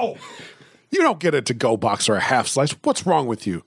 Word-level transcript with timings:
No! 0.00 0.16
You 0.90 1.00
don't 1.02 1.20
get 1.20 1.34
a 1.34 1.42
to 1.42 1.54
go 1.54 1.76
box 1.76 2.08
or 2.08 2.16
a 2.16 2.20
half 2.20 2.46
slice. 2.48 2.72
What's 2.82 3.06
wrong 3.06 3.26
with 3.26 3.46
you? 3.46 3.62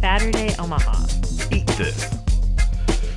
Saturday, 0.00 0.54
Omaha. 0.58 1.06
Eat 1.50 1.66
this. 1.78 2.08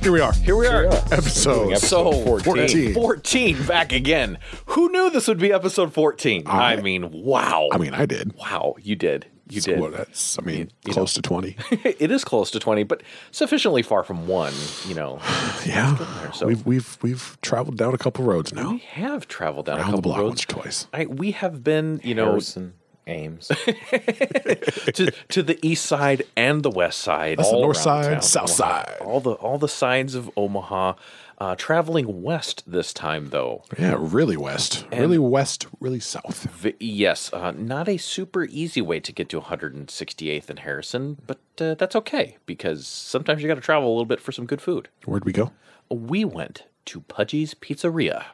Here 0.02 0.10
we 0.12 0.20
are. 0.20 0.32
Here 0.32 0.56
we 0.56 0.66
are. 0.66 0.86
Episode 1.12 1.76
So 1.78 2.38
14. 2.38 2.94
14 2.94 3.66
back 3.66 3.92
again. 3.92 4.38
Who 4.66 4.90
knew 4.90 5.10
this 5.10 5.28
would 5.28 5.38
be 5.38 5.52
episode 5.52 5.92
14? 5.94 6.44
I, 6.46 6.74
I- 6.74 6.80
mean, 6.80 7.10
wow. 7.12 7.68
I 7.72 7.78
mean, 7.78 7.94
I 7.94 8.06
did. 8.06 8.34
wow, 8.34 8.74
you 8.80 8.96
did. 8.96 9.26
You 9.50 9.60
So 9.60 9.72
did. 9.72 9.80
what, 9.80 9.92
that's, 9.92 10.38
I 10.38 10.42
mean, 10.42 10.70
You 10.86 10.92
close 10.92 11.12
to 11.14 11.22
20. 11.22 11.56
it 11.84 12.10
is 12.10 12.24
close 12.24 12.50
to 12.52 12.58
20, 12.58 12.82
but 12.84 13.02
sufficiently 13.30 13.82
far 13.82 14.02
from 14.02 14.26
one, 14.26 14.54
you 14.86 14.94
know. 14.94 15.18
yeah. 15.66 16.30
so- 16.32 16.46
we've, 16.46 16.64
we've, 16.64 16.98
we've 17.02 17.38
traveled 17.42 17.76
down 17.76 17.92
a 17.94 17.98
couple 17.98 18.24
roads 18.24 18.52
now. 18.54 18.70
We 18.72 18.78
have 18.78 19.28
traveled 19.28 19.66
down 19.66 19.76
a 19.76 19.80
Around 19.82 19.90
the 19.90 19.96
couple 19.98 20.02
block 20.12 20.18
roads. 20.18 20.30
once 20.30 20.44
or 20.44 20.46
twice. 20.62 20.86
I, 20.94 21.06
we 21.06 21.32
have 21.32 21.62
been, 21.62 22.00
you 22.02 22.14
know, 22.14 22.26
Harrison, 22.30 22.74
Ames. 23.06 23.48
to, 23.48 25.12
to 25.28 25.42
the 25.42 25.58
east 25.62 25.84
side 25.86 26.22
and 26.36 26.62
the 26.62 26.70
west 26.70 27.00
side. 27.00 27.38
That's 27.38 27.50
the 27.50 27.54
all 27.56 27.62
north 27.62 27.76
side, 27.76 28.12
town. 28.12 28.22
south 28.22 28.50
side. 28.50 28.96
All 29.02 29.20
the 29.20 29.32
all 29.32 29.58
the 29.58 29.68
sides 29.68 30.14
of 30.14 30.30
Omaha. 30.36 30.94
Uh, 31.38 31.54
traveling 31.56 32.22
west 32.22 32.62
this 32.66 32.92
time, 32.92 33.28
though. 33.30 33.64
Yeah, 33.78 33.96
really 33.98 34.36
west. 34.36 34.86
really 34.92 35.18
west, 35.18 35.66
really 35.80 36.00
south. 36.00 36.44
V- 36.50 36.74
yes, 36.78 37.32
uh, 37.32 37.50
not 37.56 37.88
a 37.88 37.96
super 37.96 38.44
easy 38.44 38.80
way 38.80 39.00
to 39.00 39.12
get 39.12 39.28
to 39.30 39.40
168th 39.40 40.48
and 40.50 40.60
Harrison, 40.60 41.18
but 41.26 41.40
uh, 41.60 41.74
that's 41.74 41.96
okay 41.96 42.36
because 42.46 42.86
sometimes 42.86 43.42
you 43.42 43.48
got 43.48 43.56
to 43.56 43.60
travel 43.60 43.88
a 43.88 43.92
little 43.92 44.04
bit 44.04 44.20
for 44.20 44.32
some 44.32 44.46
good 44.46 44.60
food. 44.62 44.88
Where'd 45.04 45.24
we 45.24 45.32
go? 45.32 45.50
We 45.90 46.24
went 46.24 46.64
to 46.86 47.00
Pudgy's 47.00 47.54
Pizzeria, 47.54 48.24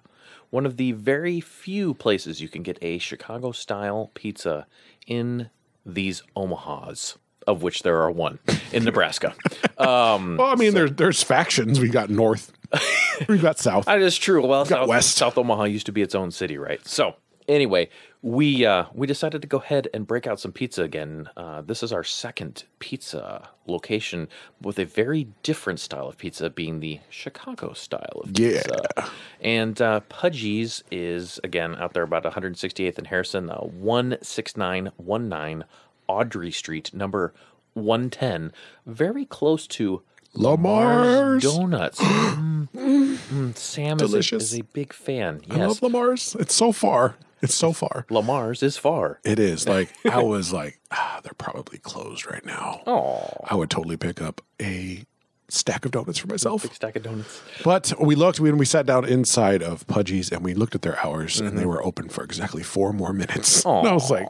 one 0.51 0.67
of 0.67 0.77
the 0.77 0.93
very 0.93 1.41
few 1.41 1.95
places 1.95 2.41
you 2.41 2.49
can 2.49 2.63
get 2.63 2.79
a 2.83 2.99
Chicago 2.99 3.53
style 3.53 4.11
pizza 4.15 4.67
in 5.07 5.49
these 5.87 6.23
Omahas, 6.37 7.17
of 7.47 7.63
which 7.63 7.83
there 7.83 8.03
are 8.03 8.11
one 8.11 8.39
in 8.73 8.85
Nebraska. 8.91 9.35
Um, 9.81 10.37
Well, 10.37 10.49
I 10.49 10.57
mean, 10.57 10.75
there's 10.75 10.93
there's 10.93 11.23
factions. 11.23 11.81
We 11.81 11.89
got 11.89 12.11
north, 12.11 12.53
we've 13.29 13.43
got 13.43 13.59
south. 13.59 13.87
That 13.87 14.01
is 14.01 14.17
true. 14.17 14.47
Well, 14.47 14.65
South, 14.65 14.89
west. 14.89 15.17
South 15.17 15.37
Omaha 15.37 15.65
used 15.65 15.87
to 15.87 15.93
be 15.93 16.03
its 16.03 16.15
own 16.15 16.31
city, 16.31 16.59
right? 16.59 16.87
So 16.87 17.17
anyway, 17.49 17.89
we 18.23 18.65
uh, 18.65 18.85
we 18.95 19.07
decided 19.07 19.43
to 19.43 19.49
go 19.49 19.59
ahead 19.59 19.89
and 19.93 20.07
break 20.07 20.27
out 20.27 20.41
some 20.41 20.53
pizza 20.53 20.83
again. 20.83 21.29
Uh, 21.37 21.63
this 21.63 21.83
is 21.83 21.93
our 21.93 22.05
second 22.05 22.65
pizza 22.79 23.49
location 23.67 24.29
with 24.61 24.79
a 24.79 24.85
very 24.85 25.29
different 25.43 25.81
style 25.81 26.09
of 26.09 26.19
pizza, 26.19 26.51
being 26.51 26.81
the 26.81 27.01
Chicago 27.09 27.73
style 27.73 28.21
of 28.23 28.33
pizza. 28.33 28.83
Yeah. 28.97 29.09
And 29.41 29.81
uh, 29.81 30.01
Pudgy's 30.09 30.85
is 30.91 31.41
again 31.45 31.77
out 31.77 31.95
there 31.95 32.03
about 32.03 32.25
168th 32.25 32.99
and 32.99 33.07
Harrison, 33.07 33.51
uh, 33.51 33.63
16919 33.63 35.65
Audrey 36.09 36.51
Street, 36.51 36.93
number 36.93 37.33
110, 37.75 38.53
very 38.87 39.25
close 39.25 39.69
to 39.69 40.03
Lamar's. 40.35 41.43
Donuts. 41.43 42.01
Mm, 42.01 42.69
mm, 42.75 43.57
Sam 43.57 43.97
is 43.97 44.03
a, 44.03 44.07
Delicious. 44.07 44.53
is 44.53 44.59
a 44.61 44.63
big 44.63 44.93
fan. 44.93 45.41
I 45.51 45.57
love 45.57 45.83
Lamar's. 45.83 46.37
It's 46.39 46.55
so 46.55 46.73
far. 46.73 47.17
It's 47.43 47.55
so 47.55 47.73
far. 47.73 48.05
Lamar's 48.11 48.63
is 48.63 48.77
far. 48.77 49.19
It 49.25 49.39
is. 49.39 49.67
Like, 49.67 49.91
I 50.11 50.23
was 50.23 50.53
like, 50.53 50.79
ah, 50.91 51.21
they're 51.23 51.33
probably 51.39 51.79
closed 51.79 52.27
right 52.27 52.45
now. 52.45 52.83
Oh, 52.87 53.29
I 53.45 53.55
would 53.55 53.71
totally 53.71 53.97
pick 53.97 54.21
up 54.21 54.43
a 54.61 55.05
stack 55.49 55.85
of 55.85 55.91
donuts 55.91 56.19
for 56.19 56.29
myself. 56.29 56.63
big 56.63 56.75
stack 56.75 56.97
of 56.97 57.03
donuts. 57.03 57.41
But 57.65 57.95
we 57.99 58.15
looked 58.15 58.39
when 58.41 58.57
we 58.59 58.67
sat 58.67 58.85
down 58.87 59.05
inside 59.07 59.63
of 59.63 59.87
Pudgy's 59.87 60.31
and 60.31 60.45
we 60.45 60.55
looked 60.55 60.75
at 60.75 60.83
their 60.83 60.99
hours 61.05 61.41
and 61.41 61.49
Mm-hmm. 61.51 61.59
they 61.59 61.65
were 61.67 61.83
open 61.85 62.09
for 62.09 62.23
exactly 62.23 62.63
four 62.63 62.93
more 62.93 63.13
minutes. 63.13 63.65
And 63.67 63.89
I 63.89 63.93
was 63.95 64.11
like, 64.11 64.29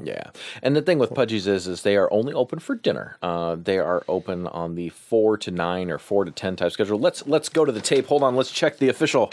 Yeah, 0.00 0.30
and 0.62 0.76
the 0.76 0.82
thing 0.82 0.98
with 0.98 1.12
Pudgy's 1.12 1.46
is, 1.48 1.66
is 1.66 1.82
they 1.82 1.96
are 1.96 2.12
only 2.12 2.32
open 2.32 2.60
for 2.60 2.76
dinner. 2.76 3.16
Uh, 3.20 3.56
they 3.56 3.78
are 3.78 4.04
open 4.06 4.46
on 4.46 4.76
the 4.76 4.90
four 4.90 5.36
to 5.38 5.50
nine 5.50 5.90
or 5.90 5.98
four 5.98 6.24
to 6.24 6.30
ten 6.30 6.54
type 6.54 6.70
schedule. 6.70 6.98
Let's 7.00 7.26
let's 7.26 7.48
go 7.48 7.64
to 7.64 7.72
the 7.72 7.80
tape. 7.80 8.06
Hold 8.06 8.22
on, 8.22 8.36
let's 8.36 8.52
check 8.52 8.78
the 8.78 8.88
official. 8.88 9.30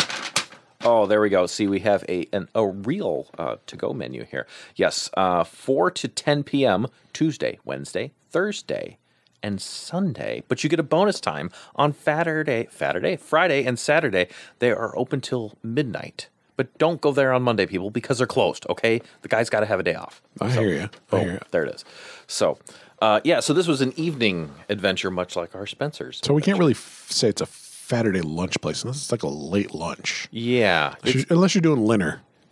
Oh, 0.82 1.06
there 1.06 1.22
we 1.22 1.30
go. 1.30 1.46
See, 1.46 1.68
we 1.68 1.80
have 1.82 2.04
a 2.10 2.28
an, 2.34 2.50
a 2.56 2.68
real 2.68 3.28
uh, 3.38 3.58
to 3.68 3.76
go 3.76 3.94
menu 3.94 4.24
here. 4.24 4.48
Yes, 4.76 5.10
uh, 5.16 5.44
four 5.44 5.92
to 5.92 6.08
ten 6.08 6.44
p.m. 6.44 6.88
Tuesday, 7.14 7.60
Wednesday, 7.64 8.14
Thursday, 8.30 8.98
and 9.44 9.62
Sunday. 9.62 10.44
But 10.48 10.64
you 10.64 10.70
get 10.70 10.80
a 10.80 10.84
bonus 10.84 11.20
time 11.20 11.52
on 11.76 11.94
Saturday, 11.94 12.68
Saturday, 12.72 13.16
Friday, 13.18 13.66
and 13.66 13.78
Saturday. 13.78 14.28
They 14.60 14.72
are 14.72 14.98
open 14.98 15.22
till 15.22 15.58
midnight. 15.62 16.30
But 16.58 16.76
don't 16.78 17.02
go 17.02 17.12
there 17.12 17.34
on 17.34 17.44
Monday, 17.44 17.66
people, 17.66 17.90
because 17.92 18.18
they're 18.18 18.28
closed. 18.28 18.66
Okay, 18.70 19.02
the 19.22 19.28
guy's 19.28 19.50
got 19.50 19.60
to 19.62 19.66
have 19.66 19.80
a 19.80 19.84
day 19.84 19.96
off. 19.96 20.22
I 20.40 20.50
hear 20.52 20.70
you. 20.70 20.90
I 21.12 21.20
hear 21.20 21.32
you. 21.34 21.40
There 21.52 21.64
it 21.66 21.76
is. 21.76 21.84
So, 22.28 22.58
uh, 23.02 23.20
yeah, 23.24 23.42
so 23.42 23.54
this 23.54 23.68
was 23.68 23.82
an 23.82 23.94
evening 23.98 24.52
adventure, 24.70 25.12
much 25.12 25.36
like 25.36 25.54
our 25.54 25.68
Spencer's. 25.68 26.22
So 26.24 26.34
we 26.34 26.42
can't 26.42 26.58
really 26.58 26.72
f- 26.74 27.08
say 27.10 27.28
it's 27.28 27.42
a 27.42 27.46
Saturday 27.46 28.22
lunch 28.22 28.60
place 28.62 28.84
unless 28.84 28.98
it's 28.98 29.12
like 29.12 29.24
a 29.24 29.28
late 29.28 29.74
lunch. 29.76 30.28
yeah. 30.32 30.96
Unless 31.04 31.16
you're- 31.16 31.26
Unless 31.30 31.56
you're 31.56 31.62
doing 31.62 31.82
Linner. 31.86 32.20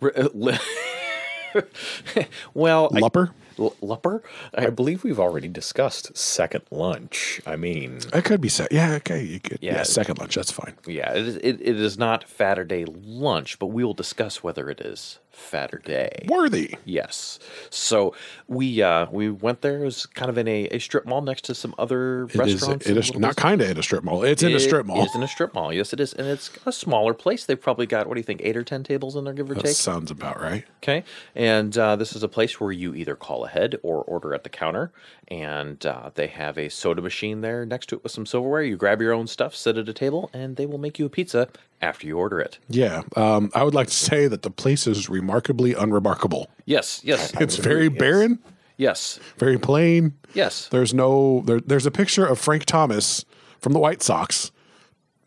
well, 2.54 2.90
Lupper? 2.90 3.28
L- 3.28 3.34
Lupper? 3.58 4.22
I 4.54 4.70
believe 4.70 5.04
we've 5.04 5.20
already 5.20 5.48
discussed 5.48 6.16
second 6.16 6.62
lunch. 6.70 7.40
I 7.46 7.56
mean, 7.56 8.00
It 8.12 8.24
could 8.24 8.40
be 8.40 8.48
set. 8.48 8.72
Yeah, 8.72 8.94
okay. 8.94 9.22
You 9.22 9.40
could, 9.40 9.58
yeah. 9.60 9.76
Yeah. 9.76 9.82
second 9.82 10.18
lunch. 10.18 10.34
That's 10.34 10.52
fine. 10.52 10.74
Yeah, 10.86 11.12
it 11.12 11.26
is, 11.26 11.36
it, 11.36 11.60
it 11.60 11.80
is 11.80 11.98
not 11.98 12.24
Saturday 12.28 12.84
lunch, 12.86 13.58
but 13.58 13.66
we 13.66 13.84
will 13.84 13.94
discuss 13.94 14.42
whether 14.42 14.68
it 14.70 14.80
is 14.80 15.18
Saturday. 15.36 16.26
Worthy. 16.28 16.74
Yes. 16.84 17.38
So 17.70 18.14
we 18.48 18.82
uh, 18.82 19.06
we 19.10 19.30
went 19.30 19.60
there. 19.60 19.78
It 19.82 19.84
was 19.84 20.06
kind 20.06 20.28
of 20.30 20.38
in 20.38 20.48
a, 20.48 20.66
a 20.68 20.78
strip 20.78 21.06
mall 21.06 21.22
next 21.22 21.42
to 21.46 21.54
some 21.54 21.74
other 21.78 22.24
It 22.24 22.30
is. 22.32 22.36
restaurants. 22.36 22.86
It 22.86 22.90
and 22.90 22.98
is 22.98 23.14
not 23.14 23.36
kind 23.36 23.60
of 23.60 23.70
in 23.70 23.78
a 23.78 23.82
strip 23.82 24.04
mall. 24.04 24.22
It's 24.24 24.42
in 24.42 24.54
a 24.54 24.60
strip 24.60 24.86
mall. 24.86 25.02
It 25.02 25.06
is 25.06 25.14
in 25.14 25.22
a 25.22 25.28
strip 25.28 25.54
mall. 25.54 25.72
Yes, 25.72 25.92
it 25.92 26.00
is, 26.00 26.12
and 26.12 26.26
it's 26.26 26.50
a 26.66 26.72
smaller 26.72 27.14
place. 27.14 27.44
They've 27.46 27.60
probably 27.60 27.86
got 27.86 28.06
what 28.08 28.14
do 28.14 28.20
you 28.20 28.24
think, 28.24 28.40
eight 28.44 28.56
or 28.56 28.64
ten 28.64 28.82
tables 28.84 29.16
in 29.16 29.24
there, 29.24 29.34
give 29.34 29.50
or 29.50 29.54
That 29.54 29.64
take. 29.64 29.76
sounds 29.76 30.10
about 30.10 30.40
right. 30.40 30.64
Okay. 30.82 31.04
And 31.34 31.76
uh, 31.78 31.96
this 31.96 32.14
is 32.14 32.22
a 32.22 32.28
place 32.28 32.60
where 32.60 32.72
you 32.72 32.94
either 32.94 33.14
call 33.16 33.44
ahead 33.44 33.76
or 33.82 34.02
order 34.02 34.34
at 34.34 34.44
the 34.44 34.50
counter. 34.50 34.92
And 35.28 35.84
uh, 35.86 36.10
they 36.14 36.26
have 36.28 36.58
a 36.58 36.68
soda 36.68 37.00
machine 37.02 37.40
there 37.40 37.64
next 37.64 37.86
to 37.90 37.96
it 37.96 38.02
with 38.02 38.12
some 38.12 38.26
silverware. 38.26 38.62
You 38.62 38.76
grab 38.76 39.00
your 39.00 39.12
own 39.12 39.26
stuff, 39.26 39.54
sit 39.56 39.76
at 39.78 39.88
a 39.88 39.92
table, 39.92 40.30
and 40.32 40.56
they 40.56 40.66
will 40.66 40.78
make 40.78 40.98
you 40.98 41.06
a 41.06 41.08
pizza 41.10 41.48
after 41.80 42.06
you 42.06 42.18
order 42.18 42.40
it. 42.40 42.58
Yeah. 42.68 43.02
Um, 43.16 43.50
I 43.54 43.62
would 43.64 43.74
like 43.74 43.88
to 43.88 43.94
say 43.94 44.26
that 44.28 44.42
the 44.42 44.50
place 44.50 44.86
is 44.86 45.08
remarkably 45.08 45.74
unremarkable. 45.74 46.50
Yes, 46.66 47.00
yes, 47.04 47.32
It's 47.40 47.56
very 47.56 47.88
barren, 47.88 48.38
yes, 48.76 49.18
very 49.38 49.58
plain. 49.58 50.14
yes. 50.34 50.68
There's 50.68 50.92
no 50.94 51.42
there, 51.46 51.60
there's 51.60 51.86
a 51.86 51.90
picture 51.90 52.26
of 52.26 52.38
Frank 52.38 52.64
Thomas 52.66 53.24
from 53.60 53.72
the 53.72 53.78
White 53.78 54.02
Sox 54.02 54.50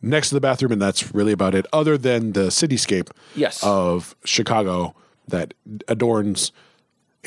next 0.01 0.29
to 0.29 0.35
the 0.35 0.41
bathroom, 0.41 0.71
and 0.71 0.81
that's 0.81 1.13
really 1.13 1.31
about 1.31 1.55
it. 1.55 1.65
Other 1.73 1.97
than 1.97 2.33
the 2.33 2.47
cityscape 2.47 3.09
Yes. 3.35 3.63
of 3.63 4.15
Chicago 4.23 4.95
that 5.27 5.53
adorns 5.87 6.51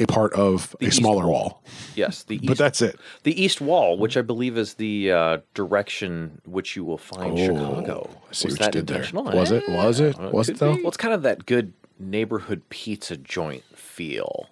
a 0.01 0.07
part 0.07 0.33
of 0.35 0.75
a 0.81 0.87
east 0.87 0.97
smaller 0.99 1.27
wall. 1.27 1.33
wall. 1.43 1.63
Yes, 1.95 2.23
the 2.25 2.37
east, 2.37 2.47
But 2.47 2.59
that's 2.59 2.81
it. 2.83 2.99
the 3.25 3.41
east 3.43 3.61
wall, 3.61 3.99
which 3.99 4.17
I 4.17 4.23
believe 4.23 4.57
is 4.59 4.75
the 4.75 5.13
uh, 5.13 5.39
direction 5.55 6.41
which 6.45 6.77
you 6.77 6.85
will 6.85 6.99
find 6.99 7.39
Chicago. 7.39 8.09
Oh, 8.13 8.23
I 8.29 8.33
see 8.33 8.49
Was 8.49 8.55
what 8.55 8.61
you 8.61 8.65
that 8.67 8.73
did 8.73 8.87
there. 8.87 8.97
intentional? 8.99 9.25
Was 9.25 9.51
it? 9.51 9.69
Was 9.69 10.01
it? 10.01 10.19
Was 10.19 10.49
it 10.49 10.59
though? 10.59 10.75
be. 10.75 10.83
Well, 10.83 10.89
it's 10.89 10.97
kind 10.97 11.15
of 11.15 11.23
that 11.23 11.47
good 11.47 11.73
neighborhood 11.99 12.63
pizza 12.71 13.17
joint 13.17 13.63
feel. 13.77 14.47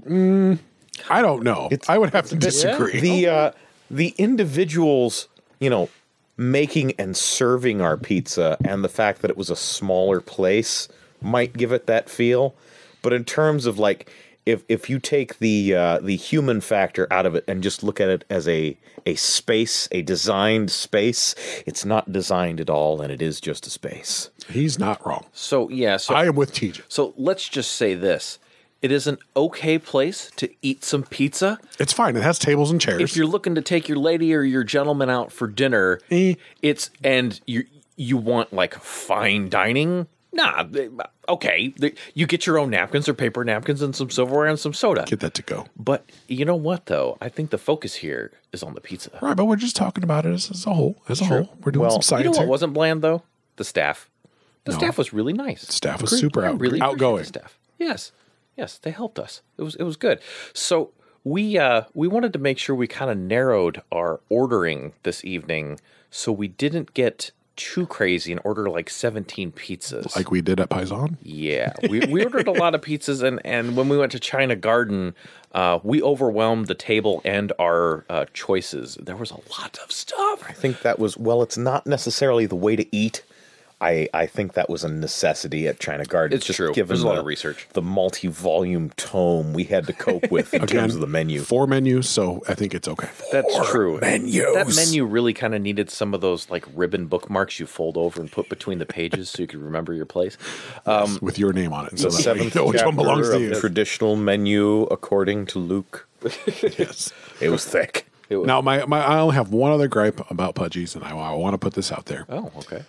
I 1.11 1.23
don't 1.23 1.43
know. 1.43 1.69
I 1.89 1.99
would 1.99 2.11
have 2.11 2.27
to 2.29 2.37
disagree. 2.37 3.01
the 3.01 3.27
uh, 3.29 3.51
the 3.91 4.15
individuals, 4.19 5.29
you 5.61 5.71
know, 5.71 5.89
making 6.37 6.93
and 6.99 7.17
serving 7.17 7.81
our 7.81 7.97
pizza, 7.97 8.57
and 8.65 8.83
the 8.85 8.89
fact 8.89 9.23
that 9.23 9.31
it 9.31 9.37
was 9.37 9.51
a 9.51 9.57
smaller 9.57 10.21
place 10.21 10.89
might 11.21 11.53
give 11.57 11.73
it 11.73 11.87
that 11.87 12.09
feel. 12.11 12.55
But 13.03 13.13
in 13.13 13.25
terms 13.25 13.65
of 13.67 13.79
like, 13.79 14.13
if 14.49 14.65
if 14.69 14.89
you 14.91 14.99
take 14.99 15.39
the 15.39 15.75
uh, 15.75 15.99
the 16.01 16.17
human 16.17 16.61
factor 16.61 17.07
out 17.13 17.27
of 17.27 17.35
it 17.35 17.45
and 17.47 17.63
just 17.63 17.83
look 17.83 18.01
at 18.01 18.09
it 18.09 18.25
as 18.31 18.49
a 18.49 18.77
a 19.07 19.15
space, 19.15 19.89
a 19.93 20.03
designed 20.03 20.71
space, 20.71 21.35
it's 21.67 21.85
not 21.85 22.13
designed 22.13 22.61
at 22.61 22.69
all, 22.71 23.01
and 23.01 23.13
it 23.13 23.23
is 23.23 23.41
just 23.41 23.67
a 23.67 23.71
space. 23.71 24.31
He's 24.49 24.79
not 24.79 25.05
wrong. 25.07 25.25
So 25.33 25.69
yeah, 25.71 25.97
so 25.99 26.15
I 26.15 26.27
am 26.27 26.35
with 26.35 26.53
TJ. 26.53 26.83
So 26.89 27.15
let's 27.17 27.49
just 27.49 27.73
say 27.73 27.95
this. 27.95 28.39
It 28.81 28.93
is 28.93 29.07
an 29.09 29.19
okay 29.37 29.77
place 29.79 30.31
to 30.37 30.49
eat 30.63 30.85
some 30.85 31.03
pizza. 31.03 31.59
It's 31.81 31.93
fine. 31.93 32.17
It 32.17 32.23
has 32.23 32.39
tables 32.39 32.71
and 32.71 32.81
chairs. 32.81 33.03
If 33.03 33.17
you're 33.17 33.27
looking 33.27 33.57
to 33.57 33.61
take 33.63 33.89
your 33.89 33.99
lady 33.99 34.33
or 34.35 34.43
your 34.43 34.63
gentleman 34.63 35.11
out 35.11 35.33
for 35.33 35.49
dinner, 35.49 36.01
Eh. 36.11 36.35
it's 36.63 36.91
and 37.03 37.41
you 37.47 37.65
you 37.97 38.17
want 38.17 38.53
like 38.53 38.75
fine 38.75 39.49
dining. 39.49 40.07
Nah, 40.33 40.63
they- 40.63 40.91
okay. 41.29 41.73
they- 41.79 41.95
You 42.15 42.27
get 42.27 42.47
your 42.47 42.59
own 42.59 42.71
napkins 42.71 43.09
or 43.09 43.15
paper 43.15 43.45
napkins 43.45 43.81
and 43.83 43.97
some 43.97 44.11
silverware 44.11 44.47
and 44.47 44.59
some 44.59 44.75
soda. 44.75 45.05
Get 45.07 45.21
that 45.21 45.35
to 45.35 45.43
go. 45.43 45.67
But 45.77 46.05
you 46.29 46.45
know 46.45 46.55
what 46.57 46.87
though? 46.87 47.17
I 47.21 47.29
think 47.29 47.51
the 47.51 47.59
focus 47.59 47.97
here 47.97 48.33
is 48.53 48.63
on 48.63 48.75
the 48.75 48.81
pizza. 48.81 49.11
All 49.23 49.29
right, 49.29 49.37
but 49.37 49.47
we're 49.47 49.57
just 49.57 49.75
talking 49.77 50.05
about 50.05 50.27
it 50.27 50.33
as, 50.35 50.51
as 50.51 50.67
a 50.67 50.75
whole. 50.75 51.03
As 51.09 51.21
a 51.21 51.25
whole, 51.25 51.57
we're 51.65 51.73
doing 51.73 51.83
Well, 51.83 51.91
some 51.93 51.99
You 51.99 52.03
science 52.03 52.25
know 52.25 52.31
what 52.33 52.39
here. 52.41 52.49
wasn't 52.49 52.73
bland 52.75 53.03
though? 53.03 53.23
The 53.57 53.65
staff. 53.65 54.11
The 54.65 54.73
No. 54.73 54.79
staff 54.79 54.99
was 54.99 55.13
really 55.15 55.33
nice. 55.33 55.63
Staff 55.63 56.03
was 56.03 56.13
Agree- 56.13 56.21
super 56.21 56.45
out, 56.45 56.61
really 56.61 56.81
outgoing. 56.81 57.23
the 57.23 57.25
staff. 57.29 57.59
Yes, 57.79 58.13
yes, 58.57 58.77
they 58.79 58.91
helped 58.91 59.19
us. 59.19 59.41
It 59.57 59.63
was 59.63 59.77
it 59.77 59.85
was 59.85 59.97
good. 59.97 60.21
So 60.53 60.91
we 61.25 61.57
uh, 61.59 61.83
we 61.95 62.07
wanted 62.07 62.35
to 62.35 62.39
make 62.39 62.59
sure 62.59 62.77
we 62.77 62.87
kind 62.87 63.11
of 63.11 63.17
narrowed 63.17 63.81
our 63.91 64.21
ordering 64.29 64.93
this 65.05 65.25
evening, 65.25 65.81
so 66.11 66.33
we 66.33 66.49
didn't 66.49 66.93
get 66.93 67.31
too 67.59 67.87
crazy 67.87 68.33
and 68.33 68.41
order 68.45 68.71
like 68.71 68.89
seventeen 68.89 69.53
pizzas. 69.53 70.17
Like 70.17 70.31
we 70.31 70.41
did 70.41 70.61
at 70.61 70.71
Paisan. 70.71 71.17
yeah, 71.23 71.75
we, 71.91 72.01
we 72.07 72.25
ordered 72.25 72.49
a 72.49 72.53
lot 72.53 72.75
of 72.75 72.81
pizzas, 72.81 73.23
and 73.23 73.41
and 73.45 73.77
when 73.77 73.91
we 73.91 73.99
went 73.99 74.13
to 74.13 74.19
China 74.19 74.57
Garden, 74.57 75.15
uh, 75.53 75.79
we 75.83 76.01
overwhelmed 76.03 76.69
the 76.69 76.75
table 76.75 77.21
and 77.25 77.53
our 77.59 78.07
uh, 78.09 78.25
choices. 78.33 78.97
There 79.03 79.17
was 79.17 79.31
a 79.31 79.41
lot 79.61 79.79
of 79.85 79.93
stuff. 79.93 80.43
I 80.49 80.53
think 80.53 80.81
that 80.81 80.99
was 80.99 81.19
well. 81.19 81.43
It's 81.43 81.59
not 81.59 81.87
necessarily 81.87 82.47
the 82.47 82.57
way 82.57 82.77
to 82.77 82.87
eat. 82.97 83.23
I, 83.81 84.09
I 84.13 84.27
think 84.27 84.55
that 84.55 84.69
was 84.69 84.83
a 84.83 84.89
necessity 84.89 85.69
at 85.69 85.79
China 85.79 86.05
Garden. 86.05 86.37
It's 86.37 86.47
true. 86.47 86.73
There's 86.75 87.03
a 87.03 87.07
lot 87.07 87.19
of 87.19 87.25
research. 87.27 87.69
The 87.75 87.83
multi-volume 87.83 88.91
tome 88.97 89.53
we 89.53 89.65
had 89.65 89.87
to 89.87 89.93
cope 89.93 90.29
with 90.31 90.53
in 90.53 90.67
terms 90.67 90.97
of 90.97 91.01
the 91.01 91.07
menu. 91.07 91.41
Four 91.43 91.69
menus, 91.69 92.09
so 92.09 92.43
I 92.49 92.55
think 92.55 92.75
it's 92.75 92.89
okay. 92.89 93.09
That's 93.31 93.69
true. 93.69 94.01
menus. 94.01 94.35
That 94.35 94.75
menu 94.75 95.05
really 95.05 95.33
kind 95.33 95.55
of 95.55 95.63
needed 95.63 95.91
some 95.91 96.13
of 96.13 96.21
those 96.21 96.51
like 96.51 96.65
ribbon 96.75 97.07
bookmarks 97.07 97.61
you 97.61 97.67
fold 97.67 97.97
over 97.97 98.21
and 98.21 98.31
put 98.31 98.49
between 98.49 98.79
the 98.79 98.87
pages 98.87 99.31
so 99.31 99.43
you 99.43 99.47
could 99.47 99.63
remember 99.63 99.93
your 99.95 100.07
place. 100.07 100.37
Um, 100.85 101.19
with 101.23 101.39
your 101.39 101.53
name 101.53 101.73
on 101.73 101.87
it. 101.87 101.99
So 101.99 102.09
the 102.09 102.17
that 102.17 102.23
seventh 102.23 102.55
you 102.57 102.61
know 102.61 102.67
which 102.67 102.83
one 102.83 102.97
belongs 102.97 103.31
to 103.31 103.41
you. 103.41 103.55
traditional 103.61 104.17
menu 104.17 104.83
according 104.85 105.47
to 105.47 105.59
Luke. 105.59 106.07
Yes. 106.79 107.13
It 107.41 107.51
was 107.51 107.65
thick. 107.65 108.07
Now, 108.31 108.61
my, 108.61 108.85
my 108.87 109.01
I 109.03 109.21
only 109.21 109.37
have 109.37 109.53
one 109.53 109.71
other 109.71 109.89
gripe 109.89 110.21
about 110.31 110.55
Pudgies, 110.55 110.95
and 110.95 111.05
I, 111.05 111.11
I 111.11 111.33
want 111.35 111.55
to 111.55 111.59
put 111.59 111.75
this 111.75 111.91
out 111.93 112.07
there. 112.07 112.27
oh, 112.29 112.51
okay. 112.59 112.83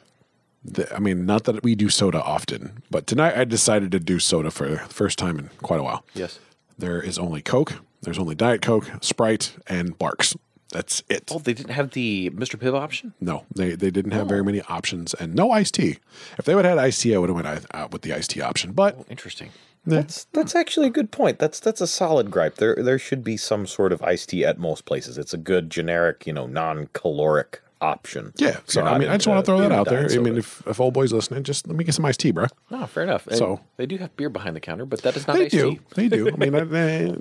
The- 0.64 0.94
I 0.96 1.00
mean, 1.00 1.26
not 1.26 1.46
that 1.46 1.64
we 1.64 1.76
do 1.76 1.90
soda 1.90 2.22
often, 2.22 2.84
but 2.92 3.08
tonight 3.08 3.38
I 3.38 3.44
decided 3.46 3.92
to 3.92 4.00
do 4.00 4.20
soda 4.20 4.52
for 4.52 4.68
the 4.70 4.78
first 4.80 5.18
time 5.18 5.40
in 5.40 5.50
quite 5.62 5.80
a 5.80 5.84
while. 5.84 6.04
Yes. 6.14 6.40
There 6.78 7.02
is 7.02 7.18
only 7.18 7.42
Coke, 7.42 7.74
there's 8.02 8.20
only 8.20 8.36
Diet 8.36 8.62
Coke, 8.62 8.90
Sprite, 9.02 9.56
and 9.68 9.98
Barq's. 9.98 10.36
That's 10.72 11.02
it. 11.10 11.32
Oh, 11.34 11.40
they 11.40 11.54
didn't 11.54 11.72
have 11.74 11.92
the 11.92 12.30
Mr. 12.30 12.56
Pibb 12.56 12.76
option. 12.76 13.14
No, 13.20 13.44
they, 13.54 13.74
they 13.74 13.90
didn't 13.90 14.12
have 14.12 14.28
very 14.28 14.44
many 14.44 14.62
options 14.62 15.16
and 15.16 15.34
no 15.34 15.50
iced 15.52 15.74
tea. 15.74 15.98
If 16.38 16.46
they 16.46 16.54
would 16.54 16.64
have 16.64 16.78
had 16.78 16.86
iced 16.86 17.02
tea, 17.02 17.16
I 17.16 17.18
would 17.18 17.30
have 17.30 17.36
went 17.44 17.66
uh, 17.74 17.88
with 17.92 18.04
the 18.04 18.14
iced 18.14 18.32
tea 18.32 18.42
option. 18.42 18.74
But 18.74 19.04
Interesting. 19.10 19.50
That's 19.86 20.26
that's 20.34 20.56
actually 20.56 20.88
a 20.88 20.92
good 20.92 21.10
point. 21.10 21.40
That's 21.40 21.60
that's 21.60 21.82
a 21.82 21.88
solid 21.88 22.30
gripe. 22.30 22.56
There 22.56 22.76
there 22.76 23.00
should 23.00 23.24
be 23.24 23.36
some 23.38 23.66
sort 23.66 23.92
of 23.92 24.04
iced 24.04 24.30
tea 24.30 24.46
at 24.46 24.60
most 24.60 24.86
places. 24.86 25.18
It's 25.18 25.34
a 25.34 25.38
good 25.38 25.70
generic, 25.72 26.28
you 26.28 26.34
know, 26.34 26.46
non-caloric 26.46 27.62
option. 27.82 28.34
yeah, 28.38 28.60
so 28.66 28.82
I 28.84 28.98
mean, 28.98 29.10
I 29.10 29.16
just 29.18 29.28
want 29.28 29.44
to 29.44 29.50
throw 29.50 29.60
that 29.62 29.72
out 29.72 29.88
there. 29.88 30.02
diet 30.08 30.18
I 30.20 30.22
mean, 30.22 30.38
if, 30.38 30.62
if 30.68 30.80
old 30.80 30.94
boy's 30.94 31.14
listening, 31.14 31.44
just 31.44 31.68
let 31.68 31.76
me 31.78 31.84
get 31.84 31.94
some 31.96 32.06
iced 32.06 32.20
tea, 32.20 32.32
bro. 32.32 32.48
No, 32.70 32.86
fair 32.88 33.04
enough. 33.04 33.26
And 33.28 33.38
So- 33.38 33.62
they 33.78 33.86
do 33.86 33.98
have 33.98 34.16
beer 34.18 34.30
behind 34.30 34.56
the 34.56 34.60
counter, 34.60 34.86
but 34.86 35.02
that 35.04 35.16
is 35.16 35.26
not 35.28 35.38
They 35.38 35.46
iced 35.46 35.52
do. 35.54 35.72
tea. 35.72 35.80
They 35.96 36.08
do. 36.10 36.30
I 36.30 36.36
mean, 36.36 36.56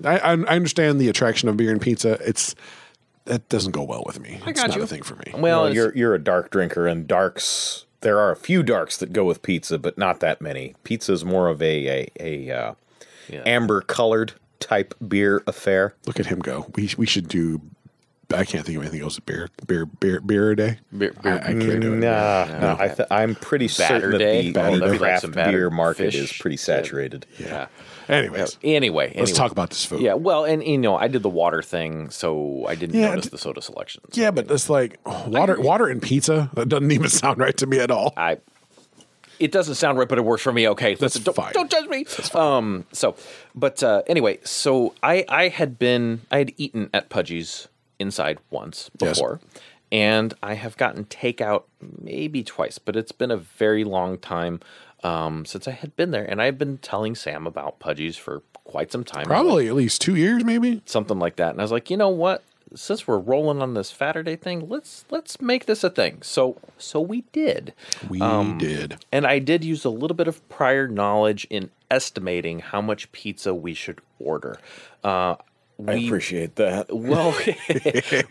I, 0.05 0.17
I, 0.17 0.19
I 0.33 0.33
understand 0.57 1.01
the 1.01 1.09
attraction 1.09 1.49
of 1.49 1.57
beer 1.57 1.71
and 1.71 1.81
pizza. 1.81 2.19
It's 2.27 2.55
that 3.27 3.49
doesn't 3.49 3.73
go 3.73 3.83
well 3.83 4.03
with 4.07 4.19
me. 4.21 4.41
it's 4.47 4.61
got 4.61 4.69
not 4.69 4.77
you. 4.79 4.83
a 4.83 4.87
thing 4.87 5.03
for 5.03 5.15
me. 5.17 5.33
Well, 5.35 5.43
Well, 5.65 5.75
you're 5.75 5.95
you're 5.95 6.15
a 6.15 6.19
dark 6.23 6.51
drinker, 6.51 6.87
and 6.87 7.07
darks. 7.07 7.85
There 8.01 8.19
are 8.19 8.31
a 8.33 8.37
few 8.37 8.63
darks 8.63 8.97
that 8.99 9.13
go 9.13 9.25
with 9.25 9.43
pizza, 9.43 9.79
but 9.79 9.99
not 9.99 10.21
that 10.21 10.41
many. 10.41 10.75
Pizza 10.85 11.13
is 11.13 11.25
more 11.25 11.49
of 11.49 11.61
a 11.61 11.87
a, 11.89 12.09
a 12.49 12.51
uh, 12.51 12.75
Yeah. 13.29 13.43
amber 13.45 13.81
colored 13.83 14.33
type 14.61 14.95
beer 15.07 15.43
affair. 15.47 15.95
Look 16.07 16.19
at 16.19 16.27
him 16.27 16.39
go. 16.39 16.67
We 16.75 16.91
we 16.97 17.07
should 17.07 17.29
do. 17.29 17.61
I 18.35 18.45
can't 18.45 18.65
think 18.67 18.77
of 18.77 18.83
anything 18.83 19.01
else. 19.01 19.19
Beer, 19.21 19.49
beer, 19.67 19.87
beer, 19.87 20.21
beer 20.21 20.51
a 20.51 20.57
day. 20.57 20.79
Beer- 20.97 21.15
I, 21.21 21.23
beer- 21.23 21.35
I 21.43 21.47
can't 21.55 21.81
do 21.81 21.95
it. 21.95 21.97
Nah, 21.97 22.45
no, 22.61 22.77
I 22.79 22.89
th- 22.89 23.09
I'm 23.11 23.35
pretty 23.35 23.69
certain 23.69 24.11
that 24.13 24.19
day? 24.19 24.43
the, 24.43 24.53
Batter 24.53 24.77
the 24.79 24.81
day. 24.85 24.91
Like 24.91 24.99
craft 24.99 25.33
beer 25.33 25.71
market 25.71 26.13
fish. 26.13 26.15
is 26.17 26.33
pretty 26.33 26.59
saturated. 26.59 27.25
yeah. 27.39 27.69
Anyways, 28.09 28.59
Anyway, 28.63 29.09
let's 29.09 29.17
anyway. 29.31 29.33
talk 29.33 29.53
about 29.53 29.69
this 29.71 29.85
food. 29.85 30.01
Yeah, 30.01 30.15
well, 30.15 30.45
and 30.45 30.63
you 30.63 30.79
know, 30.79 30.97
I 30.97 31.09
did 31.09 31.23
the 31.23 31.29
water 31.29 31.63
thing, 31.63 32.09
so 32.11 32.65
I 32.67 32.75
didn't 32.75 32.95
Yeah, 32.99 33.11
notice 33.11 33.25
d- 33.27 33.31
the 33.31 33.39
soda 33.39 33.61
selections. 33.61 34.17
Yeah, 34.17 34.31
but 34.31 34.51
it's 34.51 34.71
like 34.71 34.99
water, 35.07 35.61
water 35.61 35.87
and 35.89 36.01
pizza. 36.03 36.51
That 36.55 36.69
doesn't 36.71 36.91
even 36.91 37.09
sound 37.11 37.39
right 37.39 37.57
to 37.59 37.67
me 37.67 37.79
at 37.81 37.91
all. 37.91 38.13
I. 38.17 38.39
It 39.39 39.53
doesn't 39.53 39.77
sound 39.77 39.99
right, 39.99 40.09
but 40.09 40.19
it 40.19 40.25
works 40.25 40.43
for 40.43 40.53
me. 40.53 40.67
Okay, 40.69 40.93
That's 40.95 41.03
listen, 41.17 41.23
don't, 41.23 41.35
fine. 41.35 41.53
don't 41.53 41.71
judge 41.71 41.87
me. 41.89 42.05
Um. 42.35 42.85
So, 42.93 43.15
but 43.55 43.83
uh, 43.83 44.03
anyway, 44.07 44.39
so 44.43 44.95
I 45.03 45.25
I 45.29 45.49
had 45.49 45.79
been 45.79 46.23
I 46.31 46.39
had 46.39 46.53
eaten 46.57 46.91
at 46.93 47.09
Pudgy's 47.11 47.69
inside 47.99 48.39
once 48.51 48.91
Yes. 49.01 49.17
before, 49.19 49.41
and 49.91 50.35
I 50.43 50.55
have 50.55 50.77
gotten 50.77 51.05
takeout 51.07 51.65
maybe 52.01 52.43
twice, 52.45 52.79
but 52.79 52.97
it's 52.97 53.13
been 53.13 53.31
a 53.31 53.37
very 53.37 53.85
long 53.85 54.19
time 54.19 54.61
um, 55.05 55.45
since 55.45 55.69
I 55.69 55.73
had 55.73 55.95
been 55.97 56.11
there, 56.11 56.25
and 56.25 56.43
I've 56.43 56.59
been 56.59 56.79
telling 56.79 57.15
Sam 57.15 57.47
about 57.47 57.79
Pudgy's 57.79 58.17
for 58.17 58.43
quite 58.65 58.91
some 58.93 59.05
time. 59.05 59.21
like 59.23 59.29
Probably 59.29 59.69
at 59.69 59.75
least 59.75 60.01
two 60.03 60.17
years, 60.17 60.45
maybe. 60.45 60.83
something 60.87 61.19
like 61.21 61.37
that. 61.37 61.51
And 61.53 61.61
I 61.61 61.65
was 61.65 61.71
like, 61.73 61.89
you 61.89 61.97
know 61.97 62.09
what? 62.09 62.43
Since 62.75 63.07
we're 63.07 63.19
rolling 63.19 63.63
on 63.63 63.73
this 63.75 63.89
Saturday 63.89 64.37
thing, 64.37 64.69
let's 64.69 65.07
let's 65.09 65.41
make 65.41 65.65
this 65.65 65.83
a 65.85 65.89
thing. 65.89 66.21
So 66.21 66.59
so 66.77 67.01
we 67.01 67.23
did. 67.33 67.73
We 68.11 68.21
Um, 68.21 68.59
did. 68.59 68.99
And 69.11 69.27
I 69.27 69.39
did 69.39 69.65
use 69.65 69.87
a 69.87 69.89
little 69.91 70.15
bit 70.17 70.29
of 70.29 70.47
prior 70.51 70.87
knowledge 70.87 71.47
in 71.49 71.71
estimating 71.91 72.59
how 72.59 72.83
much 72.83 73.11
pizza 73.13 73.55
we 73.55 73.73
should 73.73 74.01
order. 74.19 74.59
Uh, 75.03 75.37
we, 75.79 76.07
appreciate 76.07 76.57
that. 76.57 76.89
well, 76.95 77.37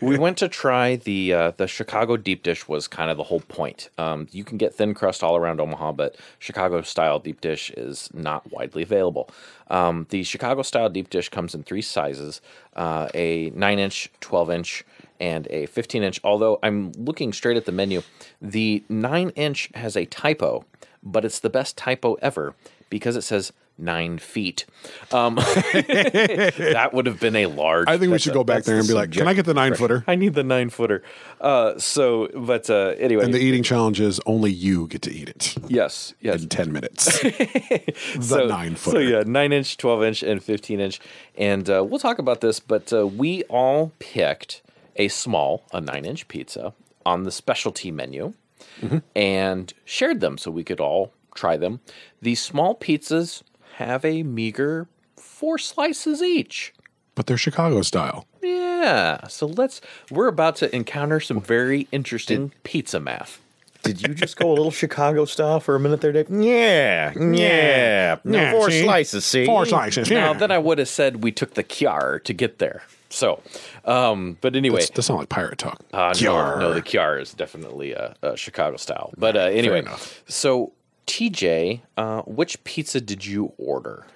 we 0.00 0.18
went 0.18 0.36
to 0.38 0.48
try 0.48 0.96
the 0.96 1.32
uh, 1.32 1.52
the 1.56 1.66
Chicago 1.66 2.16
deep 2.16 2.42
dish 2.42 2.68
was 2.68 2.86
kind 2.86 3.10
of 3.10 3.16
the 3.16 3.24
whole 3.24 3.40
point. 3.40 3.88
Um, 3.96 4.28
you 4.30 4.44
can 4.44 4.58
get 4.58 4.74
thin 4.74 4.92
crust 4.94 5.24
all 5.24 5.34
around 5.34 5.60
Omaha, 5.60 5.92
but 5.92 6.16
Chicago 6.38 6.82
style 6.82 7.18
deep 7.18 7.40
dish 7.40 7.70
is 7.70 8.10
not 8.12 8.50
widely 8.52 8.82
available. 8.82 9.30
Um, 9.68 10.06
the 10.10 10.24
Chicago 10.24 10.62
style 10.62 10.90
deep 10.90 11.08
dish 11.08 11.30
comes 11.30 11.54
in 11.54 11.62
three 11.62 11.82
sizes: 11.82 12.42
uh, 12.76 13.08
a 13.14 13.50
nine 13.50 13.78
inch, 13.78 14.10
twelve 14.20 14.50
inch, 14.50 14.84
and 15.18 15.46
a 15.48 15.66
fifteen 15.66 16.02
inch. 16.02 16.20
Although 16.22 16.58
I'm 16.62 16.92
looking 16.92 17.32
straight 17.32 17.56
at 17.56 17.64
the 17.64 17.72
menu, 17.72 18.02
the 18.42 18.84
nine 18.90 19.30
inch 19.30 19.70
has 19.74 19.96
a 19.96 20.04
typo, 20.04 20.66
but 21.02 21.24
it's 21.24 21.40
the 21.40 21.50
best 21.50 21.78
typo 21.78 22.14
ever 22.14 22.54
because 22.90 23.16
it 23.16 23.22
says. 23.22 23.52
Nine 23.80 24.18
feet. 24.18 24.66
Um, 25.12 25.36
that 25.92 26.90
would 26.92 27.06
have 27.06 27.20
been 27.20 27.36
a 27.36 27.46
large. 27.46 27.86
I 27.88 27.96
think 27.96 28.10
we 28.12 28.18
should 28.18 28.32
a- 28.32 28.34
go 28.34 28.44
back 28.44 28.64
there 28.64 28.78
and 28.78 28.86
be 28.88 28.92
like, 28.94 29.12
"Can 29.12 29.28
I 29.28 29.34
get 29.34 29.46
the 29.46 29.54
nine 29.54 29.74
footer?" 29.74 30.02
I 30.06 30.16
need 30.16 30.34
the 30.34 30.42
nine 30.42 30.68
footer. 30.70 31.02
Uh, 31.40 31.78
so, 31.78 32.28
but 32.34 32.68
uh, 32.70 32.94
anyway, 32.98 33.24
And 33.24 33.32
the 33.32 33.38
eating 33.38 33.62
challenge 33.62 34.00
is 34.00 34.20
only 34.26 34.50
you 34.50 34.88
get 34.88 35.02
to 35.02 35.12
eat 35.12 35.28
it 35.28 35.54
yes, 35.68 36.14
yes. 36.20 36.42
in 36.42 36.48
ten 36.48 36.72
minutes. 36.72 37.20
the 37.22 37.94
so, 38.20 38.46
nine 38.48 38.74
So 38.76 38.98
yeah, 38.98 39.22
nine 39.24 39.52
inch, 39.52 39.76
twelve 39.76 40.02
inch, 40.02 40.22
and 40.24 40.42
fifteen 40.42 40.80
inch, 40.80 40.98
and 41.36 41.70
uh, 41.70 41.84
we'll 41.88 42.00
talk 42.00 42.18
about 42.18 42.40
this. 42.40 42.58
But 42.60 42.92
uh, 42.92 43.06
we 43.06 43.44
all 43.44 43.92
picked 44.00 44.62
a 44.96 45.06
small, 45.08 45.64
a 45.72 45.80
nine 45.80 46.04
inch 46.04 46.26
pizza 46.28 46.74
on 47.06 47.22
the 47.22 47.30
specialty 47.30 47.90
menu, 47.90 48.34
Mm-hmm. 48.80 48.98
and 49.16 49.72
shared 49.84 50.20
them 50.20 50.36
so 50.36 50.50
we 50.50 50.62
could 50.64 50.80
all 50.80 51.12
try 51.34 51.56
them. 51.56 51.78
These 52.20 52.40
small 52.40 52.74
pizzas 52.76 53.42
have 53.78 54.04
a 54.04 54.22
meager 54.22 54.86
four 55.16 55.58
slices 55.58 56.22
each. 56.22 56.72
But 57.14 57.26
they're 57.26 57.36
Chicago 57.36 57.82
style. 57.82 58.26
Yeah. 58.42 59.26
So 59.28 59.46
let's. 59.46 59.80
We're 60.10 60.28
about 60.28 60.56
to 60.56 60.74
encounter 60.74 61.18
some 61.20 61.40
very 61.40 61.88
interesting 61.90 62.52
pizza 62.62 63.00
math. 63.00 63.40
Did 63.82 64.02
you 64.02 64.12
just 64.14 64.36
go 64.36 64.50
a 64.50 64.54
little 64.54 64.70
Chicago 64.82 65.24
style 65.24 65.60
for 65.60 65.74
a 65.76 65.80
minute 65.80 66.00
there, 66.00 66.12
Dave? 66.12 66.28
Yeah, 66.30 67.12
yeah. 67.18 68.16
No, 68.24 68.38
Yeah, 68.38 68.52
four 68.52 68.70
see? 68.70 68.82
slices, 68.82 69.24
see? 69.24 69.46
Four 69.46 69.66
slices. 69.66 70.10
Yeah. 70.10 70.20
Now 70.26 70.32
then, 70.34 70.50
I 70.50 70.58
would 70.58 70.78
have 70.78 70.88
said 70.88 71.22
we 71.22 71.32
took 71.32 71.54
the 71.54 71.64
Kiar 71.64 72.22
to 72.24 72.32
get 72.32 72.58
there. 72.58 72.82
So, 73.10 73.40
um, 73.84 74.36
but 74.42 74.54
anyway, 74.54 74.80
That's- 74.80 74.90
that 74.96 75.02
sound 75.02 75.20
like 75.20 75.28
pirate 75.30 75.58
talk. 75.58 75.80
uh, 75.94 76.12
no, 76.20 76.58
no, 76.58 76.74
the 76.74 76.82
Kiar 76.82 77.20
is 77.20 77.32
definitely 77.32 77.92
a, 77.92 78.14
a 78.22 78.36
Chicago 78.36 78.76
style. 78.76 79.12
But 79.16 79.34
uh, 79.36 79.40
anyway, 79.40 79.78
enough. 79.80 80.22
so 80.28 80.72
TJ, 81.08 81.80
uh, 81.96 82.22
which 82.22 82.62
pizza 82.64 83.00
did 83.00 83.24
you 83.24 83.54
order? 83.56 84.06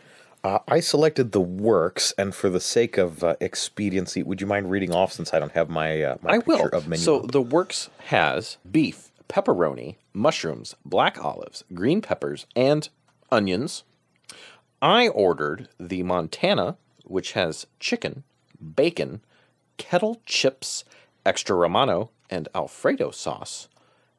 Uh, 0.44 0.58
I 0.68 0.80
selected 0.80 1.32
the 1.32 1.40
works, 1.40 2.12
and 2.18 2.34
for 2.34 2.50
the 2.50 2.60
sake 2.60 2.98
of 2.98 3.24
uh, 3.24 3.34
expediency, 3.40 4.22
would 4.22 4.40
you 4.40 4.46
mind 4.46 4.70
reading 4.70 4.92
off 4.92 5.12
since 5.12 5.32
I 5.32 5.38
don't 5.38 5.52
have 5.52 5.70
my 5.70 6.02
uh, 6.02 6.16
my 6.20 6.32
I 6.32 6.38
picture 6.38 6.46
will. 6.46 6.68
of 6.72 6.86
menu? 6.86 7.02
So 7.02 7.20
up? 7.20 7.32
the 7.32 7.40
works 7.40 7.88
has 8.06 8.58
beef, 8.70 9.10
pepperoni, 9.28 9.96
mushrooms, 10.12 10.74
black 10.84 11.24
olives, 11.24 11.64
green 11.72 12.02
peppers, 12.02 12.46
and 12.54 12.88
onions. 13.30 13.84
I 14.82 15.08
ordered 15.08 15.68
the 15.80 16.02
Montana, 16.02 16.76
which 17.04 17.32
has 17.32 17.66
chicken, 17.80 18.24
bacon, 18.60 19.22
kettle 19.78 20.20
chips, 20.26 20.84
extra 21.24 21.56
Romano, 21.56 22.10
and 22.28 22.48
Alfredo 22.54 23.12
sauce. 23.12 23.68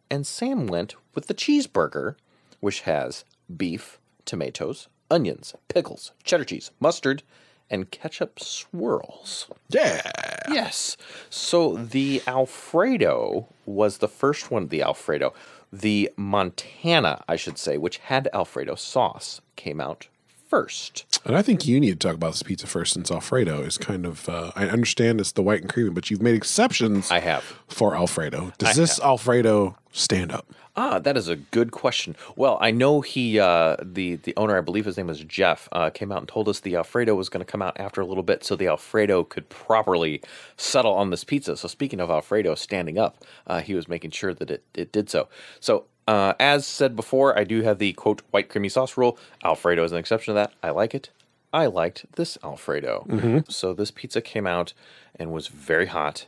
And 0.09 0.25
Sam 0.25 0.67
went 0.67 0.95
with 1.13 1.27
the 1.27 1.33
cheeseburger, 1.33 2.15
which 2.63 2.81
has 2.81 3.25
beef, 3.57 3.99
tomatoes, 4.23 4.87
onions, 5.11 5.53
pickles, 5.67 6.13
cheddar 6.23 6.45
cheese, 6.45 6.71
mustard, 6.79 7.21
and 7.69 7.91
ketchup 7.91 8.39
swirls. 8.39 9.47
Yeah. 9.67 10.01
Yes. 10.49 10.95
So 11.29 11.75
the 11.75 12.21
Alfredo 12.25 13.47
was 13.65 13.97
the 13.97 14.07
first 14.07 14.49
one, 14.49 14.69
the 14.69 14.81
Alfredo. 14.81 15.33
The 15.73 16.09
Montana, 16.15 17.25
I 17.27 17.35
should 17.35 17.57
say, 17.57 17.77
which 17.77 17.97
had 17.97 18.29
Alfredo 18.33 18.75
sauce, 18.75 19.41
came 19.57 19.81
out 19.81 20.07
first. 20.53 21.19
And 21.25 21.35
I 21.35 21.41
think 21.41 21.65
you 21.65 21.79
need 21.79 21.99
to 21.99 22.07
talk 22.07 22.15
about 22.15 22.33
this 22.33 22.43
pizza 22.43 22.67
first, 22.67 22.93
since 22.93 23.09
Alfredo 23.09 23.61
is 23.61 23.77
kind 23.77 24.05
of. 24.05 24.29
Uh, 24.29 24.51
I 24.55 24.67
understand 24.67 25.19
it's 25.19 25.31
the 25.31 25.41
white 25.41 25.61
and 25.61 25.69
creamy, 25.69 25.89
but 25.89 26.11
you've 26.11 26.21
made 26.21 26.35
exceptions. 26.35 27.09
I 27.09 27.19
have. 27.21 27.43
for 27.67 27.95
Alfredo. 27.95 28.53
Does 28.59 28.75
this 28.75 28.99
Alfredo 28.99 29.75
stand 29.91 30.31
up? 30.31 30.45
Ah, 30.75 30.99
that 30.99 31.17
is 31.17 31.27
a 31.27 31.35
good 31.35 31.71
question. 31.71 32.15
Well, 32.35 32.57
I 32.59 32.71
know 32.71 33.01
he, 33.01 33.39
uh, 33.39 33.77
the 33.81 34.15
the 34.17 34.33
owner, 34.37 34.57
I 34.57 34.61
believe 34.61 34.85
his 34.85 34.97
name 34.97 35.07
was 35.07 35.19
Jeff, 35.23 35.69
uh, 35.71 35.89
came 35.91 36.11
out 36.11 36.19
and 36.19 36.27
told 36.27 36.49
us 36.49 36.59
the 36.59 36.75
Alfredo 36.75 37.13
was 37.15 37.29
going 37.29 37.45
to 37.45 37.51
come 37.51 37.61
out 37.61 37.79
after 37.79 38.01
a 38.01 38.05
little 38.05 38.23
bit, 38.23 38.43
so 38.43 38.55
the 38.55 38.67
Alfredo 38.67 39.23
could 39.23 39.49
properly 39.49 40.21
settle 40.57 40.93
on 40.93 41.09
this 41.11 41.23
pizza. 41.23 41.55
So 41.57 41.67
speaking 41.67 41.99
of 41.99 42.09
Alfredo 42.09 42.55
standing 42.55 42.97
up, 42.97 43.23
uh, 43.47 43.61
he 43.61 43.75
was 43.75 43.87
making 43.87 44.11
sure 44.11 44.33
that 44.33 44.51
it 44.51 44.63
it 44.75 44.91
did 44.91 45.09
so. 45.09 45.27
So. 45.59 45.85
Uh, 46.07 46.33
as 46.39 46.65
said 46.67 46.95
before, 46.95 47.37
I 47.37 47.43
do 47.43 47.61
have 47.61 47.79
the 47.79 47.93
quote 47.93 48.21
white 48.31 48.49
creamy 48.49 48.69
sauce 48.69 48.97
rule. 48.97 49.17
Alfredo 49.43 49.83
is 49.83 49.91
an 49.91 49.97
exception 49.97 50.33
to 50.33 50.35
that. 50.35 50.53
I 50.61 50.69
like 50.71 50.93
it. 50.93 51.09
I 51.53 51.67
liked 51.67 52.05
this 52.15 52.37
Alfredo. 52.43 53.05
So 53.49 53.73
this 53.73 53.91
pizza 53.91 54.21
came 54.21 54.47
out 54.47 54.73
and 55.15 55.31
was 55.31 55.47
very 55.47 55.85
hot, 55.85 56.25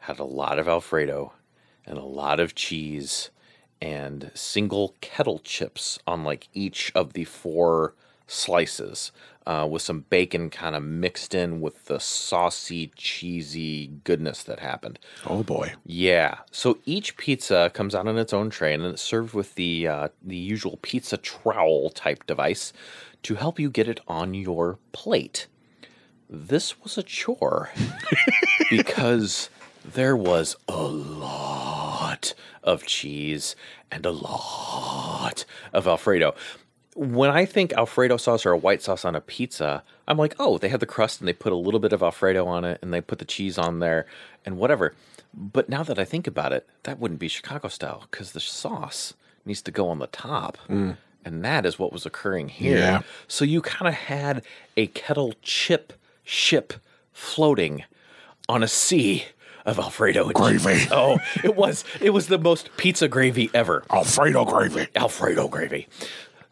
had 0.00 0.18
a 0.18 0.24
lot 0.24 0.58
of 0.58 0.68
Alfredo 0.68 1.32
and 1.86 1.96
a 1.96 2.04
lot 2.04 2.40
of 2.40 2.54
cheese 2.54 3.30
and 3.80 4.30
single 4.34 4.94
kettle 5.00 5.38
chips 5.38 5.98
on 6.06 6.24
like 6.24 6.48
each 6.54 6.90
of 6.94 7.12
the 7.12 7.24
four 7.24 7.94
slices 8.26 9.12
uh, 9.46 9.66
with 9.70 9.82
some 9.82 10.04
bacon 10.08 10.48
kind 10.48 10.74
of 10.74 10.82
mixed 10.82 11.34
in 11.34 11.60
with 11.60 11.84
the 11.84 12.00
saucy, 12.00 12.90
cheesy 12.96 13.88
goodness 14.04 14.42
that 14.42 14.60
happened. 14.60 14.98
Oh 15.26 15.42
boy. 15.42 15.74
Yeah. 15.84 16.38
So 16.50 16.78
each 16.86 17.16
pizza 17.16 17.70
comes 17.74 17.94
out 17.94 18.08
on 18.08 18.16
its 18.18 18.32
own 18.32 18.50
tray, 18.50 18.72
and 18.72 18.84
it's 18.84 19.02
served 19.02 19.34
with 19.34 19.54
the 19.54 19.86
uh, 19.86 20.08
the 20.22 20.36
usual 20.36 20.78
pizza 20.82 21.16
trowel 21.16 21.90
type 21.90 22.26
device 22.26 22.72
to 23.24 23.34
help 23.34 23.58
you 23.58 23.70
get 23.70 23.88
it 23.88 24.00
on 24.08 24.34
your 24.34 24.78
plate. 24.92 25.46
This 26.28 26.80
was 26.82 26.96
a 26.96 27.02
chore 27.02 27.70
because 28.70 29.50
there 29.84 30.16
was 30.16 30.56
a 30.66 30.82
lot 30.82 32.34
of 32.62 32.86
cheese 32.86 33.54
and 33.90 34.06
a 34.06 34.10
lot 34.10 35.44
of 35.72 35.86
Alfredo. 35.86 36.34
When 36.94 37.30
I 37.30 37.44
think 37.44 37.72
Alfredo 37.72 38.16
sauce 38.16 38.46
or 38.46 38.52
a 38.52 38.56
white 38.56 38.80
sauce 38.80 39.04
on 39.04 39.16
a 39.16 39.20
pizza, 39.20 39.82
I'm 40.06 40.16
like, 40.16 40.36
oh, 40.38 40.58
they 40.58 40.68
have 40.68 40.80
the 40.80 40.86
crust 40.86 41.20
and 41.20 41.26
they 41.26 41.32
put 41.32 41.52
a 41.52 41.56
little 41.56 41.80
bit 41.80 41.92
of 41.92 42.02
Alfredo 42.02 42.46
on 42.46 42.64
it 42.64 42.78
and 42.82 42.92
they 42.92 43.00
put 43.00 43.18
the 43.18 43.24
cheese 43.24 43.58
on 43.58 43.80
there 43.80 44.06
and 44.44 44.58
whatever. 44.58 44.94
But 45.32 45.68
now 45.68 45.82
that 45.82 45.98
I 45.98 46.04
think 46.04 46.26
about 46.26 46.52
it, 46.52 46.68
that 46.84 47.00
wouldn't 47.00 47.18
be 47.18 47.28
Chicago 47.28 47.68
style 47.68 48.06
because 48.10 48.32
the 48.32 48.40
sauce 48.40 49.14
needs 49.44 49.62
to 49.62 49.70
go 49.70 49.88
on 49.88 49.98
the 49.98 50.06
top. 50.06 50.56
Mm. 50.68 50.96
And 51.24 51.44
that 51.44 51.66
is 51.66 51.78
what 51.78 51.92
was 51.92 52.06
occurring 52.06 52.48
here. 52.48 52.78
Yeah. 52.78 53.02
So 53.26 53.44
you 53.44 53.60
kind 53.60 53.88
of 53.88 53.94
had 53.94 54.42
a 54.76 54.86
kettle 54.88 55.34
chip 55.42 55.94
ship 56.22 56.74
floating 57.12 57.84
on 58.48 58.62
a 58.62 58.68
sea 58.68 59.24
of 59.64 59.78
Alfredo 59.78 60.28
and 60.28 60.36
cheese. 60.36 60.62
Gravy. 60.62 60.86
Oh, 60.92 61.18
it 61.42 61.56
was 61.56 61.84
it 62.00 62.10
was 62.10 62.28
the 62.28 62.38
most 62.38 62.70
pizza 62.76 63.08
gravy 63.08 63.50
ever. 63.54 63.84
Alfredo 63.90 64.44
gravy. 64.44 64.86
Alfredo 64.94 65.48
gravy. 65.48 65.88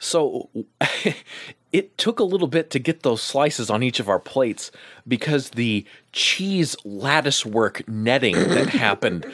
So 0.02 0.50
it 1.72 1.96
took 1.96 2.18
a 2.18 2.24
little 2.24 2.48
bit 2.48 2.70
to 2.70 2.80
get 2.80 3.04
those 3.04 3.22
slices 3.22 3.70
on 3.70 3.84
each 3.84 4.00
of 4.00 4.08
our 4.08 4.18
plates 4.18 4.72
because 5.06 5.50
the 5.50 5.86
cheese 6.10 6.74
lattice 6.84 7.46
work 7.46 7.86
netting 7.88 8.34
that 8.34 8.68
happened 8.70 9.24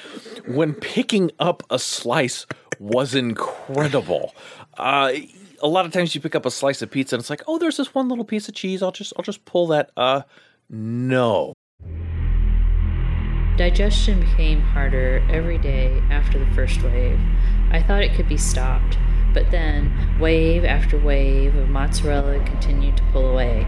when 0.46 0.74
picking 0.74 1.30
up 1.38 1.62
a 1.70 1.78
slice 1.78 2.44
was 2.78 3.14
incredible. 3.14 4.34
Uh, 4.76 5.12
a 5.62 5.66
lot 5.68 5.86
of 5.86 5.92
times 5.92 6.14
you 6.14 6.20
pick 6.20 6.34
up 6.34 6.44
a 6.44 6.50
slice 6.50 6.82
of 6.82 6.90
pizza 6.90 7.16
and 7.16 7.22
it's 7.22 7.30
like, 7.30 7.42
oh, 7.48 7.56
there's 7.56 7.78
this 7.78 7.94
one 7.94 8.10
little 8.10 8.26
piece 8.26 8.46
of 8.46 8.54
cheese. 8.54 8.82
I'll 8.82 8.92
just 8.92 9.14
I'll 9.16 9.24
just 9.24 9.46
pull 9.46 9.68
that. 9.68 9.90
Uh, 9.96 10.20
no. 10.68 11.54
Digestion 13.56 14.20
became 14.20 14.60
harder 14.60 15.26
every 15.30 15.56
day 15.56 16.00
after 16.10 16.38
the 16.38 16.46
first 16.54 16.82
wave. 16.82 17.18
I 17.70 17.82
thought 17.82 18.02
it 18.02 18.14
could 18.14 18.28
be 18.28 18.36
stopped, 18.36 18.98
but 19.38 19.52
then 19.52 20.18
wave 20.18 20.64
after 20.64 20.98
wave 20.98 21.54
of 21.54 21.68
mozzarella 21.68 22.44
continued 22.44 22.96
to 22.96 23.04
pull 23.12 23.24
away. 23.24 23.64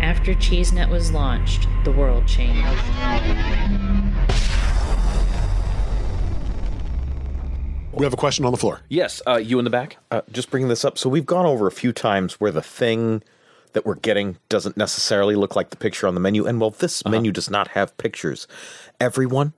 After 0.00 0.34
CheeseNet 0.34 0.90
was 0.90 1.12
launched, 1.12 1.68
the 1.84 1.92
world 1.92 2.26
changed. 2.26 2.66
We 7.92 8.04
have 8.04 8.12
a 8.12 8.16
question 8.16 8.44
on 8.44 8.50
the 8.50 8.58
floor. 8.58 8.80
Yes, 8.88 9.22
uh, 9.24 9.36
you 9.36 9.60
in 9.60 9.64
the 9.64 9.70
back. 9.70 9.98
uh, 10.10 10.22
just 10.32 10.50
bringing 10.50 10.68
this 10.68 10.84
up. 10.84 10.98
So 10.98 11.08
we've 11.08 11.24
gone 11.24 11.46
over 11.46 11.68
a 11.68 11.72
few 11.72 11.92
times 11.92 12.40
where 12.40 12.50
the 12.50 12.60
thing 12.60 13.22
that 13.72 13.86
we're 13.86 13.94
getting 13.94 14.38
doesn't 14.48 14.76
necessarily 14.76 15.36
look 15.36 15.54
like 15.54 15.70
the 15.70 15.76
picture 15.76 16.08
on 16.08 16.14
the 16.14 16.20
menu, 16.20 16.44
and 16.44 16.60
well, 16.60 16.70
this 16.70 17.04
menu 17.04 17.30
does 17.30 17.48
not 17.48 17.68
have 17.68 17.96
pictures. 17.98 18.48
Everyone, 18.98 19.52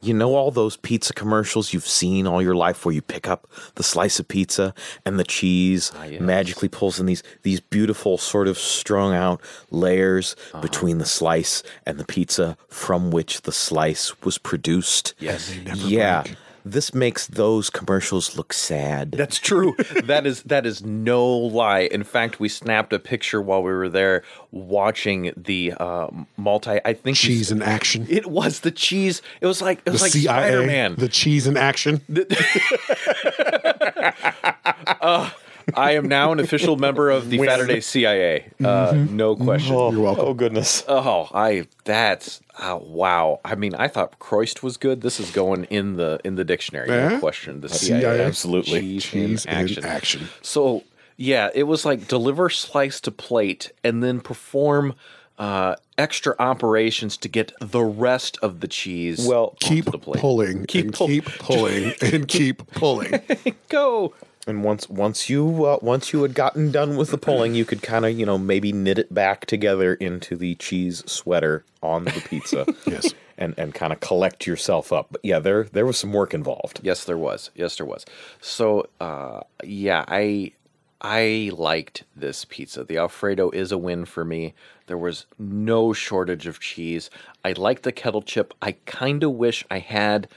you 0.00 0.14
know 0.14 0.34
all 0.34 0.50
those 0.50 0.76
pizza 0.76 1.12
commercials 1.12 1.72
you've 1.72 1.86
seen 1.86 2.26
all 2.26 2.40
your 2.40 2.54
life 2.54 2.84
where 2.84 2.94
you 2.94 3.02
pick 3.02 3.28
up 3.28 3.48
the 3.74 3.82
slice 3.82 4.20
of 4.20 4.28
pizza 4.28 4.74
and 5.04 5.18
the 5.18 5.24
cheese 5.24 5.92
ah, 5.96 6.04
yes. 6.04 6.20
magically 6.20 6.68
pulls 6.68 7.00
in 7.00 7.06
these 7.06 7.22
these 7.42 7.60
beautiful 7.60 8.18
sort 8.18 8.48
of 8.48 8.58
strung 8.58 9.14
out 9.14 9.40
layers 9.70 10.36
uh-huh. 10.52 10.60
between 10.60 10.98
the 10.98 11.06
slice 11.06 11.62
and 11.84 11.98
the 11.98 12.04
pizza 12.04 12.56
from 12.68 13.10
which 13.10 13.42
the 13.42 13.52
slice 13.52 14.20
was 14.22 14.38
produced. 14.38 15.14
Yes. 15.18 15.54
yeah. 15.74 16.24
This 16.70 16.94
makes 16.94 17.26
those 17.26 17.70
commercials 17.70 18.36
look 18.36 18.52
sad. 18.52 19.12
That's 19.12 19.38
true. 19.38 19.74
that 20.04 20.26
is 20.26 20.42
that 20.42 20.66
is 20.66 20.84
no 20.84 21.26
lie. 21.26 21.80
In 21.80 22.04
fact, 22.04 22.40
we 22.40 22.48
snapped 22.48 22.92
a 22.92 22.98
picture 22.98 23.40
while 23.40 23.62
we 23.62 23.72
were 23.72 23.88
there 23.88 24.22
watching 24.50 25.32
the 25.36 25.72
uh, 25.78 26.08
multi. 26.36 26.78
I 26.84 26.92
think 26.92 27.16
Cheese 27.16 27.50
in 27.50 27.62
action. 27.62 28.06
It 28.10 28.26
was 28.26 28.60
the 28.60 28.70
cheese. 28.70 29.22
It 29.40 29.46
was 29.46 29.62
like 29.62 29.78
it 29.78 29.84
The 29.86 29.92
was 29.92 30.02
like 30.02 30.12
CIA. 30.12 30.24
Spider 30.50 30.66
Man. 30.66 30.96
The 30.96 31.08
cheese 31.08 31.46
in 31.46 31.56
action. 31.56 32.02
I 35.74 35.92
am 35.92 36.08
now 36.08 36.32
an 36.32 36.40
official 36.40 36.76
member 36.76 37.10
of 37.10 37.30
the 37.30 37.38
Saturday 37.44 37.80
CIA. 37.80 38.50
Uh, 38.62 39.06
no 39.10 39.36
question. 39.36 39.74
oh, 39.74 39.90
You're 39.92 40.00
welcome. 40.00 40.24
Oh 40.26 40.34
goodness. 40.34 40.84
Oh, 40.88 41.28
I 41.32 41.66
that's 41.84 42.40
oh, 42.60 42.76
wow. 42.86 43.40
I 43.44 43.54
mean, 43.54 43.74
I 43.74 43.88
thought 43.88 44.18
Croist 44.18 44.62
was 44.62 44.76
good. 44.76 45.00
This 45.02 45.20
is 45.20 45.30
going 45.30 45.64
in 45.64 45.96
the 45.96 46.20
in 46.24 46.34
the 46.36 46.44
dictionary. 46.44 46.88
No 46.88 47.18
question. 47.20 47.60
The 47.60 47.68
CIA. 47.68 48.00
CIA, 48.00 48.24
Absolutely. 48.24 48.80
cheese, 48.80 49.04
Cheese 49.04 49.44
in 49.46 49.50
in 49.52 49.58
action. 49.58 49.84
action. 49.84 50.28
So 50.42 50.84
yeah, 51.16 51.50
it 51.54 51.64
was 51.64 51.84
like 51.84 52.08
deliver 52.08 52.48
slice 52.50 53.00
to 53.02 53.10
plate 53.10 53.72
and 53.82 54.02
then 54.02 54.20
perform 54.20 54.94
uh, 55.38 55.76
extra 55.96 56.34
operations 56.40 57.16
to 57.16 57.28
get 57.28 57.52
the 57.60 57.82
rest 57.82 58.38
of 58.42 58.58
the 58.60 58.66
cheese. 58.68 59.24
Well, 59.26 59.56
Keep 59.60 59.84
the 59.86 59.98
plate. 59.98 60.20
pulling 60.20 60.66
Keep 60.66 60.84
and 60.86 60.94
pull- 60.94 61.06
keep 61.06 61.24
pulling 61.26 61.92
and 62.02 62.26
keep 62.26 62.66
pulling. 62.72 63.20
go. 63.68 64.14
And 64.48 64.64
once 64.64 64.88
once 64.88 65.28
you 65.28 65.66
uh, 65.66 65.78
once 65.82 66.12
you 66.12 66.22
had 66.22 66.32
gotten 66.34 66.72
done 66.72 66.96
with 66.96 67.10
the 67.10 67.18
pulling, 67.18 67.54
you 67.54 67.66
could 67.66 67.82
kind 67.82 68.06
of 68.06 68.18
you 68.18 68.24
know 68.24 68.38
maybe 68.38 68.72
knit 68.72 68.98
it 68.98 69.12
back 69.12 69.44
together 69.44 69.92
into 69.94 70.36
the 70.36 70.54
cheese 70.54 71.04
sweater 71.06 71.64
on 71.82 72.04
the 72.04 72.22
pizza. 72.28 72.66
Yes. 72.86 73.12
And 73.36 73.54
and 73.56 73.72
kind 73.74 73.92
of 73.92 74.00
collect 74.00 74.46
yourself 74.46 74.92
up. 74.92 75.08
But 75.12 75.20
yeah, 75.22 75.38
there 75.38 75.64
there 75.64 75.86
was 75.86 75.98
some 75.98 76.12
work 76.12 76.34
involved. 76.34 76.80
Yes, 76.82 77.04
there 77.04 77.18
was. 77.18 77.50
Yes, 77.54 77.76
there 77.76 77.86
was. 77.86 78.04
So, 78.40 78.88
uh, 79.00 79.42
yeah, 79.62 80.04
I 80.08 80.52
I 81.00 81.50
liked 81.54 82.02
this 82.16 82.44
pizza. 82.44 82.82
The 82.82 82.98
Alfredo 82.98 83.50
is 83.50 83.70
a 83.70 83.78
win 83.78 84.06
for 84.06 84.24
me. 84.24 84.54
There 84.86 84.98
was 84.98 85.26
no 85.38 85.92
shortage 85.92 86.46
of 86.46 86.58
cheese. 86.58 87.10
I 87.44 87.52
like 87.52 87.82
the 87.82 87.92
kettle 87.92 88.22
chip. 88.22 88.54
I 88.60 88.72
kind 88.86 89.22
of 89.22 89.32
wish 89.32 89.64
I 89.70 89.78
had 89.78 90.28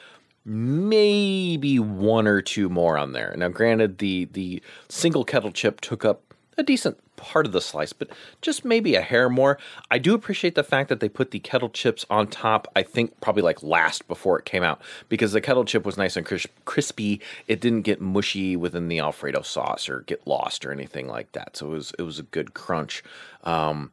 maybe 0.46 1.80
one 1.80 2.28
or 2.28 2.42
two 2.42 2.70
more 2.70 2.98
on 2.98 3.14
there. 3.14 3.34
Now, 3.38 3.50
granted, 3.50 4.00
the 4.00 4.26
the 4.26 4.62
single 4.90 5.24
kettle 5.24 5.52
chip 5.52 5.82
took 5.82 6.04
up 6.06 6.34
a 6.58 6.64
decent 6.64 6.98
part 7.16 7.46
of 7.46 7.52
the 7.52 7.62
slice, 7.62 7.94
but 7.94 8.10
just 8.42 8.66
maybe 8.66 8.96
a 8.96 9.02
hair 9.02 9.30
more. 9.30 9.58
I 9.90 10.00
do 10.00 10.14
appreciate 10.14 10.56
the 10.56 10.64
fact 10.64 10.90
that 10.90 11.00
they 11.00 11.08
put 11.08 11.32
the 11.32 11.40
kettle 11.40 11.70
chips 11.70 12.06
on 12.10 12.28
top. 12.28 12.68
I 12.76 12.82
think 12.82 13.20
probably 13.22 13.44
like 13.44 13.62
last 13.62 14.08
before 14.08 14.40
it 14.40 14.46
came 14.46 14.64
out 14.64 14.82
because 15.08 15.32
the 15.32 15.42
kettle 15.42 15.64
chip 15.64 15.86
was 15.86 15.98
nice 15.98 16.18
and 16.18 16.26
cris- 16.26 16.48
crispy. 16.66 17.22
It 17.48 17.62
didn't 17.62 17.84
get 17.84 18.02
mushy 18.02 18.56
within 18.56 18.88
the 18.88 19.00
Alfredo 19.00 19.44
sauce 19.44 19.88
or 19.88 20.02
get 20.02 20.26
lost 20.26 20.66
or 20.66 20.72
anything 20.72 21.08
like 21.08 21.32
that. 21.34 21.58
So 21.58 21.68
it 21.68 21.72
was 21.72 21.94
it 22.00 22.04
was 22.04 22.20
a 22.20 22.24
good 22.24 22.54
crunch. 22.54 23.04
Um, 23.44 23.92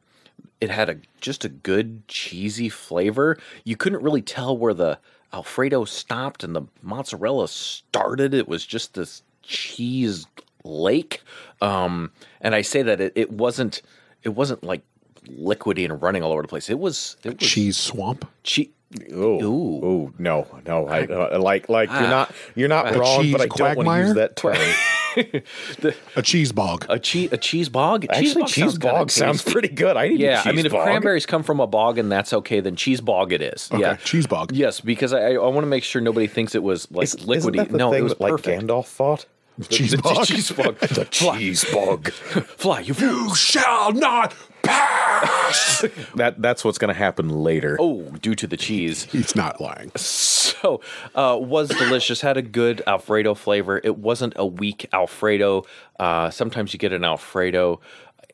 it 0.60 0.70
had 0.70 0.88
a 0.88 0.96
just 1.20 1.44
a 1.44 1.48
good 1.48 2.08
cheesy 2.08 2.68
flavor. 2.68 3.38
You 3.64 3.76
couldn't 3.76 4.02
really 4.02 4.22
tell 4.22 4.56
where 4.56 4.74
the 4.74 4.98
Alfredo 5.32 5.84
stopped 5.84 6.42
and 6.44 6.54
the 6.56 6.62
mozzarella 6.82 7.48
started. 7.48 8.32
It 8.34 8.48
was 8.48 8.64
just 8.64 8.94
this 8.94 9.22
cheese 9.42 10.26
lake. 10.64 11.22
Um, 11.60 12.10
and 12.40 12.54
I 12.54 12.62
say 12.62 12.82
that 12.82 13.00
it, 13.00 13.12
it 13.14 13.30
wasn't 13.32 13.82
it 14.22 14.30
wasn't 14.30 14.62
like 14.64 14.82
liquidy 15.28 15.84
and 15.84 16.00
running 16.00 16.22
all 16.22 16.32
over 16.32 16.42
the 16.42 16.48
place. 16.48 16.70
It 16.70 16.78
was 16.78 17.16
it 17.24 17.38
was 17.40 17.48
cheese 17.50 17.76
swamp. 17.76 18.28
che- 18.42 18.70
Oh, 19.12 19.42
Ooh. 19.44 19.80
oh 19.84 20.12
no, 20.18 20.46
no! 20.66 20.86
I 20.88 21.04
uh, 21.04 21.38
like 21.38 21.68
like 21.68 21.90
you're 21.90 21.98
Ah. 21.98 22.08
not 22.08 22.32
you're 22.54 22.68
not 22.68 22.94
wrong, 22.96 23.30
but 23.32 23.42
I 23.42 23.46
don't 23.48 23.76
want 23.76 23.86
to 23.86 23.98
use 24.06 24.14
that 24.14 24.34
term. 24.36 24.56
A 26.16 26.22
cheese 26.22 26.52
bog. 26.52 26.86
A 26.88 26.98
cheese 26.98 27.32
a 27.32 27.36
cheese 27.36 27.68
bog. 27.68 28.06
Actually, 28.10 28.44
cheese 28.46 28.78
kinda 28.78 28.92
bog 28.92 29.10
sounds 29.10 29.42
pretty 29.42 29.68
good. 29.68 29.96
I 29.96 30.08
need 30.08 30.20
Yeah, 30.20 30.40
a 30.40 30.42
cheese 30.42 30.46
I 30.46 30.52
mean, 30.52 30.66
if 30.66 30.72
bog. 30.72 30.84
cranberries 30.84 31.26
come 31.26 31.42
from 31.42 31.60
a 31.60 31.66
bog 31.66 31.98
and 31.98 32.10
that's 32.10 32.32
okay, 32.32 32.60
then 32.60 32.76
cheese 32.76 33.00
bog 33.00 33.32
it 33.32 33.42
is. 33.42 33.68
Okay, 33.72 33.80
yeah, 33.80 33.96
cheese 33.96 34.26
bog. 34.26 34.52
Yes, 34.52 34.80
because 34.80 35.12
I, 35.12 35.32
I 35.34 35.38
want 35.38 35.58
to 35.64 35.66
make 35.66 35.84
sure 35.84 36.00
nobody 36.02 36.26
thinks 36.26 36.54
it 36.54 36.62
was 36.62 36.90
like 36.90 37.04
Is- 37.04 37.14
isn't 37.14 37.28
liquidy. 37.28 37.56
that 37.56 37.70
the 37.70 37.78
no, 37.78 37.90
thing 37.90 38.00
it 38.00 38.02
was 38.02 38.12
that, 38.14 38.20
like 38.20 38.30
perfect. 38.32 38.62
Gandalf 38.62 38.86
thought? 38.86 39.26
Cheese 39.68 39.90
the, 39.92 39.98
bog. 39.98 40.26
cheese 40.26 40.50
bog. 40.50 40.78
The 40.78 41.04
cheese 41.10 41.64
bog. 41.72 42.10
Fly, 42.12 42.80
you. 42.80 42.94
You 42.94 43.34
shall 43.34 43.92
not 43.92 44.34
pass. 44.62 45.84
that 46.14 46.40
that's 46.40 46.64
what's 46.64 46.78
going 46.78 46.92
to 46.92 46.98
happen 46.98 47.28
later. 47.28 47.76
Oh, 47.80 48.02
due 48.22 48.34
to 48.34 48.46
the 48.46 48.56
cheese. 48.56 49.04
He's 49.04 49.34
not 49.34 49.60
lying. 49.60 49.90
So, 49.96 50.80
uh, 51.14 51.38
was 51.40 51.68
delicious. 51.68 52.20
Had 52.20 52.36
a 52.36 52.42
good 52.42 52.82
Alfredo 52.86 53.34
flavor. 53.34 53.80
It 53.82 53.98
wasn't 53.98 54.34
a 54.36 54.46
weak 54.46 54.88
Alfredo. 54.92 55.64
Uh, 55.98 56.30
sometimes 56.30 56.72
you 56.72 56.78
get 56.78 56.92
an 56.92 57.04
Alfredo, 57.04 57.80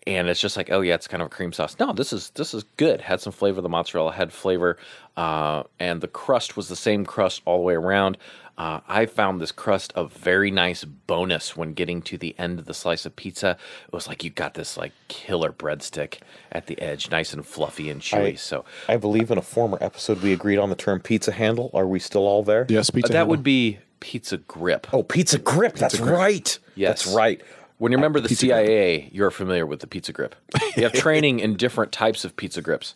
and 0.06 0.28
it's 0.28 0.40
just 0.40 0.56
like, 0.56 0.70
oh 0.70 0.80
yeah, 0.80 0.94
it's 0.94 1.08
kind 1.08 1.22
of 1.22 1.26
a 1.26 1.30
cream 1.30 1.52
sauce. 1.52 1.76
No, 1.78 1.92
this 1.92 2.12
is 2.12 2.30
this 2.30 2.54
is 2.54 2.64
good. 2.76 3.00
Had 3.00 3.20
some 3.20 3.32
flavor. 3.32 3.60
The 3.60 3.68
mozzarella 3.68 4.12
had 4.12 4.32
flavor, 4.32 4.76
uh, 5.16 5.64
and 5.78 6.00
the 6.00 6.08
crust 6.08 6.56
was 6.56 6.68
the 6.68 6.76
same 6.76 7.04
crust 7.06 7.42
all 7.44 7.58
the 7.58 7.62
way 7.64 7.74
around. 7.74 8.18
Uh, 8.56 8.80
I 8.88 9.06
found 9.06 9.40
this 9.40 9.50
crust 9.50 9.92
a 9.96 10.04
very 10.06 10.50
nice 10.52 10.84
bonus 10.84 11.56
when 11.56 11.72
getting 11.72 12.00
to 12.02 12.16
the 12.16 12.36
end 12.38 12.60
of 12.60 12.66
the 12.66 12.74
slice 12.74 13.04
of 13.04 13.16
pizza. 13.16 13.56
It 13.88 13.92
was 13.92 14.06
like 14.06 14.22
you 14.22 14.30
got 14.30 14.54
this 14.54 14.76
like 14.76 14.92
killer 15.08 15.50
breadstick 15.50 16.18
at 16.52 16.66
the 16.68 16.80
edge, 16.80 17.10
nice 17.10 17.32
and 17.32 17.44
fluffy 17.44 17.90
and 17.90 18.00
chewy. 18.00 18.32
I, 18.32 18.34
so 18.36 18.64
I 18.88 18.96
believe 18.96 19.30
in 19.32 19.38
a 19.38 19.42
former 19.42 19.76
episode 19.80 20.22
we 20.22 20.32
agreed 20.32 20.58
on 20.58 20.70
the 20.70 20.76
term 20.76 21.00
pizza 21.00 21.32
handle. 21.32 21.70
Are 21.74 21.86
we 21.86 21.98
still 21.98 22.22
all 22.28 22.44
there? 22.44 22.64
Yes, 22.68 22.90
Uh, 22.90 22.92
pizza. 22.92 23.12
that 23.12 23.18
handle. 23.18 23.30
would 23.30 23.42
be 23.42 23.78
pizza 23.98 24.36
grip. 24.36 24.86
Oh, 24.94 25.02
pizza 25.02 25.38
grip. 25.38 25.74
That's 25.74 25.98
right. 25.98 26.56
Yes. 26.76 27.04
That's 27.04 27.16
right. 27.16 27.40
When 27.78 27.90
you 27.90 27.98
remember 27.98 28.20
the 28.20 28.28
pizza 28.28 28.46
grip. 28.46 28.66
CIA, 28.66 29.08
you're 29.12 29.32
familiar 29.32 29.66
with 29.66 29.80
the 29.80 29.88
pizza 29.88 30.12
grip. 30.12 30.36
You 30.76 30.84
have 30.84 30.92
training 30.92 31.40
in 31.40 31.56
different 31.56 31.90
types 31.90 32.24
of 32.24 32.36
pizza 32.36 32.62
grips. 32.62 32.94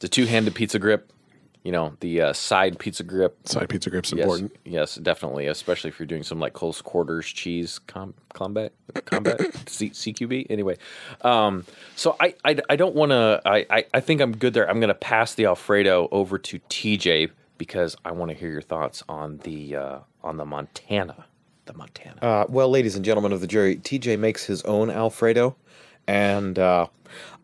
The 0.00 0.08
two-handed 0.08 0.54
pizza 0.54 0.78
grip, 0.78 1.10
you 1.66 1.72
know, 1.72 1.96
the 1.98 2.20
uh, 2.20 2.32
side 2.32 2.78
pizza 2.78 3.02
grip. 3.02 3.36
side 3.44 3.68
pizza 3.68 3.90
grip's 3.90 4.12
Yes, 4.12 4.20
important. 4.20 4.54
yes, 4.64 4.94
definitely, 4.94 5.48
especially 5.48 5.88
if 5.88 5.98
you're 5.98 6.06
doing 6.06 6.22
some 6.22 6.38
like 6.38 6.52
close 6.52 6.80
quarters 6.80 7.26
cheese 7.26 7.80
com- 7.88 8.14
combat 8.34 8.72
combat 9.04 9.40
C- 9.68 9.90
CQB. 9.90 10.46
Anyway, 10.48 10.76
um, 11.22 11.64
so 11.96 12.14
I 12.20 12.34
I, 12.44 12.56
I 12.70 12.76
don't 12.76 12.94
want 12.94 13.10
to. 13.10 13.42
I, 13.44 13.66
I 13.68 13.84
I 13.94 13.98
think 14.00 14.20
I'm 14.20 14.36
good 14.36 14.54
there. 14.54 14.70
I'm 14.70 14.78
going 14.78 14.88
to 14.88 14.94
pass 14.94 15.34
the 15.34 15.46
Alfredo 15.46 16.08
over 16.12 16.38
to 16.38 16.60
TJ 16.60 17.30
because 17.58 17.96
I 18.04 18.12
want 18.12 18.30
to 18.30 18.36
hear 18.36 18.50
your 18.52 18.62
thoughts 18.62 19.02
on 19.08 19.38
the 19.38 19.74
uh, 19.74 19.98
on 20.22 20.36
the 20.36 20.44
Montana, 20.44 21.24
the 21.64 21.72
Montana. 21.74 22.20
Uh, 22.22 22.44
well, 22.48 22.68
ladies 22.70 22.94
and 22.94 23.04
gentlemen 23.04 23.32
of 23.32 23.40
the 23.40 23.48
jury, 23.48 23.74
TJ 23.74 24.20
makes 24.20 24.44
his 24.44 24.62
own 24.62 24.88
Alfredo, 24.88 25.56
and 26.06 26.60
uh, 26.60 26.86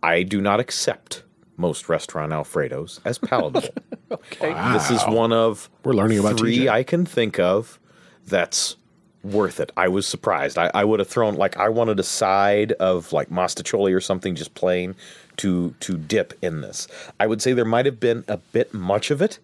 I 0.00 0.22
do 0.22 0.40
not 0.40 0.60
accept 0.60 1.24
most 1.56 1.88
restaurant 1.88 2.30
Alfredos 2.32 3.00
as 3.04 3.18
palatable. 3.18 3.68
okay. 4.32 4.72
This 4.72 4.90
is 4.90 5.02
one 5.04 5.32
of 5.32 5.70
We're 5.84 5.94
learning 5.94 6.18
about 6.18 6.38
three 6.38 6.58
TJ. 6.58 6.68
I 6.68 6.82
can 6.82 7.04
think 7.06 7.38
of 7.38 7.78
that's 8.26 8.76
worth 9.22 9.60
it. 9.60 9.70
I 9.76 9.88
was 9.88 10.06
surprised. 10.06 10.58
I, 10.58 10.70
I 10.74 10.84
would 10.84 10.98
have 11.00 11.08
thrown 11.08 11.34
like 11.34 11.56
I 11.56 11.68
wanted 11.68 12.00
a 12.00 12.04
side 12.04 12.72
of 12.72 13.12
like 13.12 13.30
mostaccioli 13.30 13.94
or 13.94 14.00
something 14.00 14.34
just 14.34 14.54
plain 14.54 14.94
to 15.38 15.74
to 15.80 15.96
dip 15.96 16.34
in 16.42 16.60
this. 16.60 16.88
I 17.20 17.26
would 17.26 17.40
say 17.40 17.52
there 17.52 17.64
might 17.64 17.86
have 17.86 18.00
been 18.00 18.24
a 18.28 18.36
bit 18.36 18.74
much 18.74 19.10
of 19.10 19.22
it, 19.22 19.38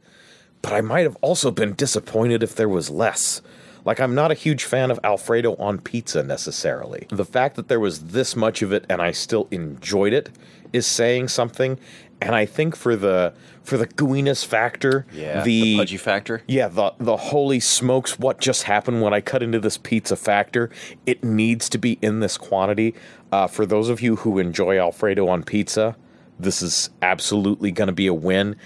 but 0.62 0.72
I 0.72 0.80
might 0.80 1.02
have 1.02 1.16
also 1.20 1.50
been 1.50 1.75
disappointed 1.75 2.42
if 2.42 2.56
there 2.56 2.68
was 2.68 2.90
less. 2.90 3.40
Like 3.84 4.00
I'm 4.00 4.14
not 4.14 4.30
a 4.30 4.34
huge 4.34 4.64
fan 4.64 4.90
of 4.90 5.00
Alfredo 5.04 5.54
on 5.56 5.78
pizza 5.78 6.22
necessarily. 6.22 7.06
The 7.10 7.25
fact 7.25 7.56
that 7.56 7.68
there 7.68 7.80
was 7.80 8.08
this 8.08 8.37
much 8.37 8.62
of 8.62 8.72
it 8.72 8.84
and 8.88 9.00
I 9.00 9.12
still 9.12 9.48
enjoyed 9.50 10.12
it 10.12 10.30
is 10.72 10.87
saying 10.87 11.28
something. 11.28 11.78
And 12.20 12.34
I 12.34 12.46
think 12.46 12.75
for 12.75 12.96
the 12.96 13.32
for 13.62 13.76
the 13.76 13.86
gooiness 13.86 14.45
factor, 14.45 15.06
Yeah, 15.12 15.43
the, 15.43 15.76
pudgy 15.76 15.97
factor. 15.99 16.43
yeah, 16.49 16.69
the 16.69 16.93
the 16.99 17.16
holy 17.16 17.60
smokes, 17.60 18.19
what 18.19 18.40
just 18.40 18.64
happened 18.64 19.02
when 19.02 19.12
I 19.14 19.21
cut 19.21 19.43
into 19.43 19.60
this 19.60 19.76
pizza 19.78 20.16
factor? 20.16 20.71
It 21.06 21.23
needs 21.23 21.69
to 21.71 21.78
be 21.78 21.99
in 22.02 22.21
this 22.21 22.36
quantity. 22.38 22.95
Uh, 23.30 23.47
for 23.47 23.66
those 23.66 23.88
of 23.88 24.00
you 24.00 24.16
who 24.16 24.38
enjoy 24.38 24.78
Alfredo 24.78 25.28
on 25.28 25.43
pizza, 25.45 25.97
this 26.40 26.62
is 26.62 26.90
absolutely 27.02 27.71
going 27.71 27.88
to 27.88 27.93
be 27.93 28.06
a 28.06 28.14
win. 28.14 28.56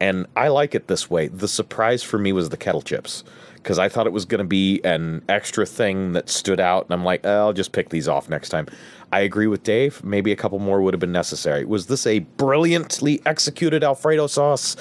And 0.00 0.26
I 0.36 0.48
like 0.48 0.74
it 0.74 0.86
this 0.88 1.10
way. 1.10 1.28
The 1.28 1.48
surprise 1.48 2.02
for 2.02 2.18
me 2.18 2.32
was 2.32 2.50
the 2.50 2.56
kettle 2.56 2.82
chips 2.82 3.24
because 3.66 3.80
I 3.80 3.88
thought 3.88 4.06
it 4.06 4.12
was 4.12 4.24
going 4.24 4.38
to 4.38 4.44
be 4.44 4.80
an 4.84 5.24
extra 5.28 5.66
thing 5.66 6.12
that 6.12 6.28
stood 6.28 6.60
out. 6.60 6.84
And 6.84 6.92
I'm 6.94 7.04
like, 7.04 7.22
"Oh, 7.24 7.46
I'll 7.46 7.52
just 7.52 7.72
pick 7.72 7.88
these 7.88 8.06
off 8.06 8.28
next 8.28 8.50
time. 8.50 8.68
I 9.10 9.20
agree 9.20 9.48
with 9.48 9.64
Dave. 9.64 10.04
Maybe 10.04 10.30
a 10.30 10.36
couple 10.36 10.60
more 10.60 10.80
would 10.82 10.94
have 10.94 11.00
been 11.00 11.10
necessary. 11.10 11.64
Was 11.64 11.88
this 11.88 12.06
a 12.06 12.20
brilliantly 12.20 13.20
executed 13.26 13.82
Alfredo 13.82 14.28
sauce? 14.28 14.76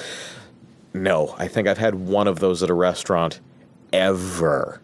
No, 0.93 1.33
I 1.39 1.47
think 1.47 1.67
I've 1.67 1.79
had 1.79 1.95
one 1.95 2.27
of 2.27 2.37
those 2.37 2.61
at 2.61 2.69
a 2.69 2.75
restaurant 2.75 3.39
ever. 3.91 4.81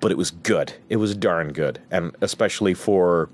But 0.00 0.10
it 0.10 0.18
was 0.18 0.32
good. 0.32 0.72
It 0.88 0.96
was 0.96 1.14
darn 1.14 1.52
good. 1.52 1.78
And 1.92 2.16
especially 2.22 2.74
for 2.74 3.28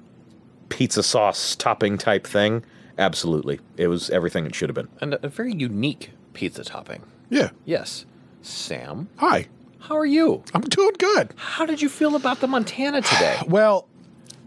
pizza 0.68 1.02
sauce 1.02 1.56
topping 1.56 1.96
type 1.96 2.26
thing, 2.26 2.62
absolutely. 2.98 3.58
It 3.78 3.86
was 3.86 4.10
everything 4.10 4.44
it 4.44 4.54
should 4.54 4.68
have 4.68 4.74
been. 4.74 4.88
And 5.00 5.14
a, 5.14 5.26
a 5.26 5.28
very 5.30 5.54
unique 5.54 6.10
pizza 6.34 6.62
topping. 6.62 7.04
Yeah. 7.30 7.50
Yes. 7.64 8.04
Sam, 8.42 9.08
Hi. 9.16 9.46
How 9.80 9.96
are 9.96 10.06
you? 10.06 10.42
I'm 10.54 10.62
doing 10.62 10.92
good. 10.98 11.32
How 11.36 11.64
did 11.66 11.80
you 11.82 11.88
feel 11.88 12.16
about 12.16 12.40
the 12.40 12.46
Montana 12.46 13.02
today? 13.02 13.38
Well, 13.48 13.86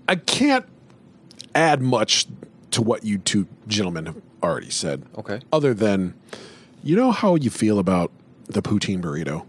I 0.07 0.15
can't 0.15 0.65
add 1.55 1.81
much 1.81 2.27
to 2.71 2.81
what 2.81 3.03
you 3.03 3.17
two 3.17 3.47
gentlemen 3.67 4.05
have 4.07 4.17
already 4.43 4.69
said. 4.69 5.03
Okay. 5.17 5.39
Other 5.51 5.73
than, 5.73 6.13
you 6.83 6.95
know 6.95 7.11
how 7.11 7.35
you 7.35 7.49
feel 7.49 7.79
about 7.79 8.11
the 8.45 8.61
poutine 8.61 9.01
burrito? 9.01 9.45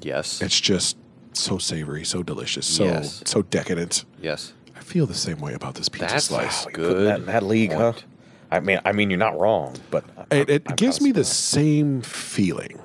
Yes. 0.00 0.40
It's 0.42 0.60
just 0.60 0.96
so 1.32 1.58
savory, 1.58 2.04
so 2.04 2.22
delicious, 2.22 2.66
so 2.66 2.84
Yes. 2.84 3.22
so 3.26 3.42
decadent. 3.42 4.04
yes. 4.20 4.52
I 4.76 4.80
feel 4.80 5.06
the 5.06 5.14
same 5.14 5.38
way 5.40 5.54
about 5.54 5.74
this 5.76 5.88
pizza 5.88 6.08
That's 6.08 6.24
slice. 6.26 6.66
good. 6.66 6.74
Putting 6.88 7.04
that 7.04 7.20
in 7.20 7.26
that 7.26 7.42
league, 7.44 7.72
huh? 7.72 7.92
point. 7.92 8.04
I 8.50 8.60
mean, 8.60 8.80
I 8.84 8.92
mean, 8.92 9.08
you're 9.10 9.18
not 9.18 9.38
wrong, 9.38 9.74
but 9.90 10.04
It, 10.30 10.50
it 10.50 10.62
I'm 10.66 10.76
gives 10.76 11.00
me 11.00 11.10
the 11.10 11.20
positive. 11.20 11.36
same 11.36 12.02
feeling. 12.02 12.78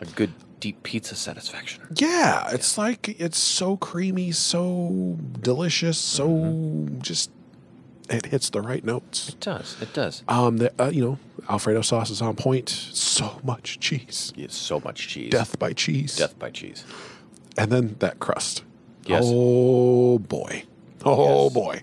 A 0.00 0.04
good 0.06 0.32
deep 0.64 0.82
pizza 0.82 1.14
satisfaction. 1.14 1.82
Yeah, 1.96 2.48
it's 2.50 2.78
like 2.78 3.02
it's 3.20 3.38
so 3.38 3.76
creamy, 3.76 4.32
so 4.32 5.18
delicious, 5.42 5.98
so 5.98 6.26
Mm-hmm. 6.28 7.00
just 7.00 7.30
it 8.08 8.26
hits 8.26 8.48
the 8.50 8.62
right 8.62 8.82
notes. 8.84 9.28
It 9.28 9.40
does. 9.40 9.76
It 9.82 9.92
does. 9.92 10.22
Um, 10.26 10.56
the 10.56 10.72
uh, 10.82 10.88
you 10.88 11.02
know 11.04 11.18
Alfredo 11.50 11.82
sauce 11.82 12.08
is 12.10 12.22
on 12.22 12.34
point. 12.36 12.70
So 12.70 13.40
much 13.44 13.78
cheese, 13.78 14.32
It's 14.38 14.56
so 14.56 14.80
much 14.80 15.08
cheese. 15.08 15.30
death 15.30 15.58
by 15.58 15.74
cheese, 15.74 16.16
Death 16.16 16.38
by 16.38 16.50
cheese. 16.50 16.84
and 17.58 17.70
then 17.70 17.96
that 17.98 18.18
crust. 18.20 18.64
Yes. 19.06 19.24
Oh 19.26 20.18
boy. 20.18 20.64
Oh 21.04 21.44
Yes. 21.44 21.52
boy. 21.52 21.80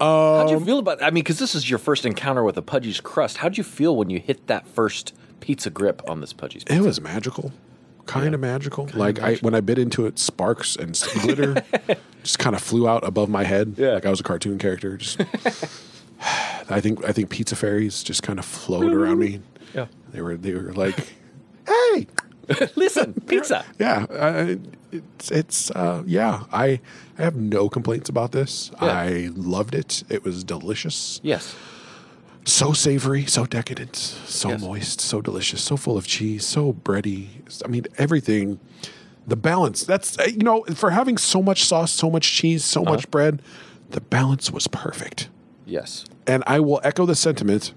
How'd 0.00 0.46
Um, 0.48 0.52
you 0.54 0.64
feel 0.64 0.78
about? 0.78 1.02
I 1.02 1.06
mean, 1.10 1.22
because 1.24 1.38
this 1.38 1.54
is 1.54 1.68
your 1.68 1.78
first 1.78 2.06
encounter 2.06 2.42
with 2.44 2.56
a 2.56 2.62
Pudgy's 2.62 3.00
crust. 3.00 3.36
How'd 3.38 3.58
you 3.58 3.64
feel 3.64 3.94
when 3.94 4.08
you 4.08 4.20
hit 4.20 4.46
that 4.46 4.66
first 4.66 5.12
pizza 5.40 5.68
grip 5.70 6.00
on 6.08 6.20
this 6.22 6.32
Pudgy's? 6.32 6.64
It 6.66 6.80
was 6.80 6.98
magical, 7.00 7.52
kind 8.06 8.34
of 8.34 8.40
magical. 8.40 8.88
like 8.94 9.18
I 9.20 9.36
when 9.36 9.54
I 9.54 9.60
bit 9.60 9.78
into 9.78 10.06
it, 10.06 10.18
sparks 10.18 10.76
and 10.76 10.98
glitter 11.22 11.62
just 12.22 12.38
kind 12.38 12.56
of 12.56 12.62
flew 12.62 12.88
out 12.88 13.06
above 13.06 13.28
my 13.28 13.44
head. 13.44 13.74
Yeah. 13.76 13.92
like 13.94 14.06
I 14.06 14.10
was 14.10 14.20
a 14.20 14.24
cartoon 14.24 14.58
character. 14.58 14.96
Just 14.96 15.20
I 16.70 16.80
think 16.80 17.04
I 17.04 17.12
think 17.12 17.30
pizza 17.30 17.56
fairies 17.56 18.02
just 18.02 18.22
kind 18.22 18.38
of 18.38 18.44
flowed 18.44 18.92
around 18.92 19.18
me. 19.18 19.40
Yeah. 19.74 19.86
They 20.12 20.22
were 20.22 20.36
they 20.36 20.54
were 20.54 20.72
like, 20.72 20.96
hey, 21.66 22.06
Listen, 22.76 23.12
pizza. 23.26 23.64
yeah, 23.78 24.06
uh, 24.08 24.54
it's 24.92 25.30
it's 25.32 25.70
uh, 25.72 26.02
yeah. 26.06 26.44
I 26.52 26.80
I 27.18 27.22
have 27.22 27.34
no 27.34 27.68
complaints 27.68 28.08
about 28.08 28.30
this. 28.32 28.70
Yeah. 28.80 28.88
I 28.88 29.30
loved 29.34 29.74
it. 29.74 30.04
It 30.08 30.22
was 30.24 30.44
delicious. 30.44 31.20
Yes. 31.24 31.56
So 32.46 32.72
savory, 32.72 33.26
so 33.26 33.44
decadent, 33.44 33.96
so 33.96 34.50
Yes. 34.50 34.60
moist, 34.62 35.00
so 35.02 35.20
delicious, 35.20 35.60
so 35.62 35.76
full 35.76 35.98
of 35.98 36.06
cheese, 36.06 36.46
so 36.46 36.72
bready. 36.72 37.26
I 37.64 37.68
mean, 37.68 37.84
everything. 37.98 38.58
The 39.26 39.36
balance. 39.36 39.82
That's 39.84 40.16
uh, 40.18 40.24
you 40.30 40.38
know, 40.38 40.62
for 40.74 40.90
having 40.90 41.18
so 41.18 41.42
much 41.42 41.64
sauce, 41.64 41.92
so 41.92 42.08
much 42.08 42.32
cheese, 42.32 42.64
so 42.64 42.82
Uh-huh. 42.82 42.92
much 42.92 43.10
bread, 43.10 43.42
the 43.90 44.00
balance 44.00 44.50
was 44.52 44.68
perfect. 44.68 45.28
Yes. 45.66 46.04
And 46.26 46.44
I 46.46 46.60
will 46.60 46.80
echo 46.84 47.04
the 47.06 47.16
sentiment 47.16 47.72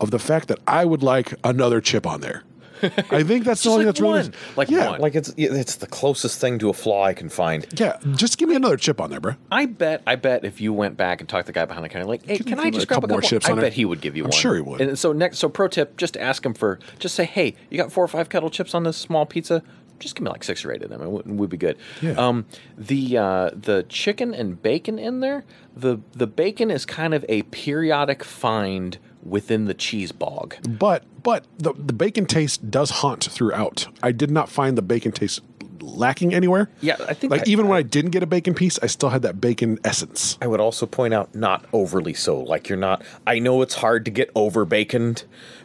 of 0.00 0.10
the 0.10 0.18
fact 0.18 0.48
that 0.48 0.58
I 0.66 0.84
would 0.86 1.02
like 1.02 1.34
another 1.44 1.80
chip 1.82 2.06
on 2.06 2.20
there. 2.22 2.42
I 2.82 3.22
think 3.22 3.44
that's 3.44 3.62
the 3.62 3.70
only 3.70 3.84
like 3.84 3.94
that's 3.94 4.00
really 4.00 4.22
one. 4.22 4.32
Like 4.56 4.70
yeah, 4.70 4.90
one. 4.90 5.00
like 5.00 5.14
it's 5.14 5.32
it's 5.36 5.76
the 5.76 5.86
closest 5.86 6.40
thing 6.40 6.58
to 6.60 6.68
a 6.68 6.72
flaw 6.72 7.04
I 7.04 7.14
can 7.14 7.28
find. 7.28 7.66
yeah. 7.78 7.98
Just 8.14 8.38
give 8.38 8.48
me 8.48 8.56
another 8.56 8.76
chip 8.76 9.00
on 9.00 9.10
there, 9.10 9.20
bro. 9.20 9.34
I 9.50 9.66
bet. 9.66 10.02
I 10.06 10.16
bet 10.16 10.44
if 10.44 10.60
you 10.60 10.72
went 10.72 10.96
back 10.96 11.20
and 11.20 11.28
talked 11.28 11.46
to 11.46 11.52
the 11.52 11.54
guy 11.54 11.64
behind 11.64 11.84
the 11.84 11.88
counter, 11.88 12.06
like, 12.06 12.24
"Hey, 12.26 12.36
Give 12.38 12.46
can 12.46 12.60
I 12.60 12.64
I 12.64 12.66
a 12.68 12.70
just 12.70 12.88
grab 12.88 12.98
a 12.98 13.00
couple 13.02 13.14
more 13.14 13.20
couple?" 13.20 13.30
chips 13.30 13.48
I 13.48 13.52
on 13.52 13.58
bet 13.58 13.68
it. 13.68 13.72
he 13.74 13.84
would 13.84 14.00
give 14.00 14.16
you 14.16 14.24
I'm 14.24 14.30
one. 14.30 14.38
sure 14.38 14.54
he 14.54 14.60
would. 14.60 14.80
And 14.80 14.98
so 14.98 15.12
next, 15.12 15.38
so 15.38 15.48
pro 15.48 15.68
tip: 15.68 15.96
just 15.96 16.16
ask 16.16 16.44
him 16.44 16.54
for. 16.54 16.78
Just 16.98 17.14
say, 17.14 17.24
"Hey, 17.24 17.54
you 17.70 17.78
got 17.78 17.92
four 17.92 18.04
or 18.04 18.08
five 18.08 18.28
kettle 18.28 18.50
chips 18.50 18.74
on 18.74 18.84
this 18.84 18.96
small 18.96 19.26
pizza? 19.26 19.62
just 19.98 20.14
give 20.14 20.22
me 20.24 20.30
like 20.30 20.44
six 20.44 20.64
or 20.64 20.72
eight 20.72 20.82
of 20.82 20.90
them, 20.90 21.00
and 21.00 21.10
we 21.10 21.32
would 21.36 21.50
be 21.50 21.56
good. 21.56 21.76
Yeah. 22.02 22.12
Um, 22.12 22.44
the 22.76 23.16
uh, 23.16 23.50
the 23.54 23.84
chicken 23.88 24.34
and 24.34 24.60
bacon 24.60 24.98
in 24.98 25.20
there, 25.20 25.44
the 25.74 25.98
the 26.12 26.26
bacon 26.26 26.70
is 26.70 26.84
kind 26.84 27.14
of 27.14 27.24
a 27.28 27.42
periodic 27.44 28.22
find 28.22 28.98
within 29.28 29.64
the 29.66 29.74
cheese 29.74 30.12
bog. 30.12 30.56
But 30.68 31.04
but 31.22 31.44
the 31.58 31.72
the 31.74 31.92
bacon 31.92 32.26
taste 32.26 32.70
does 32.70 32.90
haunt 32.90 33.24
throughout. 33.24 33.86
I 34.02 34.12
did 34.12 34.30
not 34.30 34.48
find 34.48 34.76
the 34.78 34.82
bacon 34.82 35.12
taste 35.12 35.40
lacking 35.80 36.34
anywhere. 36.34 36.68
Yeah, 36.80 36.96
I 37.08 37.14
think 37.14 37.30
like 37.30 37.42
I- 37.42 37.50
even 37.50 37.68
when 37.68 37.78
I 37.78 37.82
didn't 37.82 38.10
get 38.10 38.22
a 38.22 38.26
bacon 38.26 38.54
piece, 38.54 38.78
I 38.82 38.86
still 38.86 39.10
had 39.10 39.22
that 39.22 39.40
bacon 39.40 39.78
essence. 39.84 40.36
I 40.42 40.46
would 40.46 40.60
also 40.60 40.86
point 40.86 41.14
out 41.14 41.34
not 41.34 41.64
overly 41.72 42.14
so. 42.14 42.40
Like 42.40 42.68
you're 42.68 42.78
not. 42.78 43.02
I 43.26 43.38
know 43.38 43.62
it's 43.62 43.74
hard 43.76 44.04
to 44.06 44.10
get 44.10 44.30
over 44.34 44.66
baconed, 44.66 45.24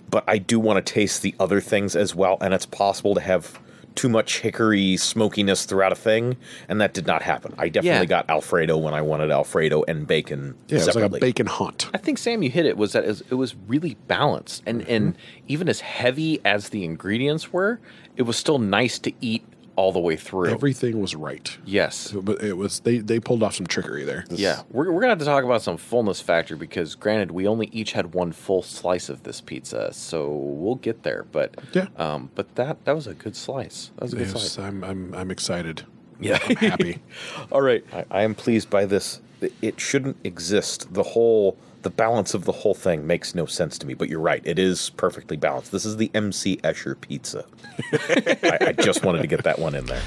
but 0.09 0.23
I 0.27 0.37
do 0.37 0.59
want 0.59 0.85
to 0.85 0.93
taste 0.93 1.21
the 1.21 1.33
other 1.39 1.59
things 1.61 1.95
as 1.95 2.13
well. 2.15 2.37
And 2.41 2.53
it's 2.53 2.65
possible 2.65 3.15
to 3.15 3.21
have 3.21 3.59
too 3.95 4.07
much 4.09 4.39
hickory 4.39 4.95
smokiness 4.97 5.65
throughout 5.65 5.91
a 5.91 5.95
thing, 5.95 6.37
and 6.69 6.79
that 6.81 6.93
did 6.93 7.05
not 7.07 7.21
happen. 7.21 7.53
I 7.57 7.69
definitely 7.69 7.99
Yeah. 7.99 8.05
got 8.05 8.29
Alfredo 8.29 8.77
when 8.77 8.93
I 8.93 9.01
wanted 9.01 9.31
Alfredo 9.31 9.83
and 9.87 10.07
bacon 10.07 10.55
Yeah, 10.67 10.77
it 10.79 10.85
was 10.85 10.95
like 10.95 11.03
a 11.05 11.09
bacon 11.09 11.45
haunt. 11.45 11.89
I 11.93 11.97
think 11.97 12.17
Sam, 12.17 12.41
you 12.43 12.49
hit 12.49 12.65
it. 12.65 12.77
Was 12.77 12.93
that 12.93 13.03
it 13.03 13.07
was, 13.07 13.21
it 13.31 13.35
was 13.35 13.55
really 13.67 13.97
balanced, 14.07 14.63
and 14.65 14.81
and 14.87 15.13
Mm-hmm. 15.13 15.45
even 15.49 15.69
as 15.69 15.81
heavy 15.81 16.39
as 16.45 16.69
the 16.69 16.83
ingredients 16.85 17.51
were, 17.51 17.79
it 18.15 18.23
was 18.23 18.37
still 18.37 18.59
nice 18.59 18.97
to 18.99 19.11
eat 19.21 19.43
all 19.81 19.91
the 19.91 19.99
way 19.99 20.15
through. 20.15 20.47
Everything 20.49 21.01
was 21.01 21.15
right. 21.15 21.57
yes, 21.65 22.11
But 22.11 22.43
it 22.43 22.55
was 22.55 22.79
they 22.81 22.99
they 22.99 23.19
pulled 23.19 23.41
off 23.41 23.55
some 23.55 23.65
trickery 23.65 24.03
there. 24.03 24.23
yeah. 24.29 24.61
We're, 24.69 24.91
we're 24.91 25.01
gonna 25.01 25.11
have 25.13 25.19
to 25.19 25.25
talk 25.25 25.43
about 25.43 25.61
some 25.63 25.77
fullness 25.77 26.21
factor 26.21 26.55
because, 26.55 26.93
granted, 26.95 27.31
we 27.31 27.47
only 27.47 27.67
each 27.71 27.93
had 27.93 28.13
one 28.13 28.31
full 28.31 28.61
slice 28.61 29.09
of 29.09 29.23
this 29.23 29.41
pizza, 29.41 29.91
so 29.91 30.29
we'll 30.29 30.75
get 30.75 31.01
there. 31.03 31.25
But 31.31 31.55
Yeah. 31.73 31.87
um, 31.97 32.29
but 32.35 32.53
that 32.55 32.85
that 32.85 32.95
was 32.95 33.07
a 33.07 33.15
good 33.15 33.35
slice. 33.35 33.89
That 33.95 34.03
was 34.03 34.13
a 34.13 34.17
good 34.17 34.27
Yes, 34.27 34.31
slice. 34.53 34.59
I'm 34.59 34.83
I'm 34.83 35.13
I'm 35.15 35.31
excited. 35.31 35.83
Yeah. 36.19 36.37
I'm 36.47 36.55
happy. 36.57 37.01
All 37.51 37.61
right. 37.63 37.83
I, 37.91 38.05
I 38.11 38.21
am 38.21 38.35
pleased 38.35 38.69
by 38.69 38.85
this. 38.85 39.19
It 39.63 39.79
shouldn't 39.79 40.17
exist. 40.23 40.93
The 40.93 41.01
whole, 41.01 41.57
the 41.83 41.89
balance 41.89 42.33
of 42.33 42.45
the 42.45 42.51
whole 42.51 42.73
thing 42.73 43.07
makes 43.07 43.33
no 43.33 43.45
sense 43.45 43.77
to 43.79 43.87
me. 43.87 43.93
But 43.93 44.09
you're 44.09 44.19
right; 44.19 44.41
it 44.45 44.59
is 44.59 44.91
perfectly 44.91 45.37
balanced. 45.37 45.71
This 45.71 45.85
is 45.85 45.97
the 45.97 46.11
MC 46.13 46.57
Escher 46.57 46.99
pizza. 46.99 47.45
I, 47.93 48.57
I 48.67 48.71
just 48.73 49.03
wanted 49.03 49.21
to 49.21 49.27
get 49.27 49.43
that 49.43 49.59
one 49.59 49.75
in 49.75 49.85
there. 49.85 50.01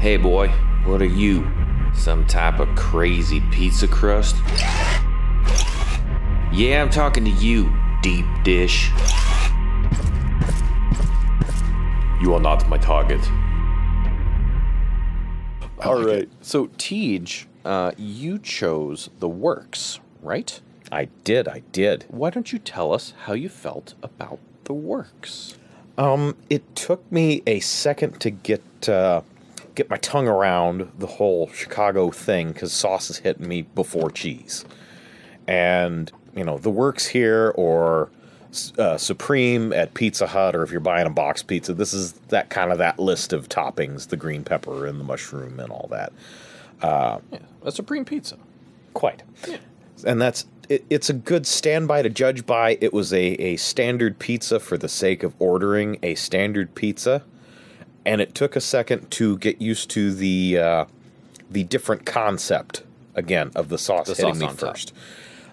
Hey 0.00 0.16
boy, 0.16 0.48
what 0.84 1.00
are 1.00 1.04
you? 1.04 1.48
Some 1.94 2.26
type 2.26 2.58
of 2.58 2.74
crazy 2.74 3.40
pizza 3.52 3.86
crust? 3.86 4.34
Yeah, 6.52 6.82
I'm 6.82 6.90
talking 6.90 7.24
to 7.24 7.30
you, 7.30 7.72
deep 8.02 8.26
dish. 8.42 8.90
You 12.20 12.34
are 12.34 12.40
not 12.40 12.68
my 12.68 12.78
target. 12.78 13.20
All 15.84 16.04
right. 16.04 16.28
So, 16.40 16.68
TJ, 16.68 17.46
uh, 17.64 17.92
you 17.96 18.38
chose 18.38 19.10
the 19.18 19.28
works, 19.28 19.98
right? 20.20 20.60
I 20.92 21.06
did. 21.24 21.48
I 21.48 21.62
did. 21.72 22.04
Why 22.08 22.30
don't 22.30 22.52
you 22.52 22.58
tell 22.58 22.92
us 22.92 23.14
how 23.24 23.32
you 23.32 23.48
felt 23.48 23.94
about 24.02 24.38
the 24.64 24.74
works? 24.74 25.56
Um, 25.98 26.36
it 26.48 26.76
took 26.76 27.10
me 27.10 27.42
a 27.46 27.60
second 27.60 28.20
to 28.20 28.30
get 28.30 28.88
uh, 28.88 29.22
get 29.74 29.90
my 29.90 29.96
tongue 29.98 30.28
around 30.28 30.90
the 30.98 31.06
whole 31.06 31.48
Chicago 31.48 32.10
thing 32.10 32.52
because 32.52 32.72
sauce 32.72 33.10
is 33.10 33.18
hitting 33.18 33.48
me 33.48 33.62
before 33.62 34.10
cheese, 34.10 34.64
and 35.46 36.12
you 36.34 36.44
know 36.44 36.58
the 36.58 36.70
works 36.70 37.06
here 37.06 37.52
or 37.56 38.10
uh, 38.78 38.98
Supreme 38.98 39.72
at 39.72 39.94
Pizza 39.94 40.26
Hut, 40.26 40.54
or 40.54 40.62
if 40.62 40.70
you're 40.70 40.80
buying 40.80 41.06
a 41.06 41.10
box 41.10 41.42
pizza, 41.42 41.74
this 41.74 41.94
is 41.94 42.12
that 42.28 42.50
kind 42.50 42.72
of 42.72 42.78
that 42.78 42.98
list 42.98 43.32
of 43.32 43.48
toppings: 43.48 44.08
the 44.08 44.16
green 44.16 44.44
pepper 44.44 44.86
and 44.86 45.00
the 45.00 45.04
mushroom 45.04 45.60
and 45.60 45.70
all 45.70 45.88
that. 45.90 46.12
A 47.64 47.72
supreme 47.72 48.04
pizza. 48.04 48.36
Quite. 48.94 49.22
And 50.04 50.20
that's 50.20 50.46
it, 50.68 50.84
it's 50.90 51.10
a 51.10 51.14
good 51.14 51.46
standby 51.46 52.02
to 52.02 52.10
judge 52.10 52.46
by. 52.46 52.78
It 52.80 52.92
was 52.92 53.12
a, 53.12 53.22
a 53.34 53.56
standard 53.56 54.18
pizza 54.18 54.60
for 54.60 54.76
the 54.78 54.88
sake 54.88 55.22
of 55.22 55.34
ordering 55.38 55.98
a 56.02 56.14
standard 56.16 56.74
pizza, 56.74 57.22
and 58.04 58.20
it 58.20 58.34
took 58.34 58.56
a 58.56 58.60
second 58.60 59.10
to 59.12 59.38
get 59.38 59.60
used 59.62 59.90
to 59.90 60.12
the 60.12 60.58
uh, 60.58 60.84
the 61.50 61.64
different 61.64 62.06
concept 62.06 62.82
again 63.14 63.52
of 63.54 63.68
the 63.68 63.78
sauce 63.78 64.08
The 64.08 64.14
hitting 64.14 64.34
sauce 64.40 64.52
me 64.52 64.56
first. 64.56 64.88
top. 64.88 64.98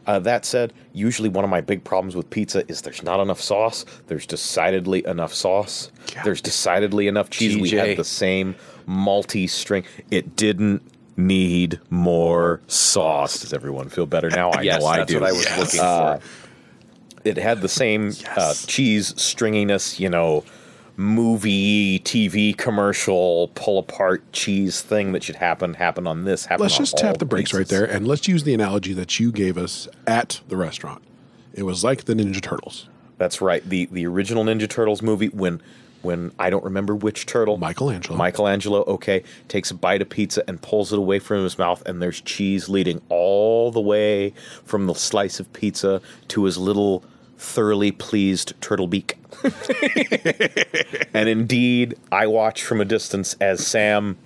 Uh, 0.10 0.18
that 0.18 0.44
said, 0.44 0.74
usually 0.92 1.30
one 1.30 1.44
of 1.44 1.52
my 1.52 1.62
big 1.62 1.84
problems 1.84 2.16
with 2.16 2.28
pizza 2.32 2.64
is 2.68 2.82
there's 2.82 3.04
not 3.04 3.20
enough 3.20 3.40
sauce. 3.40 3.86
There's 4.08 4.26
decidedly 4.26 5.06
enough 5.06 5.36
sauce. 5.36 5.92
God. 6.16 6.26
There's 6.26 6.42
decidedly 6.42 7.08
enough 7.08 7.30
cheese. 7.30 7.56
We 7.58 7.70
TJ. 7.70 7.88
had 7.90 7.98
the 7.98 8.04
same 8.04 8.56
multi 8.88 9.46
string. 9.46 9.84
It 10.10 10.36
didn't 10.36 10.82
need 11.16 11.80
more 11.92 12.60
sauce. 12.66 13.42
Does 13.42 13.54
everyone 13.54 13.90
feel 13.90 14.08
better 14.08 14.32
now? 14.32 14.50
I 14.50 14.62
yes, 14.62 14.82
know 14.82 14.88
I 14.88 14.98
that's 14.98 15.12
do. 15.14 15.20
what 15.20 15.30
I 15.30 15.32
was 15.32 15.58
looking 15.60 15.80
Uh, 15.80 16.18
for. 16.18 16.24
It 17.26 17.38
had 17.38 17.62
the 17.62 17.70
same 17.70 18.14
uh, 18.36 18.56
cheese 18.66 19.14
stringiness, 19.14 20.00
you 20.00 20.10
know, 20.10 20.44
movie, 21.00 22.00
TV 22.00 22.56
commercial, 22.56 23.50
pull 23.56 23.80
apart 23.80 24.22
cheese 24.34 24.82
thing 24.82 25.14
that 25.14 25.24
should 25.24 25.38
happen 25.38 25.74
happen 25.76 26.06
on 26.06 26.26
this. 26.26 26.46
Happen 26.46 26.64
Let's 26.64 26.78
just 26.78 26.98
tap 26.98 27.18
the 27.18 27.26
brakes 27.26 27.54
right 27.54 27.68
there 27.68 27.86
and 27.86 28.06
let's 28.06 28.28
use 28.28 28.44
the 28.44 28.54
analogy 28.54 28.94
that 28.94 29.20
you 29.20 29.32
gave 29.32 29.58
us 29.58 29.88
at 30.06 30.42
the 30.50 30.58
restaurant. 30.58 31.02
It 31.54 31.64
was 31.64 31.84
like 31.84 32.04
the 32.04 32.14
Ninja 32.14 32.42
Turtles. 32.42 32.90
That's 33.18 33.42
right. 33.42 33.68
The 33.68 33.86
the 33.92 34.06
original 34.06 34.44
Ninja 34.44 34.70
Turtles 34.70 35.02
movie 35.02 35.30
when 35.30 35.62
when 36.02 36.32
I 36.38 36.50
don't 36.50 36.64
remember 36.64 36.96
which 36.96 37.26
turtle 37.26 37.58
Michelangelo. 37.58 38.18
Michelangelo, 38.18 38.84
okay, 38.84 39.24
takes 39.48 39.72
a 39.72 39.76
bite 39.76 40.02
of 40.02 40.10
pizza 40.10 40.44
and 40.48 40.62
pulls 40.62 40.94
it 40.94 41.00
away 41.00 41.20
from 41.20 41.44
his 41.44 41.58
mouth 41.58 41.82
and 41.86 42.02
there's 42.02 42.22
cheese 42.22 42.70
leading 42.70 43.02
all 43.10 43.72
the 43.72 43.82
way 43.82 44.34
from 44.66 44.86
the 44.88 44.96
slice 44.96 45.40
of 45.40 45.52
pizza 45.54 46.02
to 46.30 46.44
his 46.44 46.58
little 46.58 47.04
thoroughly 47.40 47.92
pleased 47.92 48.54
turtle 48.62 48.86
beak. 48.88 49.18
and 51.14 51.30
indeed, 51.30 51.96
I 52.12 52.28
watched 52.28 52.64
from 52.64 52.82
a 52.82 52.86
distance 52.86 53.36
as 53.40 53.66
Sam 53.66 54.18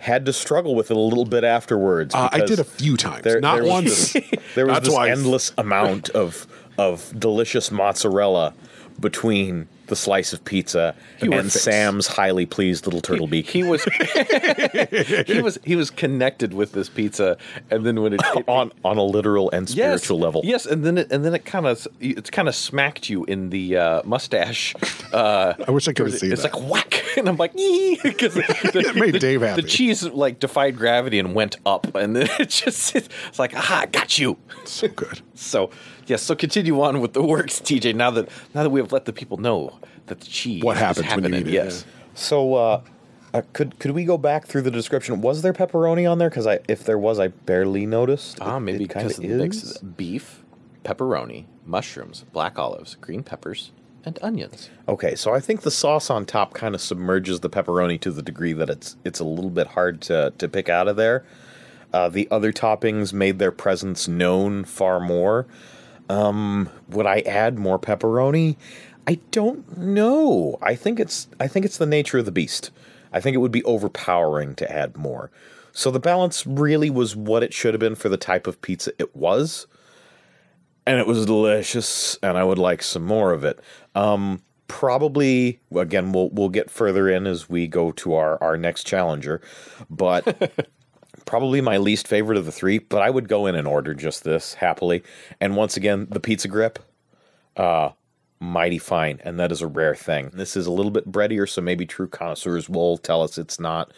had 0.00 0.26
to 0.26 0.32
struggle 0.32 0.74
with 0.74 0.90
it 0.90 0.96
a 0.96 1.00
little 1.00 1.24
bit 1.24 1.44
afterwards. 1.44 2.14
Uh, 2.14 2.28
I 2.32 2.40
did 2.40 2.58
a 2.58 2.64
few 2.64 2.96
times, 2.96 3.22
there- 3.24 3.40
not 3.40 3.60
there 3.62 3.64
once. 3.70 4.12
this- 4.12 4.30
there 4.54 4.66
was 4.66 4.80
this 4.80 4.88
twice. 4.92 5.10
endless 5.16 5.52
amount 5.58 6.10
of 6.10 6.46
of 6.76 7.12
delicious 7.18 7.70
mozzarella 7.70 8.52
between 8.98 9.68
the 9.86 9.96
slice 9.96 10.32
of 10.32 10.44
pizza 10.44 10.94
were 11.22 11.34
and. 11.34 11.50
Sam's 11.52 12.06
highly 12.06 12.46
pleased 12.46 12.86
little 12.86 13.00
turtle 13.00 13.26
beak. 13.26 13.48
He 13.48 13.62
was 13.62 13.84
he 15.26 15.40
was 15.40 15.58
he 15.64 15.76
was 15.76 15.90
connected 15.90 16.52
with 16.52 16.72
this 16.72 16.88
pizza, 16.88 17.36
and 17.70 17.84
then 17.84 18.02
when 18.02 18.14
it, 18.14 18.20
it 18.22 18.44
on 18.48 18.72
on 18.84 18.98
a 18.98 19.02
literal 19.02 19.50
and 19.50 19.68
yes, 19.70 20.02
spiritual 20.02 20.18
level. 20.18 20.42
yes, 20.44 20.66
and 20.66 20.84
then 20.84 20.98
it, 20.98 21.10
and 21.10 21.24
then 21.24 21.34
it 21.34 21.44
kind 21.44 21.66
of 21.66 21.86
it's 22.00 22.30
kind 22.30 22.48
of 22.48 22.54
smacked 22.54 23.08
you 23.08 23.24
in 23.24 23.50
the 23.50 23.76
uh, 23.76 24.02
mustache. 24.04 24.74
Uh, 25.12 25.54
I 25.66 25.70
wish 25.70 25.88
I 25.88 25.92
could 25.92 26.06
have 26.06 26.18
seen 26.18 26.32
it's 26.32 26.42
that. 26.42 26.54
like 26.54 26.70
whack, 26.70 27.04
and 27.16 27.28
I'm 27.28 27.36
like, 27.36 27.52
because 27.54 28.36
It 28.36 28.96
made 28.96 29.14
the, 29.14 29.18
Dave 29.18 29.42
happy. 29.42 29.62
The 29.62 29.68
cheese 29.68 30.02
like 30.04 30.40
defied 30.40 30.76
gravity 30.76 31.18
and 31.18 31.34
went 31.34 31.56
up, 31.64 31.94
and 31.94 32.16
then 32.16 32.28
it 32.38 32.48
just 32.50 32.94
it's 32.94 33.38
like, 33.38 33.54
aha, 33.54 33.80
I 33.82 33.86
got 33.86 34.18
you. 34.18 34.36
so 34.64 34.88
good. 34.88 35.20
So 35.34 35.70
yes, 36.06 36.22
so 36.22 36.34
continue 36.34 36.80
on 36.82 37.00
with 37.00 37.12
the 37.12 37.22
works, 37.22 37.60
TJ. 37.60 37.94
Now 37.94 38.10
that 38.10 38.28
now 38.54 38.62
that 38.62 38.70
we 38.70 38.80
have 38.80 38.92
let 38.92 39.04
the 39.04 39.12
people 39.12 39.36
know 39.38 39.73
that 40.06 40.20
the 40.20 40.26
cheese 40.26 40.62
What 40.62 40.76
is 40.76 40.82
happens 40.82 41.06
when 41.06 41.24
you 41.24 41.30
happening, 41.30 41.40
eat 41.42 41.46
it, 41.48 41.52
yes. 41.64 41.84
So 42.14 42.54
uh, 42.54 42.80
uh, 43.32 43.42
could 43.52 43.78
could 43.78 43.90
we 43.92 44.04
go 44.04 44.16
back 44.18 44.46
through 44.46 44.62
the 44.62 44.70
description? 44.70 45.20
Was 45.20 45.42
there 45.42 45.52
pepperoni 45.52 46.10
on 46.10 46.18
there? 46.18 46.30
Because 46.30 46.46
I 46.46 46.60
if 46.68 46.84
there 46.84 46.98
was, 46.98 47.18
I 47.18 47.28
barely 47.28 47.86
noticed. 47.86 48.38
Ah, 48.40 48.56
It- 48.56 48.60
maybe 48.60 48.84
it 48.84 48.88
because 48.88 49.18
of 49.18 49.22
the 49.22 49.28
mix 49.34 49.62
is. 49.62 49.78
beef, 49.78 50.42
pepperoni, 50.84 51.44
mushrooms, 51.66 52.24
black 52.32 52.58
olives, 52.58 52.94
green 53.00 53.22
peppers, 53.22 53.72
and 54.04 54.18
onions. 54.22 54.70
Okay, 54.88 55.14
so 55.16 55.34
I 55.34 55.40
think 55.40 55.62
the 55.62 55.70
sauce 55.70 56.10
on 56.10 56.26
top 56.26 56.54
kind 56.54 56.74
of 56.74 56.80
submerges 56.80 57.40
the 57.40 57.50
pepperoni 57.50 57.98
to 58.02 58.10
the 58.12 58.22
degree 58.22 58.52
that 58.52 58.70
it's 58.70 58.96
it's 59.04 59.18
a 59.20 59.24
little 59.24 59.50
bit 59.50 59.68
hard 59.68 60.00
to 60.02 60.32
to 60.38 60.48
pick 60.48 60.68
out 60.68 60.86
of 60.86 60.96
there. 60.96 61.24
Uh, 61.92 62.08
the 62.08 62.26
other 62.30 62.52
toppings 62.52 63.12
made 63.12 63.38
their 63.38 63.52
presence 63.52 64.06
known 64.08 64.64
far 64.64 64.98
more. 65.00 65.46
Um, 66.08 66.68
would 66.88 67.06
I 67.06 67.20
add 67.20 67.56
more 67.58 67.78
pepperoni? 67.78 68.56
I 69.06 69.18
don't 69.30 69.76
know. 69.76 70.58
I 70.62 70.74
think 70.74 70.98
it's 70.98 71.28
I 71.38 71.46
think 71.46 71.64
it's 71.66 71.78
the 71.78 71.86
nature 71.86 72.18
of 72.18 72.24
the 72.24 72.32
beast. 72.32 72.70
I 73.12 73.20
think 73.20 73.34
it 73.34 73.38
would 73.38 73.52
be 73.52 73.64
overpowering 73.64 74.54
to 74.56 74.70
add 74.70 74.96
more. 74.96 75.30
So 75.72 75.90
the 75.90 76.00
balance 76.00 76.46
really 76.46 76.90
was 76.90 77.14
what 77.16 77.42
it 77.42 77.52
should 77.52 77.74
have 77.74 77.80
been 77.80 77.96
for 77.96 78.08
the 78.08 78.16
type 78.16 78.46
of 78.46 78.60
pizza 78.62 78.92
it 78.98 79.14
was. 79.14 79.66
And 80.86 80.98
it 80.98 81.06
was 81.06 81.24
delicious, 81.24 82.18
and 82.22 82.36
I 82.36 82.44
would 82.44 82.58
like 82.58 82.82
some 82.82 83.04
more 83.04 83.32
of 83.32 83.42
it. 83.42 83.58
Um, 83.94 84.42
probably 84.66 85.60
again 85.76 86.12
we'll 86.12 86.30
we'll 86.30 86.48
get 86.48 86.70
further 86.70 87.08
in 87.08 87.26
as 87.26 87.48
we 87.48 87.66
go 87.66 87.92
to 87.92 88.14
our 88.14 88.42
our 88.42 88.56
next 88.56 88.86
challenger, 88.86 89.40
but 89.90 90.68
probably 91.26 91.60
my 91.60 91.76
least 91.76 92.08
favorite 92.08 92.38
of 92.38 92.46
the 92.46 92.52
three. 92.52 92.78
But 92.78 93.02
I 93.02 93.10
would 93.10 93.28
go 93.28 93.46
in 93.46 93.54
and 93.54 93.68
order 93.68 93.94
just 93.94 94.24
this 94.24 94.54
happily. 94.54 95.02
And 95.40 95.56
once 95.56 95.76
again, 95.76 96.06
the 96.10 96.20
pizza 96.20 96.48
grip, 96.48 96.78
uh, 97.56 97.90
mighty 98.40 98.78
fine, 98.78 99.20
and 99.24 99.38
that 99.38 99.52
is 99.52 99.62
a 99.62 99.66
rare 99.66 99.94
thing. 99.94 100.30
This 100.34 100.56
is 100.56 100.66
a 100.66 100.72
little 100.72 100.90
bit 100.90 101.10
breadier, 101.10 101.48
so 101.48 101.60
maybe 101.60 101.86
true 101.86 102.08
connoisseurs 102.08 102.68
will 102.68 102.98
tell 102.98 103.22
us 103.22 103.38
it's 103.38 103.60
not 103.60 103.92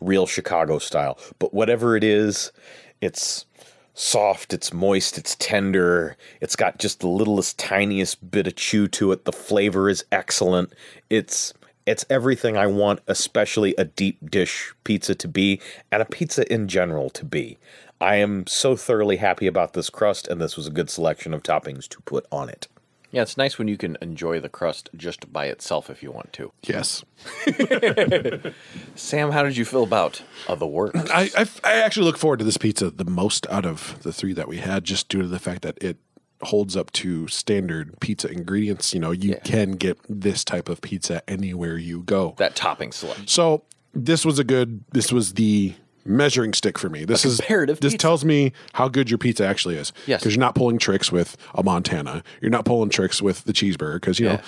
real 0.00 0.26
Chicago 0.26 0.78
style. 0.78 1.18
But 1.38 1.54
whatever 1.54 1.96
it 1.96 2.04
is, 2.04 2.52
it's 3.00 3.46
soft, 3.94 4.52
it's 4.52 4.72
moist, 4.72 5.18
it's 5.18 5.36
tender, 5.36 6.16
it's 6.40 6.56
got 6.56 6.78
just 6.78 7.00
the 7.00 7.08
littlest, 7.08 7.58
tiniest 7.58 8.30
bit 8.30 8.46
of 8.46 8.56
chew 8.56 8.88
to 8.88 9.12
it. 9.12 9.24
The 9.24 9.32
flavor 9.32 9.88
is 9.88 10.04
excellent. 10.10 10.72
It's 11.10 11.54
it's 11.84 12.04
everything 12.08 12.56
I 12.56 12.68
want, 12.68 13.00
especially 13.08 13.74
a 13.76 13.84
deep 13.84 14.30
dish 14.30 14.72
pizza 14.84 15.16
to 15.16 15.26
be, 15.26 15.60
and 15.90 16.00
a 16.00 16.04
pizza 16.04 16.50
in 16.52 16.68
general 16.68 17.10
to 17.10 17.24
be. 17.24 17.58
I 18.00 18.16
am 18.16 18.46
so 18.46 18.76
thoroughly 18.76 19.16
happy 19.16 19.48
about 19.48 19.72
this 19.72 19.90
crust, 19.90 20.28
and 20.28 20.40
this 20.40 20.56
was 20.56 20.66
a 20.66 20.72
good 20.72 20.90
selection 20.90 21.34
of 21.34 21.42
toppings 21.42 21.88
to 21.88 22.00
put 22.02 22.26
on 22.30 22.48
it. 22.48 22.68
Yeah, 23.12 23.22
it's 23.22 23.36
nice 23.36 23.58
when 23.58 23.68
you 23.68 23.76
can 23.76 23.98
enjoy 24.00 24.40
the 24.40 24.48
crust 24.48 24.88
just 24.96 25.30
by 25.32 25.46
itself 25.46 25.90
if 25.90 26.02
you 26.02 26.10
want 26.10 26.32
to. 26.32 26.50
Yes. 26.62 27.04
Sam, 28.94 29.30
how 29.30 29.42
did 29.42 29.56
you 29.56 29.66
feel 29.66 29.82
about 29.84 30.22
uh, 30.48 30.54
the 30.54 30.66
work? 30.66 30.96
I, 30.96 31.30
I, 31.36 31.46
I 31.62 31.72
actually 31.74 32.06
look 32.06 32.16
forward 32.16 32.38
to 32.38 32.44
this 32.44 32.56
pizza 32.56 32.90
the 32.90 33.04
most 33.04 33.46
out 33.50 33.66
of 33.66 34.02
the 34.02 34.14
three 34.14 34.32
that 34.32 34.48
we 34.48 34.56
had, 34.56 34.84
just 34.84 35.10
due 35.10 35.20
to 35.20 35.28
the 35.28 35.38
fact 35.38 35.60
that 35.62 35.76
it 35.82 35.98
holds 36.40 36.74
up 36.74 36.90
to 36.92 37.28
standard 37.28 38.00
pizza 38.00 38.30
ingredients. 38.30 38.94
You 38.94 39.00
know, 39.00 39.10
you 39.10 39.36
can 39.44 39.72
get 39.72 39.98
this 40.08 40.42
type 40.42 40.70
of 40.70 40.80
pizza 40.80 41.22
anywhere 41.28 41.76
you 41.76 42.02
go. 42.02 42.34
that 42.38 42.56
topping 42.56 42.92
selection. 42.92 43.26
So 43.26 43.62
this 43.92 44.24
was 44.24 44.38
a 44.38 44.44
good. 44.44 44.84
This 44.92 45.12
was 45.12 45.34
the 45.34 45.74
measuring 46.04 46.52
stick 46.52 46.78
for 46.78 46.88
me. 46.88 47.04
This 47.04 47.24
is 47.24 47.36
comparative 47.38 47.80
This 47.80 47.92
pizza. 47.94 48.02
tells 48.02 48.24
me 48.24 48.52
how 48.74 48.88
good 48.88 49.10
your 49.10 49.18
pizza 49.18 49.46
actually 49.46 49.76
is. 49.76 49.92
Yes. 50.06 50.20
because 50.20 50.34
you're 50.34 50.40
not 50.40 50.54
pulling 50.54 50.78
tricks 50.78 51.10
with 51.12 51.36
a 51.54 51.62
Montana. 51.62 52.22
You're 52.40 52.50
not 52.50 52.64
pulling 52.64 52.90
tricks 52.90 53.20
with 53.22 53.44
the 53.44 53.52
cheeseburger 53.52 53.94
because 53.94 54.18
you 54.20 54.28
know. 54.28 54.40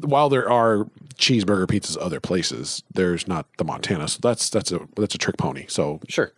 While 0.00 0.28
there 0.28 0.48
are 0.48 0.86
cheeseburger 1.16 1.66
pizzas 1.66 1.96
other 2.00 2.20
places, 2.20 2.84
there's 2.94 3.26
not 3.26 3.46
the 3.58 3.64
Montana. 3.64 4.06
So 4.06 4.20
that's 4.22 4.48
that's 4.48 4.70
a 4.70 4.80
that's 4.96 5.14
a 5.16 5.18
trick 5.18 5.36
pony. 5.38 5.64
So 5.68 5.98
Sure. 6.08 6.30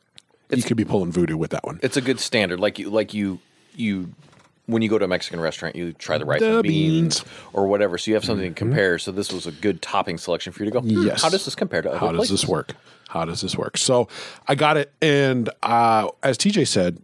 you 0.48 0.62
could 0.62 0.78
be 0.78 0.84
pulling 0.86 1.12
voodoo 1.12 1.36
with 1.36 1.50
that 1.50 1.64
one. 1.64 1.78
It's 1.82 1.98
a 1.98 2.00
good 2.00 2.20
standard. 2.20 2.58
Like 2.58 2.78
you, 2.78 2.88
like 2.88 3.12
you, 3.12 3.38
you. 3.76 4.14
When 4.70 4.83
you 4.83 4.88
go 4.88 4.98
to 4.98 5.04
a 5.04 5.09
Mexican 5.09 5.40
restaurant, 5.40 5.76
you 5.76 5.92
try 5.92 6.18
the 6.18 6.24
rice 6.24 6.40
The 6.40 6.54
and 6.56 6.62
beans, 6.62 7.20
beans. 7.20 7.20
Mm-hmm. 7.20 7.56
or 7.59 7.66
whatever. 7.66 7.98
So 7.98 8.11
you 8.11 8.14
have 8.14 8.24
something 8.24 8.48
to 8.52 8.54
compare. 8.59 8.98
So 8.98 9.11
this 9.12 9.33
was 9.33 9.46
a 9.46 9.52
good 9.52 9.83
topping 9.83 10.16
selection 10.18 10.52
for 10.52 10.64
you 10.64 10.70
to 10.70 10.80
go. 10.80 10.80
hmm, 10.80 11.06
Yes. 11.06 11.22
How 11.22 11.28
does 11.28 11.44
this 11.44 11.54
compare 11.54 11.83
to 11.83 11.90
other 11.90 11.98
How 11.98 12.09
does 12.09 12.16
places? 12.18 12.40
this 12.42 12.48
work? 12.48 12.74
How 13.09 13.24
does 13.24 13.40
this 13.40 13.56
work? 13.56 13.76
So 13.76 14.09
I 14.46 14.54
got 14.54 14.76
it, 14.76 14.92
and 15.02 15.50
uh, 15.62 16.09
as 16.22 16.38
TJ 16.38 16.68
said, 16.68 17.02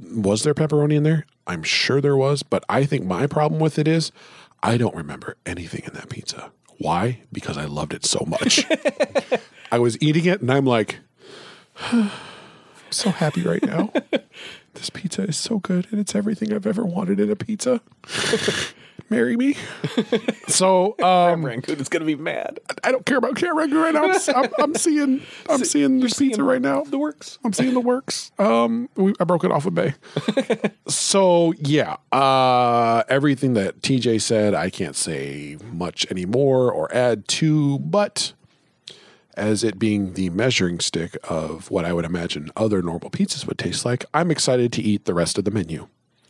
was 0.00 0.42
there 0.42 0.54
pepperoni 0.54 0.94
in 0.94 1.02
there? 1.02 1.26
I'm 1.46 1.62
sure 1.62 2.00
there 2.00 2.16
was, 2.16 2.42
but 2.42 2.64
I 2.68 2.84
think 2.84 3.04
my 3.04 3.26
problem 3.26 3.60
with 3.60 3.78
it 3.78 3.86
is 3.86 4.10
I 4.62 4.76
don't 4.78 4.94
remember 4.94 5.36
anything 5.46 5.82
in 5.86 5.92
that 5.94 6.08
pizza. 6.08 6.50
Why? 6.78 7.20
Because 7.32 7.56
I 7.56 7.64
loved 7.66 7.94
it 7.94 8.04
so 8.04 8.24
much. 8.26 8.64
I 9.72 9.78
was 9.78 9.96
eating 10.02 10.24
it, 10.26 10.40
and 10.40 10.50
I'm 10.52 10.66
like, 10.66 10.98
I'm 11.92 12.10
so 12.90 13.10
happy 13.10 13.42
right 13.42 13.62
now. 13.64 13.92
This 14.76 14.90
pizza 14.90 15.22
is 15.22 15.36
so 15.36 15.58
good, 15.58 15.88
and 15.90 15.98
it's 15.98 16.14
everything 16.14 16.52
I've 16.52 16.66
ever 16.66 16.84
wanted 16.84 17.18
in 17.18 17.30
a 17.30 17.36
pizza. 17.36 17.80
Marry 19.10 19.36
me. 19.36 19.56
So, 20.48 20.94
um, 21.02 21.44
Rangoon 21.44 21.80
is 21.80 21.88
going 21.88 22.00
to 22.00 22.06
be 22.06 22.14
mad. 22.14 22.60
I 22.84 22.92
don't 22.92 23.04
care 23.04 23.18
about 23.18 23.34
Karen 23.34 23.56
Rangoon 23.56 23.80
right 23.80 23.92
now. 23.92 24.04
I'm, 24.04 24.44
I'm, 24.44 24.50
I'm 24.60 24.74
seeing, 24.76 25.20
I'm 25.50 25.64
seeing 25.64 25.98
this 25.98 26.16
pizza 26.16 26.44
right 26.44 26.62
now. 26.62 26.84
The 26.84 26.98
works. 26.98 27.40
I'm 27.44 27.52
seeing 27.52 27.74
the 27.74 27.80
works. 27.80 28.30
Um, 28.38 28.88
we, 28.94 29.12
I 29.18 29.24
broke 29.24 29.42
it 29.42 29.50
off 29.50 29.64
with 29.64 29.74
Bay. 29.74 29.94
so 30.86 31.52
yeah, 31.58 31.96
uh, 32.12 33.02
everything 33.08 33.54
that 33.54 33.82
TJ 33.82 34.20
said, 34.22 34.54
I 34.54 34.70
can't 34.70 34.94
say 34.94 35.58
much 35.72 36.06
anymore 36.12 36.70
or 36.70 36.94
add 36.94 37.26
to, 37.28 37.80
but 37.80 38.32
as 39.36 39.62
it 39.64 39.78
being 39.78 40.14
the 40.14 40.30
measuring 40.30 40.80
stick 40.80 41.16
of 41.24 41.70
what 41.70 41.84
I 41.84 41.92
would 41.92 42.04
imagine 42.04 42.50
other 42.56 42.82
normal 42.82 43.10
pizzas 43.10 43.46
would 43.46 43.58
taste 43.58 43.84
like, 43.84 44.04
I'm 44.14 44.30
excited 44.30 44.72
to 44.74 44.82
eat 44.82 45.04
the 45.04 45.14
rest 45.14 45.38
of 45.38 45.44
the 45.44 45.50
menu 45.50 45.88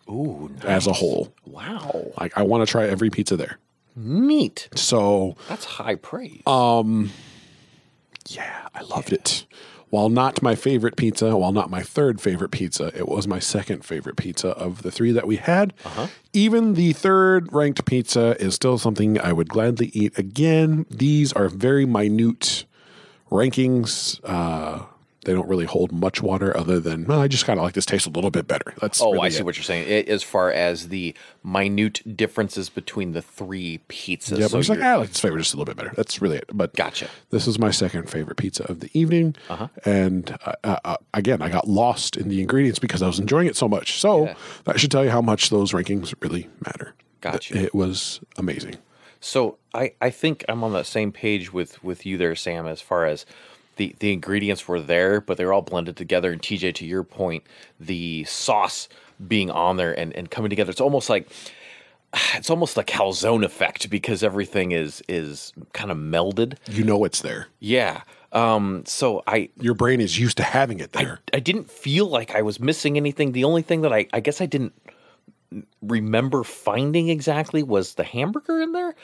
Ooh, 0.08 0.50
as 0.62 0.86
a 0.86 0.92
whole. 0.92 1.32
wow. 1.44 2.12
Like 2.20 2.36
I 2.36 2.42
want 2.42 2.66
to 2.66 2.70
try 2.70 2.86
every 2.86 3.10
pizza 3.10 3.36
there. 3.36 3.58
Neat. 3.94 4.68
So 4.74 5.36
That's 5.48 5.64
high 5.64 5.94
praise. 5.94 6.42
Um 6.46 7.10
Yeah, 8.28 8.68
I 8.74 8.82
loved 8.82 9.12
it. 9.12 9.46
While 9.88 10.08
not 10.08 10.42
my 10.42 10.56
favorite 10.56 10.96
pizza, 10.96 11.36
while 11.36 11.52
not 11.52 11.70
my 11.70 11.80
third 11.82 12.20
favorite 12.20 12.50
pizza, 12.50 12.90
it 12.94 13.08
was 13.08 13.28
my 13.28 13.38
second 13.38 13.84
favorite 13.84 14.16
pizza 14.16 14.48
of 14.48 14.82
the 14.82 14.90
three 14.90 15.12
that 15.12 15.28
we 15.28 15.36
had. 15.36 15.72
Even 16.32 16.74
the 16.74 16.92
third 16.92 17.52
ranked 17.52 17.84
pizza 17.86 18.36
is 18.42 18.54
still 18.54 18.78
something 18.78 19.18
I 19.20 19.32
would 19.32 19.48
gladly 19.48 19.92
eat 19.94 20.18
again. 20.18 20.86
These 20.90 21.32
are 21.32 21.48
very 21.48 21.86
minute 21.86 22.65
rankings. 23.30 24.20
Uh, 24.24 24.84
they 25.24 25.32
don't 25.32 25.48
really 25.48 25.64
hold 25.64 25.90
much 25.90 26.22
water 26.22 26.56
other 26.56 26.78
than, 26.78 27.04
well, 27.04 27.20
I 27.20 27.26
just 27.26 27.46
kind 27.46 27.58
of 27.58 27.64
like 27.64 27.74
this 27.74 27.84
tastes 27.84 28.06
a 28.06 28.10
little 28.10 28.30
bit 28.30 28.46
better. 28.46 28.74
That's 28.80 29.00
Oh, 29.02 29.10
really 29.10 29.26
I 29.26 29.28
see 29.30 29.40
it. 29.40 29.44
what 29.44 29.56
you're 29.56 29.64
saying. 29.64 29.88
I- 29.88 30.08
As 30.08 30.22
far 30.22 30.52
as 30.52 30.86
the 30.88 31.16
minute 31.42 32.00
differences 32.16 32.68
between 32.68 33.10
the 33.10 33.22
three 33.22 33.80
pizzas. 33.88 34.38
Yeah, 34.38 34.46
so 34.46 34.52
but 34.52 34.58
he's 34.58 34.68
like, 34.70 34.78
"Ah, 34.80 34.84
I 34.92 34.94
like 34.94 35.08
this 35.08 35.18
flavor 35.18 35.38
just 35.38 35.52
a 35.52 35.56
little 35.56 35.74
bit 35.74 35.76
better. 35.76 35.92
That's 35.96 36.22
really 36.22 36.36
it. 36.36 36.44
But 36.52 36.76
Gotcha. 36.76 37.08
This 37.30 37.48
is 37.48 37.58
my 37.58 37.72
second 37.72 38.08
favorite 38.08 38.36
pizza 38.36 38.62
of 38.70 38.78
the 38.78 38.88
evening, 38.96 39.34
Uh-huh. 39.50 39.66
and 39.84 40.30
uh, 40.46 40.52
uh, 40.62 40.76
uh, 40.84 40.96
again, 41.12 41.42
I 41.42 41.48
got 41.48 41.66
lost 41.66 42.16
in 42.16 42.28
the 42.28 42.40
ingredients 42.40 42.78
because 42.78 43.02
I 43.02 43.08
was 43.08 43.18
enjoying 43.18 43.48
it 43.48 43.56
so 43.56 43.66
much. 43.66 43.98
So 44.00 44.26
Yeah. 44.26 44.34
that 44.66 44.78
should 44.78 44.92
tell 44.92 45.02
you 45.04 45.10
how 45.10 45.22
much 45.22 45.50
those 45.50 45.72
rankings 45.72 46.14
really 46.20 46.48
matter. 46.64 46.94
Gotcha. 47.20 47.58
It 47.60 47.74
was 47.74 48.20
amazing. 48.38 48.76
So 49.20 49.58
I, 49.74 49.92
I 50.00 50.10
think 50.10 50.44
I'm 50.48 50.62
on 50.64 50.72
the 50.72 50.82
same 50.82 51.12
page 51.12 51.52
with, 51.52 51.82
with 51.82 52.06
you 52.06 52.16
there, 52.16 52.34
Sam, 52.34 52.66
as 52.66 52.80
far 52.80 53.06
as 53.06 53.26
the, 53.76 53.94
the 53.98 54.12
ingredients 54.12 54.66
were 54.66 54.80
there, 54.80 55.20
but 55.20 55.36
they're 55.36 55.52
all 55.52 55.62
blended 55.62 55.96
together. 55.96 56.32
And 56.32 56.40
TJ, 56.40 56.74
to 56.76 56.86
your 56.86 57.02
point, 57.02 57.44
the 57.78 58.24
sauce 58.24 58.88
being 59.26 59.50
on 59.50 59.76
there 59.76 59.98
and, 59.98 60.14
and 60.14 60.30
coming 60.30 60.50
together, 60.50 60.70
it's 60.70 60.80
almost 60.80 61.08
like 61.08 61.28
it's 62.34 62.50
almost 62.50 62.76
a 62.76 62.82
calzone 62.82 63.44
effect 63.44 63.90
because 63.90 64.22
everything 64.22 64.72
is 64.72 65.02
is 65.08 65.52
kind 65.72 65.90
of 65.90 65.98
melded. 65.98 66.56
You 66.68 66.84
know 66.84 67.04
it's 67.04 67.20
there. 67.20 67.48
Yeah. 67.60 68.02
Um, 68.32 68.84
so 68.86 69.22
I 69.26 69.50
Your 69.60 69.74
brain 69.74 70.00
is 70.00 70.18
used 70.18 70.36
to 70.38 70.42
having 70.42 70.80
it 70.80 70.92
there. 70.92 71.20
I 71.32 71.40
didn't 71.40 71.70
feel 71.70 72.06
like 72.06 72.34
I 72.34 72.42
was 72.42 72.60
missing 72.60 72.96
anything. 72.96 73.32
The 73.32 73.44
only 73.44 73.62
thing 73.62 73.82
that 73.82 73.92
I, 73.92 74.06
I 74.12 74.20
guess 74.20 74.40
I 74.40 74.46
didn't 74.46 74.72
remember 75.82 76.42
finding 76.44 77.08
exactly 77.08 77.62
was 77.62 77.94
the 77.94 78.04
hamburger 78.04 78.60
in 78.60 78.72
there. 78.72 78.94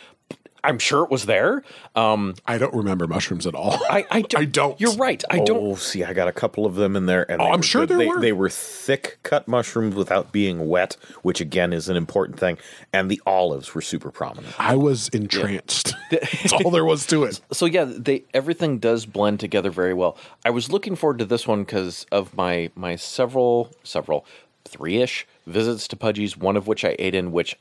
I'm 0.64 0.78
sure 0.78 1.02
it 1.02 1.10
was 1.10 1.26
there. 1.26 1.64
Um, 1.96 2.34
I 2.46 2.56
don't 2.56 2.72
remember 2.72 3.08
mushrooms 3.08 3.48
at 3.48 3.54
all. 3.56 3.80
I, 3.90 4.06
I, 4.12 4.20
don't, 4.22 4.40
I 4.42 4.44
don't. 4.44 4.80
You're 4.80 4.94
right. 4.94 5.20
I 5.28 5.40
don't. 5.40 5.58
Oh, 5.60 5.74
see, 5.74 6.04
I 6.04 6.12
got 6.12 6.28
a 6.28 6.32
couple 6.32 6.66
of 6.66 6.76
them 6.76 6.94
in 6.94 7.06
there, 7.06 7.28
and 7.28 7.42
Oh, 7.42 7.46
I'm 7.46 7.62
sure 7.62 7.82
good. 7.82 7.88
there 7.90 7.98
they, 7.98 8.06
were. 8.06 8.20
They 8.20 8.32
were 8.32 8.48
thick 8.48 9.18
cut 9.24 9.48
mushrooms 9.48 9.96
without 9.96 10.30
being 10.30 10.68
wet, 10.68 10.96
which 11.22 11.40
again 11.40 11.72
is 11.72 11.88
an 11.88 11.96
important 11.96 12.38
thing. 12.38 12.58
And 12.92 13.10
the 13.10 13.20
olives 13.26 13.74
were 13.74 13.80
super 13.80 14.12
prominent. 14.12 14.54
I 14.56 14.76
was 14.76 15.08
entranced. 15.08 15.94
That's 16.12 16.52
all 16.52 16.70
there 16.70 16.84
was 16.84 17.06
to 17.08 17.24
it. 17.24 17.40
So 17.50 17.66
yeah, 17.66 17.84
they 17.84 18.22
everything 18.32 18.78
does 18.78 19.04
blend 19.04 19.40
together 19.40 19.70
very 19.70 19.94
well. 19.94 20.16
I 20.44 20.50
was 20.50 20.70
looking 20.70 20.94
forward 20.94 21.18
to 21.18 21.24
this 21.24 21.44
one 21.44 21.64
because 21.64 22.06
of 22.12 22.36
my 22.36 22.70
my 22.76 22.94
several 22.94 23.72
several 23.82 24.24
three 24.64 24.98
ish 24.98 25.26
visits 25.46 25.88
to 25.88 25.96
Pudgy's. 25.96 26.36
One 26.36 26.56
of 26.56 26.66
which 26.66 26.84
I 26.84 26.96
ate 26.98 27.14
in, 27.14 27.32
which 27.32 27.56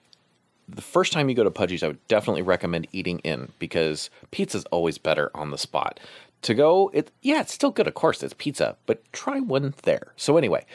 the 0.68 0.82
first 0.82 1.14
time 1.14 1.30
you 1.30 1.36
go 1.36 1.44
to 1.44 1.52
Pudgy's, 1.52 1.84
I 1.84 1.88
would 1.88 2.08
definitely 2.08 2.42
recommend 2.42 2.88
eating 2.92 3.20
in 3.20 3.52
because 3.60 4.10
pizza's 4.32 4.66
always 4.66 4.98
better 4.98 5.32
on 5.36 5.52
the 5.52 5.58
spot. 5.58 6.00
To 6.44 6.54
go, 6.56 6.90
it 6.94 7.12
yeah, 7.22 7.42
it's 7.42 7.54
still 7.54 7.70
good, 7.70 7.88
of 7.88 7.94
course, 7.94 8.24
it's 8.24 8.34
pizza, 8.34 8.76
but 8.88 9.04
try 9.14 9.40
one 9.40 9.76
there. 9.84 10.14
So 10.16 10.38
anyway, 10.38 10.66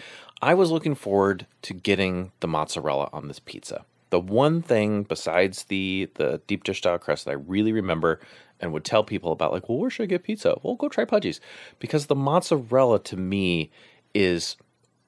I 0.41 0.55
was 0.55 0.71
looking 0.71 0.95
forward 0.95 1.47
to 1.63 1.75
getting 1.75 2.31
the 2.41 2.47
mozzarella 2.47 3.09
on 3.13 3.27
this 3.27 3.41
pizza. 3.41 3.85
The 4.11 4.21
one 4.21 4.63
thing 4.63 5.03
besides 5.03 5.65
the 5.65 6.09
the 6.15 6.41
deep 6.47 6.63
dish 6.63 6.79
style 6.79 6.99
crust 6.99 7.25
that 7.25 7.33
I 7.33 7.35
really 7.35 7.73
remember 7.73 8.21
and 8.61 8.73
would 8.73 8.85
tell 8.85 9.05
people 9.05 9.33
about, 9.33 9.53
like, 9.53 9.69
well, 9.69 9.79
where 9.79 9.91
should 9.91 10.05
I 10.05 10.07
get 10.07 10.23
pizza? 10.23 10.57
Well, 10.63 10.77
go 10.77 10.89
try 10.89 11.05
Pudgy's 11.05 11.41
because 11.79 12.07
the 12.07 12.15
mozzarella 12.15 13.03
to 13.05 13.17
me 13.17 13.71
is 14.15 14.57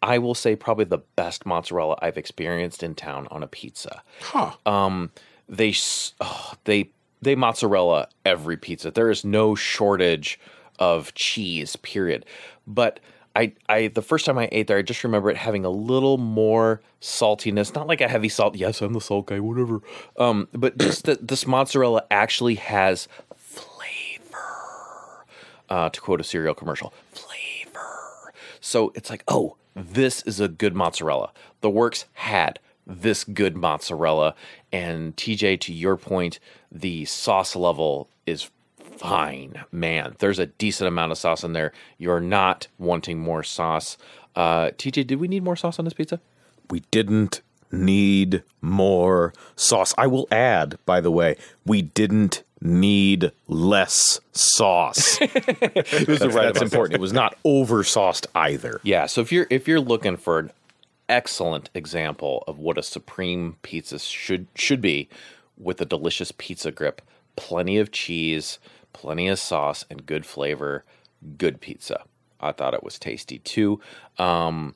I 0.02 0.18
will 0.18 0.34
say 0.34 0.54
probably 0.56 0.84
the 0.84 1.02
best 1.16 1.44
mozzarella 1.44 1.98
I've 2.00 2.16
experienced 2.16 2.82
in 2.82 2.94
town 2.94 3.26
on 3.30 3.42
a 3.42 3.48
pizza. 3.48 4.02
Huh. 4.20 4.52
Um, 4.64 5.10
they 5.48 5.74
oh, 6.20 6.54
they 6.64 6.90
they 7.20 7.34
mozzarella 7.34 8.08
every 8.24 8.56
pizza. 8.56 8.90
There 8.90 9.10
is 9.10 9.24
no 9.24 9.54
shortage 9.54 10.38
of 10.78 11.14
cheese. 11.14 11.76
Period. 11.76 12.24
But 12.66 13.00
I 13.34 13.52
I 13.68 13.88
the 13.88 14.02
first 14.02 14.26
time 14.26 14.38
I 14.38 14.48
ate 14.52 14.66
there, 14.68 14.78
I 14.78 14.82
just 14.82 15.04
remember 15.04 15.30
it 15.30 15.36
having 15.36 15.64
a 15.64 15.70
little 15.70 16.18
more 16.18 16.80
saltiness. 17.00 17.74
Not 17.74 17.86
like 17.86 18.00
a 18.00 18.08
heavy 18.08 18.28
salt. 18.28 18.56
Yes, 18.56 18.80
I'm 18.80 18.92
the 18.92 19.00
salt 19.00 19.26
guy. 19.26 19.40
Whatever. 19.40 19.80
Um, 20.16 20.48
but 20.52 20.78
just 20.78 21.04
that 21.04 21.26
this 21.26 21.46
mozzarella 21.46 22.04
actually 22.10 22.56
has 22.56 23.08
flavor. 23.36 25.26
Uh, 25.68 25.88
to 25.90 26.00
quote 26.00 26.20
a 26.20 26.24
cereal 26.24 26.54
commercial, 26.54 26.92
flavor. 27.12 28.32
So 28.60 28.92
it's 28.94 29.10
like, 29.10 29.22
oh, 29.28 29.56
this 29.78 30.22
is 30.22 30.40
a 30.40 30.48
good 30.48 30.74
mozzarella. 30.74 31.32
The 31.60 31.70
works 31.70 32.06
had 32.14 32.58
this 32.86 33.24
good 33.24 33.56
mozzarella. 33.56 34.34
And 34.72 35.16
TJ, 35.16 35.60
to 35.60 35.72
your 35.72 35.96
point, 35.96 36.40
the 36.72 37.04
sauce 37.04 37.54
level 37.54 38.08
is 38.26 38.50
fine, 38.96 39.64
man. 39.70 40.16
There's 40.18 40.38
a 40.38 40.46
decent 40.46 40.88
amount 40.88 41.12
of 41.12 41.18
sauce 41.18 41.44
in 41.44 41.52
there. 41.52 41.72
You're 41.98 42.20
not 42.20 42.68
wanting 42.78 43.18
more 43.18 43.42
sauce. 43.42 43.96
Uh, 44.34 44.70
TJ, 44.70 45.06
did 45.06 45.20
we 45.20 45.28
need 45.28 45.42
more 45.42 45.56
sauce 45.56 45.78
on 45.78 45.84
this 45.84 45.94
pizza? 45.94 46.20
We 46.70 46.80
didn't 46.90 47.42
need 47.70 48.42
more 48.60 49.32
sauce. 49.56 49.94
I 49.98 50.06
will 50.06 50.26
add, 50.30 50.78
by 50.86 51.00
the 51.00 51.10
way, 51.10 51.36
we 51.64 51.82
didn't 51.82 52.42
need 52.60 53.32
less 53.46 54.20
sauce. 54.32 55.18
that's 55.18 56.34
that's 56.34 56.62
important. 56.62 56.94
It 56.94 57.00
was 57.00 57.12
not 57.12 57.36
over 57.44 57.84
sauced 57.84 58.26
either. 58.34 58.80
Yeah, 58.82 59.06
so 59.06 59.20
if 59.20 59.32
you're 59.32 59.46
if 59.50 59.68
you're 59.68 59.80
looking 59.80 60.16
for 60.16 60.38
an 60.38 60.50
excellent 61.08 61.70
example 61.74 62.44
of 62.46 62.58
what 62.58 62.78
a 62.78 62.82
supreme 62.82 63.56
pizza 63.62 63.98
should 63.98 64.46
should 64.54 64.80
be 64.80 65.08
with 65.56 65.80
a 65.80 65.84
delicious 65.84 66.32
pizza 66.32 66.70
grip, 66.70 67.02
plenty 67.36 67.78
of 67.78 67.90
cheese, 67.90 68.58
plenty 68.92 69.28
of 69.28 69.38
sauce 69.38 69.84
and 69.90 70.06
good 70.06 70.26
flavor, 70.26 70.84
good 71.36 71.60
pizza. 71.60 72.02
I 72.40 72.52
thought 72.52 72.74
it 72.74 72.84
was 72.84 72.98
tasty 72.98 73.38
too. 73.40 73.80
Um, 74.18 74.74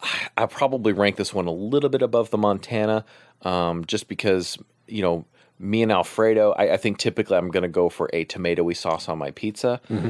I, 0.00 0.28
I 0.36 0.46
probably 0.46 0.92
rank 0.92 1.16
this 1.16 1.34
one 1.34 1.46
a 1.46 1.52
little 1.52 1.90
bit 1.90 2.02
above 2.02 2.30
the 2.30 2.38
Montana, 2.38 3.04
um, 3.42 3.84
just 3.84 4.08
because 4.08 4.58
you 4.86 5.02
know 5.02 5.24
me 5.62 5.82
and 5.82 5.92
Alfredo. 5.92 6.52
I, 6.52 6.74
I 6.74 6.76
think 6.76 6.98
typically 6.98 7.36
I'm 7.36 7.50
going 7.50 7.62
to 7.62 7.68
go 7.68 7.88
for 7.88 8.10
a 8.12 8.24
tomatoey 8.24 8.76
sauce 8.76 9.08
on 9.08 9.16
my 9.18 9.30
pizza. 9.30 9.80
Mm-hmm. 9.88 10.08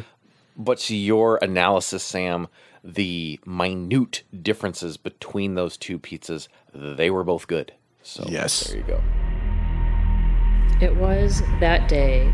But 0.56 0.78
to 0.78 0.96
your 0.96 1.38
analysis, 1.42 2.02
Sam, 2.02 2.48
the 2.82 3.38
minute 3.46 4.22
differences 4.42 4.96
between 4.96 5.54
those 5.54 5.76
two 5.76 5.98
pizzas, 5.98 6.48
they 6.74 7.10
were 7.10 7.24
both 7.24 7.46
good. 7.46 7.72
So 8.02 8.24
Yes. 8.26 8.68
there 8.68 8.78
you 8.78 8.84
go. 8.84 9.02
It 10.80 10.96
was 10.96 11.42
that 11.60 11.88
day, 11.88 12.32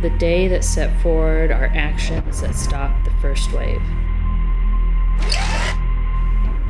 the 0.00 0.10
day 0.10 0.48
that 0.48 0.64
set 0.64 0.98
forward 1.02 1.50
our 1.50 1.66
actions 1.66 2.40
that 2.40 2.54
stopped 2.54 3.04
the 3.04 3.10
first 3.20 3.52
wave. 3.52 3.82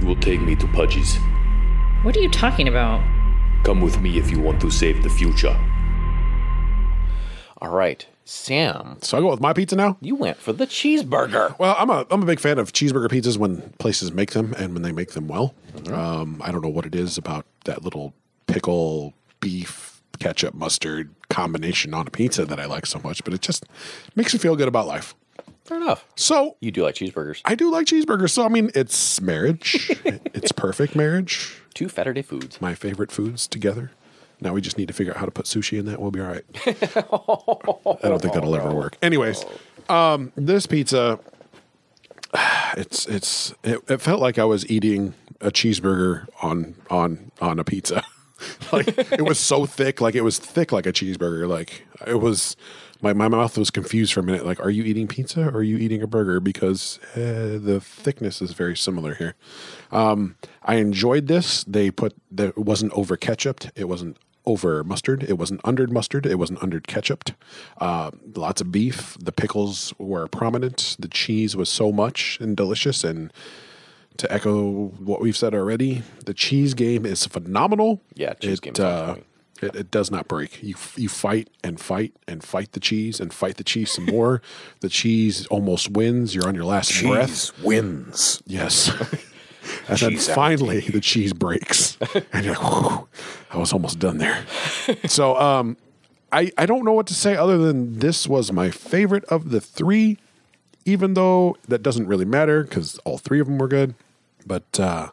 You 0.00 0.06
will 0.08 0.16
take 0.16 0.40
me 0.40 0.56
to 0.56 0.66
Pudgy's. 0.68 1.16
What 2.02 2.16
are 2.16 2.20
you 2.20 2.30
talking 2.30 2.66
about? 2.66 3.00
Come 3.62 3.80
with 3.80 4.00
me 4.00 4.18
if 4.18 4.30
you 4.30 4.40
want 4.40 4.60
to 4.62 4.70
save 4.70 5.04
the 5.04 5.10
future. 5.10 5.56
All 7.62 7.68
right, 7.70 8.04
Sam, 8.24 8.98
So 9.02 9.16
I 9.16 9.20
go 9.20 9.30
with 9.30 9.40
my 9.40 9.52
pizza 9.52 9.76
now. 9.76 9.96
you 10.00 10.16
went 10.16 10.36
for 10.38 10.52
the 10.52 10.66
cheeseburger. 10.66 11.56
Well, 11.60 11.76
I'm 11.78 11.90
a 11.90 12.04
I'm 12.10 12.20
a 12.22 12.26
big 12.26 12.40
fan 12.40 12.58
of 12.58 12.72
cheeseburger 12.72 13.06
pizzas 13.08 13.36
when 13.38 13.60
places 13.78 14.10
make 14.10 14.32
them 14.32 14.52
and 14.58 14.72
when 14.74 14.82
they 14.82 14.90
make 14.90 15.12
them 15.12 15.28
well. 15.28 15.54
Um, 15.88 16.42
I 16.44 16.50
don't 16.50 16.60
know 16.62 16.68
what 16.68 16.86
it 16.86 16.94
is 16.96 17.16
about 17.16 17.46
that 17.66 17.84
little 17.84 18.14
pickle 18.48 19.14
beef 19.38 20.02
ketchup 20.18 20.54
mustard 20.54 21.14
combination 21.30 21.94
on 21.94 22.08
a 22.08 22.10
pizza 22.10 22.44
that 22.44 22.58
I 22.58 22.64
like 22.66 22.84
so 22.84 23.00
much, 23.04 23.22
but 23.22 23.32
it 23.32 23.40
just 23.42 23.64
makes 24.16 24.32
me 24.32 24.40
feel 24.40 24.56
good 24.56 24.68
about 24.68 24.88
life. 24.88 25.14
Fair 25.64 25.76
enough. 25.76 26.04
So 26.16 26.56
You 26.60 26.72
do 26.72 26.82
like 26.82 26.96
cheeseburgers. 26.96 27.42
I 27.44 27.54
do 27.54 27.70
like 27.70 27.86
cheeseburgers. 27.86 28.30
So 28.30 28.44
I 28.44 28.48
mean, 28.48 28.72
it's 28.74 29.20
marriage. 29.20 29.88
it's 30.04 30.50
perfect 30.50 30.96
marriage. 30.96 31.60
Two 31.74 31.88
Saturday 31.88 32.22
foods. 32.22 32.60
My 32.60 32.74
favorite 32.74 33.12
foods 33.12 33.46
together. 33.46 33.92
Now 34.42 34.52
we 34.52 34.60
just 34.60 34.76
need 34.76 34.88
to 34.88 34.94
figure 34.94 35.12
out 35.12 35.18
how 35.18 35.24
to 35.24 35.30
put 35.30 35.46
sushi 35.46 35.78
in 35.78 35.86
that. 35.86 36.00
We'll 36.00 36.10
be 36.10 36.20
all 36.20 36.26
right. 36.26 36.44
I 36.66 38.08
don't 38.08 38.20
think 38.20 38.34
that'll 38.34 38.54
ever 38.54 38.74
work. 38.74 38.98
Anyways, 39.00 39.44
um, 39.88 40.32
this 40.34 40.66
pizza, 40.66 41.20
it's 42.76 43.06
it's 43.06 43.54
it, 43.62 43.78
it 43.88 44.00
felt 44.00 44.20
like 44.20 44.38
I 44.38 44.44
was 44.44 44.68
eating 44.68 45.14
a 45.40 45.50
cheeseburger 45.50 46.26
on 46.42 46.74
on 46.90 47.30
on 47.40 47.58
a 47.58 47.64
pizza. 47.64 48.02
like 48.72 48.88
it 49.12 49.24
was 49.24 49.38
so 49.38 49.64
thick, 49.64 50.00
like 50.00 50.16
it 50.16 50.22
was 50.22 50.38
thick 50.38 50.72
like 50.72 50.86
a 50.86 50.92
cheeseburger. 50.92 51.48
Like 51.48 51.86
it 52.06 52.20
was. 52.20 52.56
My, 53.04 53.12
my 53.12 53.26
mouth 53.26 53.58
was 53.58 53.72
confused 53.72 54.12
for 54.12 54.20
a 54.20 54.22
minute. 54.22 54.46
Like, 54.46 54.60
are 54.60 54.70
you 54.70 54.84
eating 54.84 55.08
pizza 55.08 55.48
or 55.48 55.56
are 55.56 55.62
you 55.64 55.76
eating 55.76 56.02
a 56.02 56.06
burger? 56.06 56.38
Because 56.38 57.00
uh, 57.16 57.58
the 57.60 57.80
thickness 57.82 58.40
is 58.40 58.52
very 58.52 58.76
similar 58.76 59.14
here. 59.14 59.34
Um, 59.90 60.36
I 60.62 60.76
enjoyed 60.76 61.26
this. 61.26 61.64
They 61.64 61.90
put 61.90 62.14
the, 62.30 62.50
it 62.50 62.58
wasn't 62.58 62.92
over 62.92 63.16
ketchuped. 63.16 63.72
It 63.74 63.88
wasn't 63.88 64.18
over 64.44 64.82
mustard. 64.84 65.22
It 65.22 65.38
wasn't 65.38 65.60
under 65.64 65.86
mustard. 65.86 66.26
It 66.26 66.38
wasn't 66.38 66.62
under 66.62 66.80
ketchuped. 66.80 67.34
Uh, 67.78 68.10
lots 68.34 68.60
of 68.60 68.72
beef. 68.72 69.16
The 69.20 69.32
pickles 69.32 69.94
were 69.98 70.26
prominent. 70.28 70.96
The 70.98 71.08
cheese 71.08 71.56
was 71.56 71.68
so 71.68 71.92
much 71.92 72.38
and 72.40 72.56
delicious. 72.56 73.04
And 73.04 73.32
to 74.16 74.32
echo 74.32 74.88
what 74.98 75.20
we've 75.20 75.36
said 75.36 75.54
already, 75.54 76.02
the 76.24 76.34
cheese 76.34 76.74
game 76.74 77.06
is 77.06 77.26
phenomenal. 77.26 78.00
Yeah, 78.14 78.34
cheese 78.34 78.58
it, 78.58 78.62
game's 78.62 78.80
on 78.80 78.86
uh, 78.86 79.16
it, 79.62 79.76
it 79.76 79.90
does 79.90 80.10
not 80.10 80.28
break. 80.28 80.62
You 80.62 80.74
you 80.96 81.08
fight 81.08 81.48
and 81.62 81.80
fight 81.80 82.14
and 82.26 82.42
fight 82.42 82.72
the 82.72 82.80
cheese 82.80 83.20
and 83.20 83.32
fight 83.32 83.56
the 83.56 83.64
cheese 83.64 83.92
some 83.92 84.06
more. 84.06 84.42
the 84.80 84.88
cheese 84.88 85.46
almost 85.46 85.90
wins. 85.90 86.34
You're 86.34 86.48
on 86.48 86.54
your 86.54 86.64
last 86.64 87.00
breath. 87.02 87.28
Cheese 87.28 87.52
wins. 87.62 88.42
Yes. 88.46 88.90
and 89.88 89.98
then 89.98 90.10
Cheese 90.12 90.28
finally 90.28 90.80
the 90.80 91.00
cheese 91.00 91.32
breaks. 91.32 91.96
and 92.32 92.44
you're 92.44 92.54
like, 92.54 93.04
I 93.50 93.58
was 93.58 93.72
almost 93.72 93.98
done 93.98 94.18
there. 94.18 94.44
so 95.06 95.36
um 95.36 95.76
I, 96.32 96.50
I 96.56 96.64
don't 96.64 96.84
know 96.84 96.94
what 96.94 97.06
to 97.08 97.14
say 97.14 97.36
other 97.36 97.58
than 97.58 97.98
this 97.98 98.26
was 98.26 98.50
my 98.50 98.70
favorite 98.70 99.24
of 99.26 99.50
the 99.50 99.60
three, 99.60 100.16
even 100.86 101.12
though 101.12 101.58
that 101.68 101.82
doesn't 101.82 102.06
really 102.06 102.24
matter 102.24 102.62
because 102.64 102.98
all 103.04 103.18
three 103.18 103.38
of 103.38 103.46
them 103.46 103.58
were 103.58 103.68
good. 103.68 103.94
But 104.46 104.80
uh, 104.80 105.10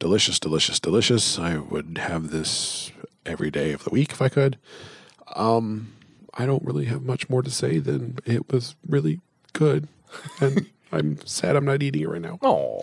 delicious, 0.00 0.40
delicious, 0.40 0.80
delicious. 0.80 1.38
I 1.38 1.58
would 1.58 1.98
have 1.98 2.30
this 2.30 2.90
every 3.24 3.52
day 3.52 3.72
of 3.72 3.84
the 3.84 3.90
week 3.90 4.10
if 4.10 4.20
I 4.20 4.28
could. 4.28 4.58
Um, 5.36 5.92
I 6.34 6.44
don't 6.44 6.64
really 6.64 6.86
have 6.86 7.02
much 7.02 7.30
more 7.30 7.42
to 7.42 7.50
say 7.50 7.78
than 7.78 8.18
it 8.26 8.52
was 8.52 8.74
really 8.86 9.20
good. 9.52 9.86
And 10.40 10.66
I'm 10.92 11.24
sad 11.24 11.54
I'm 11.54 11.64
not 11.64 11.84
eating 11.84 12.02
it 12.02 12.08
right 12.08 12.20
now. 12.20 12.38
Oh, 12.42 12.82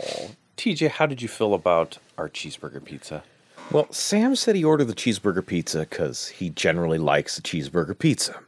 TJ, 0.57 0.89
how 0.91 1.05
did 1.05 1.21
you 1.21 1.27
feel 1.27 1.53
about 1.53 1.97
our 2.17 2.29
cheeseburger 2.29 2.83
pizza? 2.83 3.23
Well, 3.71 3.91
Sam 3.91 4.35
said 4.35 4.55
he 4.55 4.63
ordered 4.63 4.85
the 4.85 4.95
cheeseburger 4.95 5.45
pizza 5.45 5.79
because 5.79 6.27
he 6.27 6.49
generally 6.49 6.97
likes 6.97 7.37
a 7.37 7.41
cheeseburger 7.41 7.97
pizza. 7.97 8.39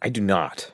I 0.00 0.08
do 0.08 0.20
not. 0.20 0.72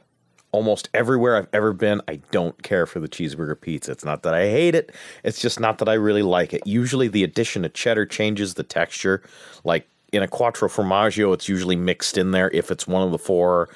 Almost 0.53 0.89
everywhere 0.95 1.37
I've 1.37 1.49
ever 1.53 1.73
been, 1.73 2.01
I 2.09 2.17
don't 2.31 2.61
care 2.63 2.87
for 2.87 3.01
the 3.01 3.09
cheeseburger 3.09 3.61
pizza. 3.61 3.93
It's 3.93 4.05
not 4.05 4.23
that 4.23 4.35
I 4.35 4.49
hate 4.49 4.75
it, 4.75 4.95
it's 5.25 5.41
just 5.41 5.61
not 5.61 5.79
that 5.79 5.89
I 5.89 5.95
really 5.95 6.23
like 6.23 6.53
it. 6.53 6.63
Usually, 6.67 7.09
the 7.09 7.23
addition 7.23 7.65
of 7.65 7.73
cheddar 7.73 8.07
changes 8.07 8.55
the 8.55 8.63
texture. 8.63 9.23
Like 9.63 9.89
in 10.13 10.23
a 10.23 10.29
quattro 10.29 10.69
formaggio, 10.69 11.35
it's 11.35 11.49
usually 11.49 11.77
mixed 11.77 12.19
in 12.19 12.33
there. 12.33 12.51
If 12.51 12.71
it's 12.71 12.87
one 12.87 13.03
of 13.03 13.13
the 13.13 13.19
four, 13.19 13.69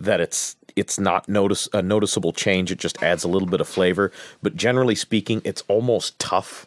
that 0.00 0.20
it's 0.20 0.56
it's 0.78 0.98
not 0.98 1.28
notice 1.28 1.68
a 1.72 1.82
noticeable 1.82 2.32
change. 2.32 2.70
It 2.72 2.78
just 2.78 3.02
adds 3.02 3.24
a 3.24 3.28
little 3.28 3.48
bit 3.48 3.60
of 3.60 3.68
flavor. 3.68 4.12
But 4.42 4.56
generally 4.56 4.94
speaking, 4.94 5.42
it's 5.44 5.62
almost 5.68 6.18
tough 6.18 6.66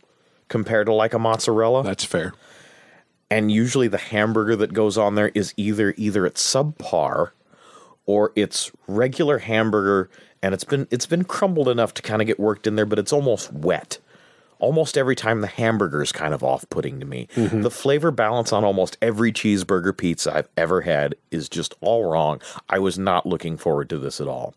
compared 0.49 0.87
to 0.87 0.93
like 0.93 1.13
a 1.13 1.19
mozzarella 1.19 1.81
That's 1.83 2.03
fair. 2.03 2.33
and 3.29 3.49
usually 3.51 3.87
the 3.87 3.97
hamburger 3.97 4.55
that 4.57 4.73
goes 4.73 4.97
on 4.97 5.15
there 5.15 5.31
is 5.33 5.53
either 5.55 5.93
either 5.97 6.25
it's 6.25 6.45
subpar 6.45 7.31
or 8.05 8.33
it's 8.35 8.69
regular 8.87 9.37
hamburger 9.37 10.09
and 10.43 10.53
it's 10.53 10.65
been 10.65 10.87
it's 10.91 11.05
been 11.05 11.23
crumbled 11.23 11.69
enough 11.69 11.93
to 11.93 12.01
kind 12.01 12.21
of 12.21 12.27
get 12.27 12.37
worked 12.37 12.67
in 12.67 12.75
there 12.75 12.85
but 12.85 12.99
it's 12.99 13.13
almost 13.13 13.53
wet 13.53 13.99
almost 14.61 14.97
every 14.97 15.15
time 15.15 15.41
the 15.41 15.47
hamburger 15.47 16.01
is 16.01 16.11
kind 16.11 16.33
of 16.33 16.43
off-putting 16.43 16.99
to 16.99 17.05
me. 17.05 17.27
Mm-hmm. 17.35 17.61
The 17.61 17.71
flavor 17.71 18.11
balance 18.11 18.53
on 18.53 18.63
almost 18.63 18.97
every 19.01 19.33
cheeseburger 19.33 19.95
pizza 19.95 20.33
i've 20.33 20.49
ever 20.55 20.81
had 20.81 21.15
is 21.31 21.49
just 21.49 21.73
all 21.81 22.09
wrong. 22.09 22.41
I 22.69 22.79
was 22.79 22.97
not 22.97 23.25
looking 23.25 23.57
forward 23.57 23.89
to 23.89 23.97
this 23.97 24.21
at 24.21 24.27
all. 24.27 24.55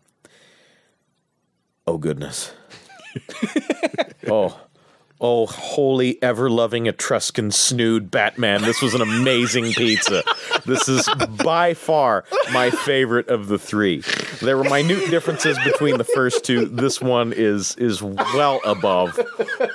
Oh 1.85 1.97
goodness. 1.97 2.53
Oh 4.27 4.59
Oh, 5.27 5.47
holy, 5.47 6.21
ever 6.21 6.51
loving 6.51 6.85
Etruscan 6.85 7.49
snood 7.49 8.11
Batman. 8.11 8.61
This 8.61 8.79
was 8.79 8.93
an 8.93 9.01
amazing 9.01 9.73
pizza. 9.73 10.21
This 10.67 10.87
is 10.87 11.09
by 11.43 11.73
far 11.73 12.25
my 12.53 12.69
favorite 12.69 13.27
of 13.27 13.47
the 13.47 13.57
three. 13.57 14.03
There 14.41 14.55
were 14.55 14.65
minute 14.65 15.09
differences 15.09 15.57
between 15.63 15.97
the 15.97 16.03
first 16.03 16.45
two. 16.45 16.65
This 16.65 17.01
one 17.01 17.33
is 17.33 17.75
is 17.77 18.03
well 18.03 18.61
above 18.63 19.19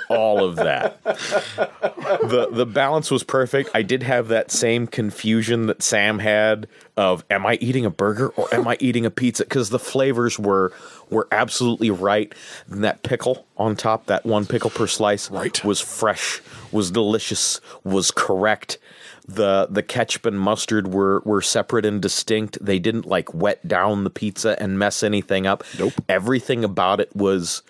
all 0.07 0.41
of 0.41 0.55
that. 0.55 1.03
The 1.03 2.47
the 2.49 2.65
balance 2.65 3.11
was 3.11 3.23
perfect. 3.23 3.71
I 3.73 3.81
did 3.81 4.03
have 4.03 4.29
that 4.29 4.51
same 4.51 4.87
confusion 4.87 5.65
that 5.65 5.83
Sam 5.83 6.19
had 6.19 6.67
of 6.95 7.25
am 7.29 7.45
I 7.45 7.55
eating 7.55 7.85
a 7.85 7.89
burger 7.89 8.29
or 8.29 8.53
am 8.53 8.69
I 8.69 8.77
eating 8.79 9.05
a 9.05 9.11
pizza? 9.11 9.43
Because 9.43 9.69
the 9.69 9.79
flavors 9.79 10.39
were 10.39 10.71
were 11.11 11.27
absolutely 11.31 11.91
right. 11.91 12.33
And 12.69 12.83
that 12.83 13.03
pickle 13.03 13.45
on 13.57 13.75
top, 13.75 14.07
that 14.07 14.25
one 14.25 14.45
pickle 14.47 14.69
per 14.71 14.87
slice, 14.87 15.29
Right. 15.29 15.63
was 15.63 15.79
fresh, 15.79 16.41
was 16.71 16.89
delicious, 16.89 17.61
was 17.83 18.09
correct. 18.09 18.79
The 19.27 19.67
the 19.69 19.83
ketchup 19.83 20.25
and 20.25 20.39
mustard 20.39 20.93
were 20.93 21.21
were 21.25 21.41
separate 21.41 21.85
and 21.85 22.01
distinct. 22.01 22.57
They 22.59 22.79
didn't 22.79 23.05
like 23.05 23.33
wet 23.33 23.65
down 23.67 24.03
the 24.03 24.09
pizza 24.09 24.59
and 24.61 24.79
mess 24.79 25.03
anything 25.03 25.45
up. 25.45 25.63
Nope. 25.77 25.93
Everything 26.09 26.63
about 26.63 26.99
it 26.99 27.15
was 27.15 27.61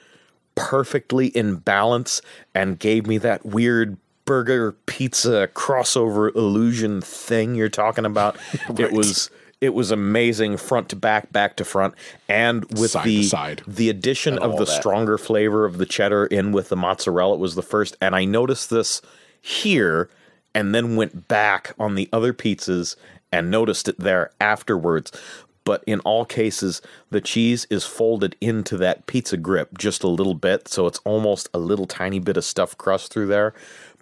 perfectly 0.56 1.28
in 1.28 1.56
balance 1.58 2.22
and 2.56 2.80
gave 2.80 3.06
me 3.08 3.18
that 3.20 3.46
weird 3.46 3.98
burger 4.26 4.74
pizza 4.86 5.50
crossover 5.54 6.34
illusion 6.36 7.02
thing 7.02 7.56
you're 7.56 7.70
talking 7.70 8.06
about. 8.06 8.38
It 8.78 8.92
was 8.92 9.30
it 9.62 9.76
was 9.76 9.92
amazing 9.92 10.58
front 10.58 10.90
to 10.90 10.96
back, 10.96 11.32
back 11.32 11.56
to 11.58 11.64
front, 11.64 11.94
and 12.28 12.66
with 12.80 12.92
Side 12.92 13.06
the 13.06 13.24
side. 13.24 13.64
the 13.68 13.90
addition 13.90 14.40
of 14.40 14.58
the 14.58 14.66
that. 14.66 14.72
stronger 14.72 15.20
flavor 15.20 15.66
of 15.66 15.78
the 15.78 15.86
cheddar 15.86 16.26
in 16.26 16.52
with 16.52 16.70
the 16.70 16.76
mozzarella 16.76 17.36
It 17.36 17.40
was 17.40 17.54
the 17.54 17.62
first. 17.62 17.96
And 18.02 18.16
I 18.16 18.26
noticed 18.26 18.72
this 18.72 19.02
here, 19.40 20.10
and 20.54 20.74
then 20.76 20.96
went 20.96 21.28
back 21.28 21.74
on 21.80 21.96
the 21.96 22.10
other 22.12 22.34
pizzas 22.34 22.96
and 23.32 23.50
noticed 23.50 23.88
it 23.88 24.00
there 24.00 24.32
afterwards. 24.42 25.12
But 25.64 25.84
in 25.86 26.00
all 26.02 26.26
cases, 26.26 26.82
the 27.12 27.22
cheese 27.22 27.68
is 27.70 27.86
folded 27.86 28.36
into 28.42 28.78
that 28.78 29.06
pizza 29.06 29.38
grip 29.38 29.78
just 29.78 30.04
a 30.04 30.08
little 30.08 30.34
bit, 30.34 30.68
so 30.68 30.88
it's 30.88 31.00
almost 31.06 31.50
a 31.54 31.60
little 31.60 31.86
tiny 31.86 32.18
bit 32.18 32.36
of 32.36 32.44
stuffed 32.44 32.80
crust 32.80 33.14
through 33.14 33.28
there. 33.28 33.54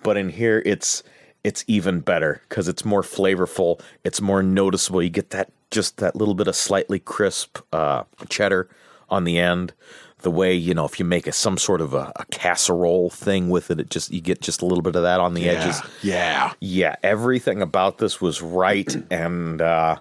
But 0.01 0.15
in 0.15 0.29
here, 0.29 0.63
it's 0.65 1.03
it's 1.43 1.63
even 1.67 2.01
better 2.01 2.41
because 2.49 2.67
it's 2.67 2.83
more 2.83 3.01
flavorful. 3.01 3.81
It's 4.03 4.21
more 4.21 4.43
noticeable. 4.43 5.01
You 5.01 5.09
get 5.09 5.29
that 5.31 5.51
just 5.71 5.97
that 5.97 6.15
little 6.15 6.33
bit 6.33 6.47
of 6.47 6.55
slightly 6.55 6.99
crisp 6.99 7.59
uh, 7.71 8.03
cheddar 8.27 8.69
on 9.09 9.23
the 9.23 9.39
end. 9.39 9.73
The 10.21 10.31
way 10.31 10.53
you 10.53 10.73
know 10.73 10.83
if 10.83 10.99
you 10.99 11.05
make 11.05 11.27
a, 11.27 11.31
some 11.31 11.57
sort 11.57 11.79
of 11.79 11.93
a, 11.93 12.11
a 12.17 12.25
casserole 12.29 13.09
thing 13.09 13.49
with 13.49 13.71
it, 13.71 13.79
it 13.79 13.89
just 13.89 14.11
you 14.11 14.19
get 14.19 14.41
just 14.41 14.61
a 14.61 14.65
little 14.65 14.81
bit 14.81 14.97
of 14.97 15.03
that 15.03 15.21
on 15.21 15.33
the 15.33 15.47
edges. 15.47 15.81
Yeah. 16.03 16.51
Yeah, 16.59 16.95
everything 17.03 17.61
about 17.61 17.99
this 17.99 18.19
was 18.19 18.41
right, 18.41 18.93
and 19.09 19.61
uh, 19.61 19.99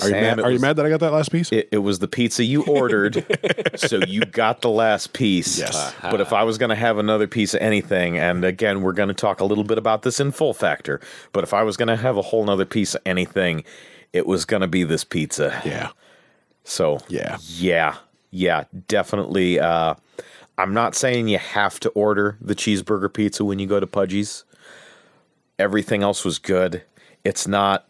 Are 0.00 0.08
you, 0.08 0.14
Sam, 0.14 0.22
mad, 0.22 0.38
it 0.38 0.44
are 0.44 0.50
you 0.50 0.58
mad 0.58 0.76
that 0.76 0.86
I 0.86 0.88
got 0.88 1.00
that 1.00 1.12
last 1.12 1.30
piece? 1.30 1.50
it, 1.52 1.68
it 1.72 1.78
was 1.78 1.98
the 1.98 2.08
pizza 2.08 2.44
you 2.44 2.64
ordered, 2.64 3.24
so 3.76 3.98
you 4.06 4.20
got 4.22 4.60
the 4.62 4.70
last 4.70 5.12
piece. 5.12 5.58
Yes. 5.58 5.94
But 6.02 6.20
if 6.20 6.32
I 6.32 6.44
was 6.44 6.58
going 6.58 6.70
to 6.70 6.76
have 6.76 6.98
another 6.98 7.26
piece 7.26 7.54
of 7.54 7.60
anything, 7.60 8.18
and 8.18 8.44
again, 8.44 8.82
we're 8.82 8.92
going 8.92 9.08
to 9.08 9.14
talk 9.14 9.40
a 9.40 9.44
little 9.44 9.64
bit 9.64 9.78
about 9.78 10.02
this 10.02 10.20
in 10.20 10.30
full 10.32 10.54
factor, 10.54 11.00
but 11.32 11.44
if 11.44 11.52
I 11.54 11.62
was 11.62 11.76
going 11.76 11.88
to 11.88 11.96
have 11.96 12.16
a 12.16 12.22
whole 12.22 12.44
nother 12.44 12.64
piece 12.64 12.94
of 12.94 13.02
anything, 13.06 13.64
it 14.12 14.26
was 14.26 14.44
going 14.44 14.62
to 14.62 14.68
be 14.68 14.84
this 14.84 15.04
pizza. 15.04 15.60
yeah. 15.64 15.90
So 16.64 16.98
Yeah. 17.08 17.38
yeah, 17.46 17.96
yeah, 18.30 18.64
definitely. 18.88 19.58
Uh, 19.58 19.94
I'm 20.58 20.74
not 20.74 20.94
saying 20.94 21.28
you 21.28 21.38
have 21.38 21.80
to 21.80 21.88
order 21.90 22.36
the 22.40 22.54
cheeseburger 22.54 23.12
pizza 23.12 23.44
when 23.44 23.58
you 23.58 23.66
go 23.66 23.80
to 23.80 23.86
Pudgy's. 23.86 24.44
Everything 25.58 26.02
else 26.02 26.24
was 26.24 26.38
good. 26.38 26.82
It's 27.24 27.48
not 27.48 27.87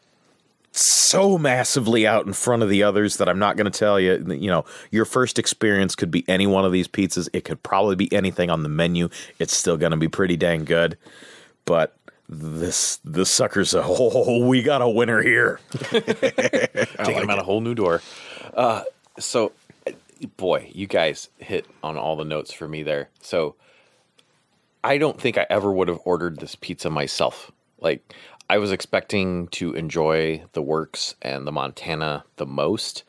so 0.72 1.38
massively 1.38 2.06
out 2.06 2.26
in 2.26 2.32
front 2.32 2.62
of 2.62 2.68
the 2.68 2.82
others 2.82 3.16
that 3.16 3.28
I'm 3.28 3.38
not 3.38 3.56
going 3.56 3.70
to 3.70 3.76
tell 3.76 3.98
you. 3.98 4.24
You 4.28 4.48
know, 4.48 4.64
your 4.90 5.04
first 5.04 5.38
experience 5.38 5.94
could 5.94 6.10
be 6.10 6.24
any 6.28 6.46
one 6.46 6.64
of 6.64 6.72
these 6.72 6.88
pizzas. 6.88 7.28
It 7.32 7.44
could 7.44 7.62
probably 7.62 7.96
be 7.96 8.12
anything 8.12 8.50
on 8.50 8.62
the 8.62 8.68
menu. 8.68 9.08
It's 9.38 9.56
still 9.56 9.76
going 9.76 9.92
to 9.92 9.96
be 9.96 10.08
pretty 10.08 10.36
dang 10.36 10.64
good. 10.64 10.96
But 11.64 11.96
this 12.28 13.00
this 13.04 13.30
sucker's 13.30 13.74
a 13.74 13.82
oh, 13.86 14.46
we 14.46 14.62
got 14.62 14.82
a 14.82 14.88
winner 14.88 15.22
here. 15.22 15.60
taking 15.90 17.20
them 17.20 17.30
out 17.30 17.38
a 17.38 17.44
whole 17.44 17.60
new 17.60 17.74
door. 17.74 18.02
Uh, 18.54 18.82
so, 19.18 19.52
boy, 20.36 20.70
you 20.74 20.86
guys 20.86 21.28
hit 21.38 21.66
on 21.82 21.96
all 21.96 22.16
the 22.16 22.24
notes 22.24 22.52
for 22.52 22.68
me 22.68 22.82
there. 22.82 23.08
So, 23.20 23.54
I 24.84 24.98
don't 24.98 25.20
think 25.20 25.38
I 25.38 25.46
ever 25.48 25.72
would 25.72 25.88
have 25.88 26.00
ordered 26.04 26.38
this 26.38 26.54
pizza 26.54 26.90
myself. 26.90 27.50
Like, 27.80 28.14
I 28.50 28.58
was 28.58 28.72
expecting 28.72 29.48
to 29.48 29.74
enjoy 29.74 30.42
the 30.52 30.62
works 30.62 31.14
and 31.20 31.46
the 31.46 31.52
Montana 31.52 32.24
the 32.36 32.46
most. 32.46 33.04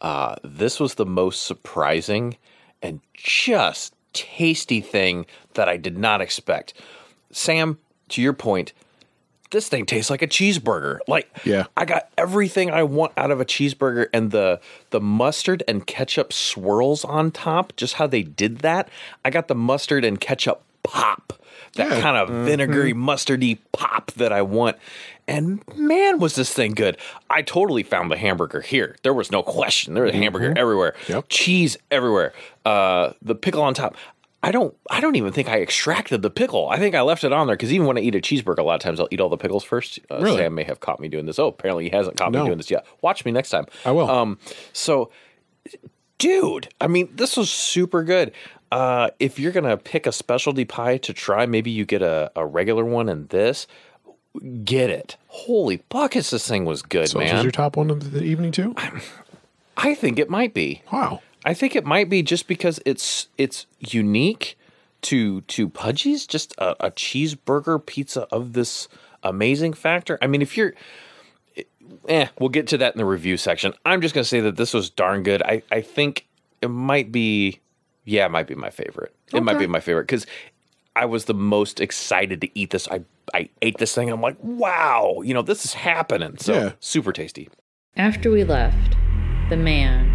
Uh, 0.00 0.36
this 0.42 0.80
was 0.80 0.94
the 0.94 1.06
most 1.06 1.44
surprising 1.44 2.36
and 2.82 3.00
just 3.14 3.94
tasty 4.12 4.80
thing 4.80 5.26
that 5.54 5.68
I 5.68 5.76
did 5.76 5.96
not 5.98 6.20
expect. 6.20 6.74
Sam, 7.30 7.78
to 8.08 8.22
your 8.22 8.32
point, 8.32 8.72
this 9.50 9.68
thing 9.68 9.84
tastes 9.86 10.10
like 10.10 10.22
a 10.22 10.26
cheeseburger. 10.26 10.98
Like, 11.06 11.28
Yeah. 11.44 11.66
I 11.76 11.84
got 11.84 12.08
everything 12.16 12.70
I 12.70 12.82
want 12.84 13.12
out 13.16 13.30
of 13.30 13.40
a 13.40 13.44
cheeseburger, 13.44 14.08
and 14.12 14.30
the 14.30 14.60
the 14.90 15.00
mustard 15.00 15.62
and 15.68 15.86
ketchup 15.86 16.32
swirls 16.32 17.04
on 17.04 17.30
top. 17.30 17.74
Just 17.76 17.94
how 17.94 18.06
they 18.06 18.22
did 18.22 18.58
that, 18.58 18.88
I 19.24 19.30
got 19.30 19.48
the 19.48 19.54
mustard 19.54 20.04
and 20.04 20.20
ketchup 20.20 20.62
pop. 20.82 21.32
That 21.76 21.90
Yeah. 21.90 22.00
kind 22.00 22.16
of 22.16 22.28
vinegary, 22.28 22.92
mustardy 22.94 23.58
pop 23.72 24.10
that 24.12 24.32
I 24.32 24.42
want. 24.42 24.76
And 25.28 25.62
man, 25.76 26.18
was 26.18 26.34
this 26.34 26.52
thing 26.52 26.72
good! 26.72 26.96
I 27.30 27.42
totally 27.42 27.82
found 27.84 28.10
the 28.10 28.16
hamburger 28.16 28.60
here. 28.60 28.96
There 29.04 29.14
was 29.14 29.30
no 29.30 29.42
question. 29.42 29.94
There 29.94 30.02
was 30.04 30.12
a 30.12 30.16
hamburger 30.16 30.52
everywhere, 30.56 30.94
Yep. 31.08 31.26
cheese 31.28 31.76
everywhere, 31.90 32.32
uh, 32.64 33.12
the 33.22 33.34
pickle 33.36 33.62
on 33.62 33.74
top. 33.74 33.94
I 34.42 34.50
don't. 34.52 34.74
I 34.90 35.00
don't 35.00 35.16
even 35.16 35.32
think 35.32 35.48
I 35.50 35.60
extracted 35.60 36.22
the 36.22 36.30
pickle. 36.30 36.68
I 36.70 36.78
think 36.78 36.94
I 36.94 37.02
left 37.02 37.24
it 37.24 37.32
on 37.32 37.46
there 37.46 37.54
because 37.56 37.72
even 37.72 37.86
when 37.86 37.98
I 37.98 38.00
eat 38.00 38.14
a 38.14 38.20
cheeseburger, 38.20 38.58
a 38.58 38.62
lot 38.62 38.74
of 38.76 38.80
times 38.80 38.98
I'll 38.98 39.08
eat 39.10 39.20
all 39.20 39.28
the 39.28 39.36
pickles 39.36 39.62
first. 39.62 39.98
Uh, 40.10 40.18
Really? 40.20 40.38
Sam 40.38 40.54
may 40.54 40.64
have 40.64 40.80
caught 40.80 40.98
me 40.98 41.08
doing 41.08 41.26
this. 41.26 41.38
Oh, 41.38 41.48
apparently 41.48 41.84
he 41.84 41.90
hasn't 41.90 42.16
caught 42.16 42.32
No. 42.32 42.40
me 42.40 42.46
doing 42.46 42.56
this 42.56 42.70
yet. 42.70 42.86
Watch 43.02 43.24
me 43.26 43.32
next 43.32 43.50
time. 43.50 43.66
I 43.84 43.90
will. 43.92 44.10
Um. 44.10 44.38
So, 44.72 45.10
dude, 46.18 46.68
I 46.80 46.86
mean, 46.86 47.10
this 47.14 47.36
was 47.36 47.50
super 47.50 48.02
good. 48.02 48.32
Uh, 48.70 49.10
if 49.18 49.38
you're 49.38 49.52
gonna 49.52 49.76
pick 49.76 50.06
a 50.06 50.12
specialty 50.12 50.64
pie 50.64 50.96
to 50.98 51.12
try, 51.12 51.46
maybe 51.46 51.70
you 51.70 51.84
get 51.84 52.02
a, 52.02 52.30
a 52.36 52.46
regular 52.46 52.84
one 52.84 53.08
and 53.08 53.28
this. 53.30 53.66
Get 54.64 54.90
it. 54.90 55.16
Holy 55.26 55.78
buckets, 55.88 56.30
this 56.30 56.46
thing 56.46 56.64
was 56.64 56.82
good, 56.82 57.00
man. 57.00 57.06
So 57.08 57.18
this 57.18 57.26
man. 57.26 57.36
was 57.36 57.44
your 57.44 57.52
top 57.52 57.76
one 57.76 57.90
of 57.90 58.12
the 58.12 58.22
evening 58.22 58.52
too? 58.52 58.74
I 59.76 59.94
think 59.94 60.18
it 60.18 60.30
might 60.30 60.54
be. 60.54 60.82
Wow. 60.92 61.20
I 61.44 61.54
think 61.54 61.74
it 61.74 61.84
might 61.84 62.08
be 62.08 62.22
just 62.22 62.46
because 62.46 62.80
it's 62.84 63.28
it's 63.38 63.66
unique 63.80 64.56
to 65.02 65.40
to 65.42 65.68
Pudgy's, 65.68 66.26
just 66.26 66.54
a, 66.58 66.86
a 66.86 66.90
cheeseburger 66.90 67.84
pizza 67.84 68.22
of 68.30 68.52
this 68.52 68.88
amazing 69.22 69.72
factor. 69.72 70.18
I 70.22 70.26
mean, 70.26 70.42
if 70.42 70.56
you're 70.56 70.74
eh, 72.08 72.26
we'll 72.38 72.50
get 72.50 72.66
to 72.68 72.78
that 72.78 72.94
in 72.94 72.98
the 72.98 73.04
review 73.04 73.36
section. 73.36 73.74
I'm 73.84 74.00
just 74.00 74.14
gonna 74.14 74.24
say 74.24 74.40
that 74.40 74.56
this 74.56 74.74
was 74.74 74.90
darn 74.90 75.22
good. 75.22 75.42
I, 75.42 75.62
I 75.70 75.80
think 75.80 76.26
it 76.60 76.68
might 76.68 77.10
be 77.10 77.60
yeah, 78.10 78.26
it 78.26 78.30
might 78.30 78.48
be 78.48 78.56
my 78.56 78.70
favorite. 78.70 79.14
It 79.32 79.42
might 79.44 79.58
be 79.58 79.68
my 79.68 79.78
favorite 79.78 80.02
because 80.08 80.26
I 80.96 81.04
was 81.04 81.26
the 81.26 81.34
most 81.34 81.80
excited 81.80 82.40
to 82.40 82.48
eat 82.58 82.70
this. 82.70 82.88
I 82.88 83.02
I 83.32 83.48
ate 83.62 83.78
this 83.78 83.94
thing 83.94 84.08
and 84.08 84.14
I'm 84.16 84.20
like, 84.20 84.36
wow, 84.42 85.20
you 85.24 85.32
know, 85.32 85.42
this 85.42 85.64
is 85.64 85.72
happening. 85.74 86.36
So 86.38 86.52
Yeah. 86.54 86.72
super 86.80 87.12
tasty. 87.12 87.48
After 87.96 88.28
we 88.30 88.42
left, 88.42 88.96
the 89.48 89.56
man, 89.56 90.10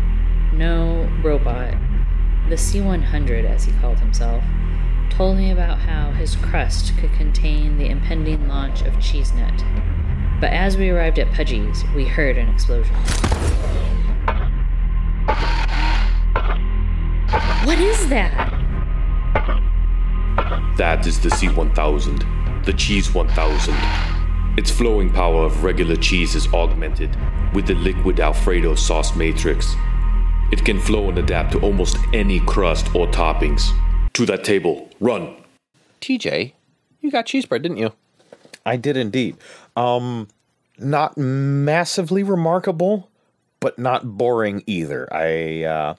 no 0.54 1.10
robot, 1.24 1.74
the 2.50 2.58
C 2.58 2.82
100 2.82 3.46
as 3.46 3.64
he 3.64 3.72
called 3.80 4.00
himself, 4.00 4.44
told 5.10 5.38
me 5.38 5.52
about 5.52 5.80
how 5.80 6.12
his 6.12 6.36
crust 6.36 6.98
could 6.98 7.14
contain 7.14 7.78
the 7.78 7.86
impending 7.86 8.50
launch 8.50 8.82
of 8.82 8.94
CheeseNet. 8.96 9.64
But 10.42 10.52
as 10.52 10.76
we 10.76 10.90
arrived 10.90 11.18
at 11.20 11.32
Pudgy's, 11.32 11.86
we 11.96 12.04
heard 12.06 12.38
an 12.38 12.50
explosion. 12.50 12.94
What 17.66 17.80
is 17.80 18.08
that? 18.08 18.32
That 20.78 21.06
is 21.06 21.20
the 21.20 21.28
C1000, 21.28 22.64
the 22.66 22.72
Cheese 22.74 23.14
1000. 23.14 23.76
Its 24.58 24.72
flowing 24.72 25.12
power 25.12 25.44
of 25.44 25.64
regular 25.64 25.98
cheese 25.98 26.34
is 26.34 26.48
augmented 26.54 27.16
with 27.54 27.68
the 27.68 27.76
liquid 27.76 28.22
Alfredo 28.22 28.76
sauce 28.76 29.16
matrix. 29.18 29.76
It 30.54 30.64
can 30.64 30.80
flow 30.80 31.10
and 31.10 31.18
adapt 31.18 31.52
to 31.52 31.60
almost 31.60 31.98
any 32.14 32.40
crust 32.40 32.94
or 32.96 33.08
toppings. 33.08 33.70
To 34.14 34.26
that 34.28 34.46
table, 34.46 34.90
run. 35.02 35.36
TJ, 36.00 36.54
you 37.02 37.12
got 37.12 37.26
cheese 37.26 37.46
bread, 37.46 37.64
didn't 37.64 37.78
you? 37.78 37.92
I 38.66 38.78
did 38.78 38.96
indeed. 38.96 39.36
Um, 39.76 40.30
not 40.78 41.18
massively 41.18 42.24
remarkable, 42.24 43.10
but 43.60 43.78
not 43.78 44.18
boring 44.18 44.64
either. 44.68 45.14
I 45.14 45.64
uh, 45.64 45.96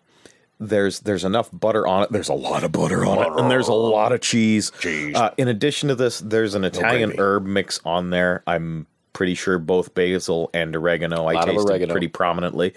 there's 0.59 1.01
there's 1.01 1.25
enough 1.25 1.51
butter 1.53 1.87
on 1.87 2.05
it. 2.05 2.13
There's 2.13 2.29
a 2.29 2.35
lot 2.35 2.65
of 2.65 2.73
butter 2.73 3.05
on 3.05 3.19
it, 3.19 3.41
and 3.41 3.51
there's 3.51 3.69
a 3.69 3.75
lot 3.75 4.13
of 4.13 4.21
cheese. 4.21 4.73
Cheese. 4.81 5.15
Uh, 5.15 5.33
in 5.37 5.49
addition 5.49 5.89
to 5.89 5.95
this, 5.95 6.21
there's 6.21 6.55
an 6.55 6.65
Italian 6.65 7.11
gravy. 7.11 7.23
herb 7.23 7.47
mix 7.47 7.81
on 7.85 8.11
there. 8.11 8.43
I'm 8.47 8.87
pretty 9.13 9.35
sure 9.35 9.59
both 9.59 9.95
basil 9.95 10.51
and 10.55 10.75
oregano. 10.75 11.27
I 11.27 11.45
tasted 11.45 11.71
oregano. 11.71 11.93
pretty 11.93 12.09
prominently. 12.09 12.75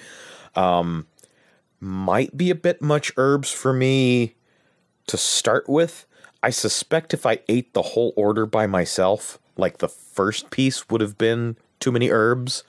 Um, 0.56 1.08
might 1.80 2.36
be 2.36 2.50
a 2.50 2.56
bit 2.56 2.82
much 2.82 3.12
herbs 3.18 3.52
for 3.52 3.72
me 3.72 4.36
to 5.08 5.18
start 5.18 5.70
with. 5.70 6.06
I 6.42 6.50
suspect 6.50 7.14
if 7.14 7.26
I 7.26 7.40
ate 7.50 7.74
the 7.74 7.82
whole 7.82 8.14
order 8.16 8.46
by 8.46 8.68
myself, 8.68 9.40
like 9.58 9.80
the 9.80 9.90
first 9.90 10.50
piece 10.50 10.90
would 10.90 11.02
have 11.02 11.18
been 11.18 11.58
too 11.80 11.92
many 11.92 12.10
herbs, 12.10 12.64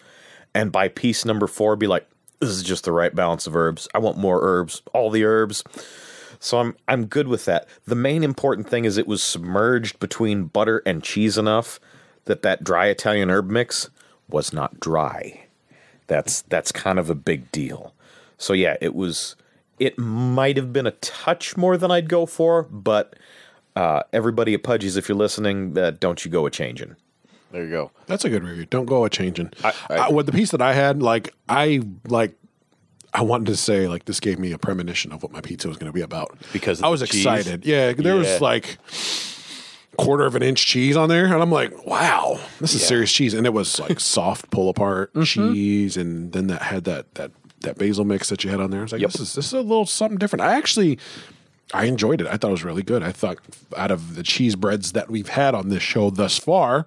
and 0.55 0.73
by 0.73 0.89
piece 0.89 1.25
number 1.25 1.47
four, 1.47 1.77
be 1.77 1.87
like, 1.87 2.09
this 2.41 2.51
is 2.51 2.63
just 2.63 2.85
the 2.85 2.93
right 2.93 3.15
balance 3.15 3.47
of 3.47 3.55
herbs. 3.55 3.89
I 3.95 3.99
want 3.99 4.19
more 4.19 4.41
herbs, 4.43 4.83
all 4.93 5.11
the 5.11 5.25
herbs. 5.25 5.63
So 6.39 6.59
I'm 6.59 6.77
I'm 6.89 7.07
good 7.07 7.29
with 7.29 7.45
that. 7.45 7.69
The 7.87 7.95
main 7.95 8.25
important 8.25 8.69
thing 8.69 8.85
is 8.85 8.97
it 8.97 9.07
was 9.07 9.23
submerged 9.23 9.99
between 10.01 10.45
butter 10.45 10.83
and 10.85 11.03
cheese 11.03 11.39
enough 11.39 11.79
that 12.25 12.43
that 12.43 12.65
dry 12.65 12.87
Italian 12.87 13.31
herb 13.31 13.51
mix 13.51 13.91
was 14.29 14.53
not 14.53 14.81
dry. 14.81 15.47
That's 16.07 16.43
that's 16.43 16.73
kind 16.73 16.99
of 16.99 17.11
a 17.11 17.15
big 17.15 17.53
deal. 17.53 17.95
So 18.39 18.53
yeah, 18.53 18.77
it 18.81 18.95
was 18.95 19.37
it 19.79 19.99
might 19.99 20.57
have 20.57 20.73
been 20.73 20.87
a 20.87 20.93
touch 20.93 21.57
more 21.57 21.77
than 21.77 21.91
I'd 21.91 22.09
go 22.09 22.27
for, 22.27 22.65
but 22.65 23.15
Uh, 23.77 24.03
everybody 24.13 24.53
at 24.53 24.65
Pudgy's, 24.65 24.97
if 24.97 25.09
you're 25.09 25.17
listening, 25.17 25.79
uh, 25.79 25.93
don't 26.01 26.25
you 26.25 26.31
go 26.31 26.45
a 26.45 26.51
changing. 26.51 26.97
There 27.51 27.65
you 27.65 27.71
go. 27.71 27.91
That's 28.07 28.25
a 28.25 28.31
good 28.31 28.45
review. 28.45 28.67
Don't 28.67 28.87
go 28.87 29.05
a 29.05 29.11
changing. 29.11 29.53
I- 29.65 29.73
I- 29.89 29.95
I, 29.97 30.09
with 30.11 30.27
the 30.27 30.33
piece 30.33 30.51
that 30.53 30.63
I 30.63 30.73
had, 30.75 31.03
like 31.03 31.35
I 31.49 31.83
like, 32.07 32.35
I 33.13 33.23
wanted 33.23 33.47
to 33.49 33.57
say 33.57 33.89
like 33.89 34.05
this 34.05 34.21
gave 34.21 34.39
me 34.39 34.53
a 34.53 34.59
premonition 34.59 35.11
of 35.13 35.23
what 35.23 35.33
my 35.33 35.41
pizza 35.41 35.67
was 35.69 35.77
going 35.77 35.91
to 35.91 35.93
be 35.93 36.01
about 36.03 36.39
Because 36.53 36.81
I 36.83 36.89
was 36.89 37.03
excited. 37.03 37.67
Yeah, 37.67 37.93
there 37.93 38.15
Yeah. 38.15 38.19
was 38.33 38.41
like 38.41 38.79
quarter 39.97 40.25
of 40.25 40.35
an 40.35 40.43
inch 40.43 40.67
cheese 40.67 40.97
on 40.97 41.09
there, 41.09 41.25
and 41.25 41.35
I'm 41.43 41.51
like, 41.51 41.87
wow, 41.87 42.39
this 42.61 42.75
is 42.75 42.87
serious 42.87 43.13
cheese, 43.13 43.35
and 43.35 43.47
it 43.47 43.53
was 43.53 43.79
like 43.81 44.01
soft 44.17 44.51
pull 44.51 44.69
apart 44.69 45.13
Mm-hmm. 45.15 45.53
cheese, 45.53 45.97
and 45.97 46.33
then 46.33 46.47
that 46.47 46.63
had 46.63 46.85
that 46.85 47.15
that 47.17 47.33
that 47.63 47.77
basil 47.77 48.05
mix 48.07 48.31
that 48.31 48.43
you 48.45 48.51
had 48.51 48.61
on 48.61 48.71
there. 48.71 48.81
I 48.81 48.85
was 48.85 48.93
like, 48.93 49.03
Yep. 49.03 49.11
this 49.13 49.21
is 49.21 49.35
this 49.35 49.47
is 49.49 49.53
a 49.53 49.61
little 49.61 49.87
something 49.87 50.19
different. 50.19 50.43
I 50.43 50.55
actually. 50.57 50.99
I 51.73 51.85
enjoyed 51.85 52.21
it. 52.21 52.27
I 52.27 52.37
thought 52.37 52.49
it 52.49 52.51
was 52.51 52.65
really 52.65 52.83
good. 52.83 53.05
I 53.05 53.13
thought 53.13 53.39
out 53.77 53.93
of 53.93 54.17
the 54.17 54.25
cheese 54.25 54.57
breads 54.57 54.91
that 54.91 55.09
we've 55.09 55.29
had 55.29 55.55
on 55.55 55.69
this 55.69 55.85
show 55.85 56.11
thus 56.11 56.37
far, 56.37 56.85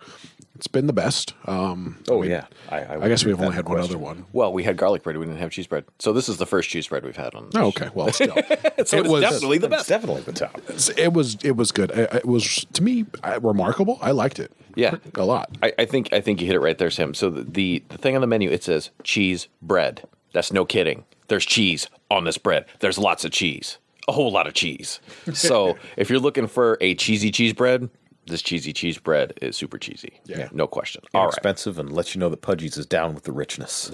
it's 0.55 0.67
been 0.67 0.87
the 0.87 0.93
best. 0.93 1.33
Um, 1.45 1.97
Oh, 2.09 2.19
I 2.19 2.21
mean, 2.21 2.31
yeah. 2.31 2.45
I- 2.69 2.81
I 2.83 3.03
I, 3.03 3.07
guess 3.07 3.25
we've 3.25 3.39
only 3.39 3.55
had 3.55 3.67
one 3.67 3.79
other 3.79 3.97
one. 3.97 4.25
Well, 4.33 4.53
we 4.53 4.63
had 4.63 4.77
garlic 4.77 5.03
bread. 5.03 5.17
We 5.17 5.25
didn't 5.25 5.39
have 5.39 5.51
cheese 5.51 5.67
bread. 5.67 5.85
So 5.99 6.13
this 6.13 6.29
is 6.29 6.37
the 6.37 6.45
first 6.45 6.69
cheese 6.69 6.87
bread 6.87 7.03
we've 7.03 7.15
had 7.15 7.33
on. 7.35 7.49
Oh, 7.55 7.67
okay. 7.67 7.89
Well, 7.93 8.11
still, 8.13 8.33
so 8.35 8.39
it 8.39 8.73
it's 8.77 8.93
was 8.93 9.21
definitely 9.21 9.57
the 9.57 9.69
best. 9.69 9.89
definitely 9.89 10.21
the 10.21 10.33
top. 10.33 10.61
it 10.97 11.13
was 11.13 11.35
it 11.43 11.55
was 11.55 11.71
good. 11.71 11.91
It, 11.91 12.25
was 12.25 12.65
to 12.73 12.83
me 12.83 13.05
remarkable. 13.41 13.97
I 14.01 14.11
liked 14.11 14.39
it. 14.39 14.51
Yeah. 14.75 14.95
a 15.15 15.25
lot. 15.25 15.49
I, 15.61 15.73
I 15.79 15.85
think 15.85 16.11
I 16.13 16.21
think 16.21 16.39
you 16.41 16.47
hit 16.47 16.55
it 16.55 16.59
right 16.59 16.77
there, 16.77 16.89
Sam. 16.91 17.13
So 17.13 17.29
the, 17.29 17.43
the 17.43 17.83
the 17.89 17.97
thing 17.97 18.15
on 18.15 18.21
the 18.21 18.27
menu 18.27 18.49
it 18.49 18.63
says 18.63 18.89
cheese 19.03 19.47
bread. 19.61 20.03
That's 20.33 20.51
no 20.53 20.65
kidding. 20.65 21.05
There's 21.27 21.45
cheese 21.45 21.87
on 22.09 22.23
this 22.25 22.37
bread. 22.37 22.65
There's 22.79 22.97
lots 22.97 23.23
of 23.25 23.31
cheese. 23.31 23.77
A 24.07 24.11
whole 24.11 24.31
lot 24.31 24.47
of 24.47 24.53
cheese. 24.53 24.99
So 25.33 25.77
if 25.97 26.09
you're 26.09 26.19
looking 26.19 26.47
for 26.47 26.77
a 26.81 26.93
cheesy 26.95 27.31
cheese 27.31 27.53
bread, 27.53 27.89
this 28.27 28.41
cheesy 28.41 28.73
cheese 28.73 28.97
bread 28.97 29.33
is 29.41 29.57
super 29.57 29.77
cheesy. 29.77 30.19
Yeah. 30.25 30.49
No 30.51 30.67
question. 30.67 31.03
All 31.13 31.25
right. 31.25 31.33
Expensive 31.33 31.77
and 31.79 31.91
lets 31.91 32.15
you 32.15 32.19
know 32.19 32.29
that 32.29 32.41
Pudgy's 32.41 32.77
is 32.77 32.85
down 32.85 33.13
with 33.13 33.23
the 33.23 33.31
richness. 33.31 33.91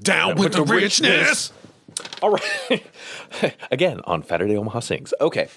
Down 0.00 0.36
with 0.36 0.52
the 0.52 0.62
richness. 0.62 1.52
All 2.22 2.30
right. 2.30 2.84
Again, 3.70 4.00
on 4.04 4.24
Saturday 4.24 4.56
Omaha 4.56 4.80
Sings. 4.80 5.12
Okay. 5.20 5.48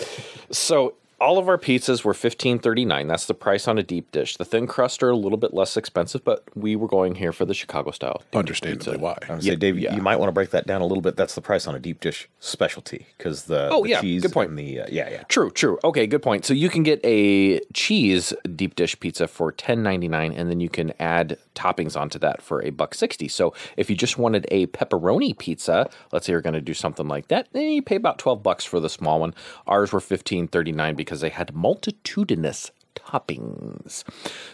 So 0.51 0.95
all 1.19 1.37
of 1.37 1.49
our 1.49 1.57
pizzas 1.57 2.03
were 2.03 2.13
fifteen 2.13 2.59
thirty 2.59 2.85
nine. 2.85 3.07
That's 3.07 3.25
the 3.25 3.33
price 3.33 3.67
on 3.67 3.77
a 3.77 3.83
deep 3.83 4.11
dish. 4.11 4.37
The 4.37 4.45
thin 4.45 4.67
crust 4.67 5.01
are 5.01 5.09
a 5.09 5.15
little 5.15 5.37
bit 5.37 5.53
less 5.53 5.75
expensive, 5.77 6.23
but 6.23 6.43
we 6.55 6.75
were 6.75 6.87
going 6.87 7.15
here 7.15 7.33
for 7.33 7.45
the 7.45 7.53
Chicago 7.53 7.91
style. 7.91 8.21
Understandably, 8.33 8.97
why? 8.97 9.17
I 9.27 9.33
would 9.33 9.43
say, 9.43 9.55
Dave, 9.55 9.79
yeah. 9.79 9.95
you 9.95 10.01
might 10.01 10.17
want 10.17 10.27
to 10.29 10.33
break 10.33 10.51
that 10.51 10.67
down 10.67 10.81
a 10.81 10.85
little 10.85 11.01
bit. 11.01 11.15
That's 11.15 11.33
the 11.35 11.41
price 11.41 11.67
on 11.67 11.75
a 11.75 11.79
deep 11.79 11.99
dish 11.99 12.29
specialty 12.39 13.07
because 13.17 13.45
the, 13.45 13.69
Oh, 13.71 13.83
the 13.83 13.89
yeah, 13.89 14.01
cheese 14.01 14.21
good 14.21 14.31
point. 14.31 14.49
and 14.51 14.59
the 14.59 14.81
uh, 14.81 14.85
yeah 14.91 15.09
yeah 15.09 15.23
True, 15.23 15.49
true. 15.49 15.79
Okay, 15.83 16.05
good 16.07 16.21
point. 16.21 16.45
So 16.45 16.53
you 16.53 16.69
can 16.69 16.83
get 16.83 16.99
a 17.03 17.59
cheese 17.73 18.33
deep 18.55 18.75
dish 18.75 18.99
pizza 18.99 19.27
for 19.27 19.51
ten 19.51 19.81
ninety 19.81 20.07
nine, 20.07 20.33
and 20.33 20.49
then 20.49 20.59
you 20.59 20.69
can 20.69 20.93
add 20.99 21.37
toppings 21.55 21.99
onto 21.99 22.19
that 22.19 22.41
for 22.43 22.61
a 22.63 22.69
buck 22.69 22.93
sixty. 22.93 23.27
So 23.27 23.53
if 23.75 23.89
you 23.89 23.95
just 23.95 24.17
wanted 24.19 24.45
a 24.51 24.67
pepperoni 24.67 25.35
pizza, 25.37 25.89
let's 26.11 26.27
say 26.27 26.33
you're 26.33 26.41
going 26.41 26.53
to 26.53 26.61
do 26.61 26.75
something 26.75 27.07
like 27.07 27.29
that, 27.29 27.47
then 27.53 27.63
you 27.63 27.81
pay 27.81 27.95
about 27.95 28.19
twelve 28.19 28.43
bucks 28.43 28.63
for 28.63 28.79
the 28.79 28.89
small 28.89 29.19
one. 29.19 29.33
Ours 29.65 29.91
were 29.91 29.99
fifteen 29.99 30.47
thirty 30.47 30.71
nine 30.71 30.95
because 31.07 31.21
they 31.21 31.29
had 31.29 31.55
multitudinous 31.55 32.71
toppings. 32.93 34.03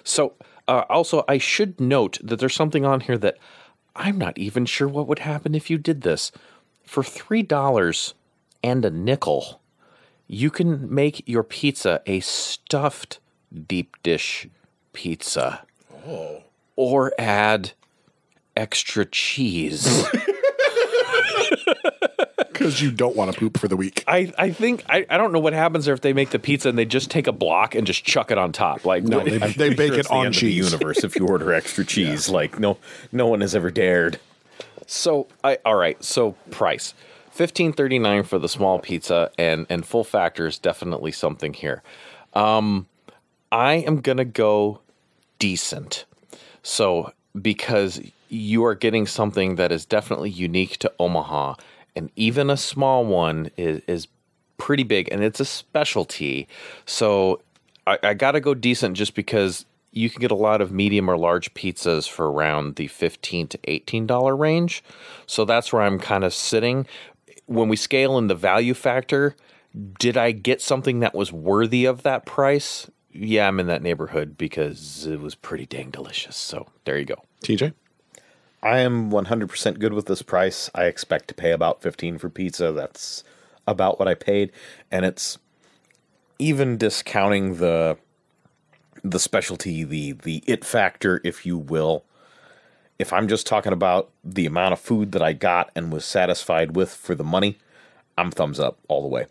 So 0.03 0.33
uh, 0.67 0.83
also, 0.87 1.25
I 1.27 1.39
should 1.39 1.81
note 1.81 2.19
that 2.23 2.37
there's 2.37 2.53
something 2.53 2.85
on 2.85 2.99
here 2.99 3.17
that 3.17 3.39
I'm 3.95 4.19
not 4.19 4.37
even 4.37 4.67
sure 4.67 4.87
what 4.87 5.07
would 5.07 5.19
happen 5.19 5.55
if 5.55 5.71
you 5.71 5.79
did 5.79 6.01
this 6.01 6.31
for 6.85 7.01
three 7.01 7.41
dollars 7.41 8.13
and 8.61 8.85
a 8.85 8.91
nickel 8.91 9.61
you 10.27 10.49
can 10.49 10.93
make 10.93 11.27
your 11.27 11.43
pizza 11.43 12.01
a 12.05 12.19
stuffed 12.19 13.19
deep 13.67 13.95
dish 14.03 14.47
pizza. 14.93 15.65
Oh. 16.07 16.43
Or 16.75 17.13
add 17.19 17.73
extra 18.55 19.05
cheese. 19.05 20.05
Because 22.53 22.81
you 22.81 22.91
don't 22.91 23.15
want 23.15 23.33
to 23.33 23.39
poop 23.39 23.57
for 23.59 23.67
the 23.67 23.75
week. 23.75 24.03
I, 24.07 24.31
I 24.37 24.51
think 24.51 24.83
I, 24.87 25.05
I 25.09 25.17
don't 25.17 25.31
know 25.33 25.39
what 25.39 25.53
happens 25.53 25.85
there 25.85 25.93
if 25.93 26.01
they 26.01 26.13
make 26.13 26.29
the 26.29 26.39
pizza 26.39 26.69
and 26.69 26.77
they 26.77 26.85
just 26.85 27.11
take 27.11 27.27
a 27.27 27.31
block 27.31 27.75
and 27.75 27.85
just 27.85 28.03
chuck 28.05 28.31
it 28.31 28.37
on 28.37 28.51
top. 28.51 28.85
Like 28.85 29.03
No, 29.03 29.19
they, 29.19 29.37
they 29.57 29.73
bake 29.73 29.87
Sure 29.89 29.93
it 29.95 29.99
it's 29.99 30.07
the 30.09 30.13
on 30.15 30.25
the 30.27 30.31
cheese. 30.31 30.71
universe 30.71 31.03
if 31.03 31.15
you 31.15 31.27
order 31.27 31.53
extra 31.53 31.83
cheese. 31.93 32.29
Like 32.29 32.59
no 32.59 32.77
no 33.11 33.27
one 33.27 33.41
has 33.41 33.55
ever 33.55 33.71
dared. 33.71 34.19
So 34.87 35.27
I 35.43 35.57
all 35.65 35.75
right. 35.75 36.01
So 36.03 36.31
price 36.51 36.93
fifteen 37.31 37.73
thirty 37.73 37.99
nine 37.99 38.23
for 38.23 38.37
the 38.39 38.49
small 38.49 38.79
pizza 38.79 39.31
and 39.37 39.65
and 39.69 39.85
full 39.85 40.03
factor 40.03 40.45
is 40.47 40.57
definitely 40.57 41.11
something 41.11 41.53
here. 41.53 41.81
Um, 42.33 42.87
I 43.51 43.73
am 43.75 44.01
gonna 44.01 44.25
go 44.25 44.79
decent. 45.39 46.05
So 46.63 47.11
because 47.39 48.01
you 48.29 48.63
are 48.65 48.75
getting 48.75 49.05
something 49.05 49.55
that 49.55 49.71
is 49.71 49.85
definitely 49.85 50.29
unique 50.29 50.77
to 50.77 50.91
Omaha, 50.99 51.55
and 51.95 52.11
even 52.15 52.49
a 52.49 52.57
small 52.57 53.05
one 53.05 53.49
is 53.57 53.81
is 53.87 54.07
pretty 54.57 54.83
big, 54.83 55.09
and 55.11 55.23
it's 55.23 55.39
a 55.39 55.45
specialty. 55.45 56.47
So 56.85 57.41
I, 57.87 57.99
I 58.03 58.13
got 58.13 58.31
to 58.31 58.39
go 58.39 58.53
decent 58.53 58.95
just 58.97 59.15
because 59.15 59.65
you 59.91 60.09
can 60.09 60.21
get 60.21 60.31
a 60.31 60.35
lot 60.35 60.61
of 60.61 60.71
medium 60.71 61.09
or 61.09 61.17
large 61.17 61.53
pizzas 61.53 62.09
for 62.09 62.31
around 62.31 62.75
the 62.75 62.87
fifteen 62.87 63.47
to 63.47 63.59
eighteen 63.65 64.07
dollar 64.07 64.35
range. 64.35 64.83
So 65.25 65.45
that's 65.45 65.71
where 65.71 65.81
I'm 65.81 65.99
kind 65.99 66.23
of 66.23 66.33
sitting. 66.33 66.87
When 67.45 67.67
we 67.67 67.75
scale 67.75 68.17
in 68.17 68.27
the 68.27 68.35
value 68.35 68.73
factor, 68.73 69.35
did 69.99 70.17
I 70.17 70.31
get 70.31 70.61
something 70.61 70.99
that 71.01 71.13
was 71.13 71.31
worthy 71.31 71.85
of 71.85 72.03
that 72.03 72.25
price? 72.25 72.89
Yeah, 73.11 73.47
I'm 73.47 73.59
in 73.59 73.67
that 73.67 73.83
neighborhood 73.83 74.37
because 74.37 75.05
it 75.05 75.19
was 75.19 75.35
pretty 75.35 75.65
dang 75.65 75.91
delicious. 75.91 76.35
So 76.35 76.67
there 76.85 76.97
you 76.97 77.05
go. 77.05 77.15
TJ? 77.43 77.73
I 78.63 78.79
am 78.79 79.11
100% 79.11 79.77
good 79.77 79.93
with 79.93 80.07
this 80.07 80.23
price. 80.23 80.69
I 80.73 80.85
expect 80.85 81.27
to 81.27 81.35
pay 81.35 81.51
about 81.51 81.83
15 81.83 82.17
for 82.17 82.29
pizza. 82.29 82.71
That's 82.71 83.23
about 83.67 83.99
what 83.99 84.07
I 84.07 84.13
paid 84.13 84.51
and 84.91 85.05
it's 85.05 85.37
even 86.39 86.77
discounting 86.77 87.57
the 87.57 87.97
the 89.03 89.19
specialty, 89.19 89.83
the 89.83 90.13
the 90.13 90.43
it 90.47 90.63
factor 90.63 91.21
if 91.23 91.45
you 91.45 91.57
will. 91.57 92.03
If 92.99 93.11
I'm 93.11 93.27
just 93.27 93.47
talking 93.47 93.73
about 93.73 94.09
the 94.23 94.45
amount 94.45 94.73
of 94.73 94.79
food 94.79 95.11
that 95.13 95.21
I 95.21 95.33
got 95.33 95.71
and 95.75 95.91
was 95.91 96.05
satisfied 96.05 96.75
with 96.75 96.93
for 96.93 97.15
the 97.15 97.23
money, 97.23 97.57
I'm 98.17 98.31
thumbs 98.31 98.59
up 98.59 98.77
all 98.87 99.01
the 99.01 99.07
way. 99.07 99.25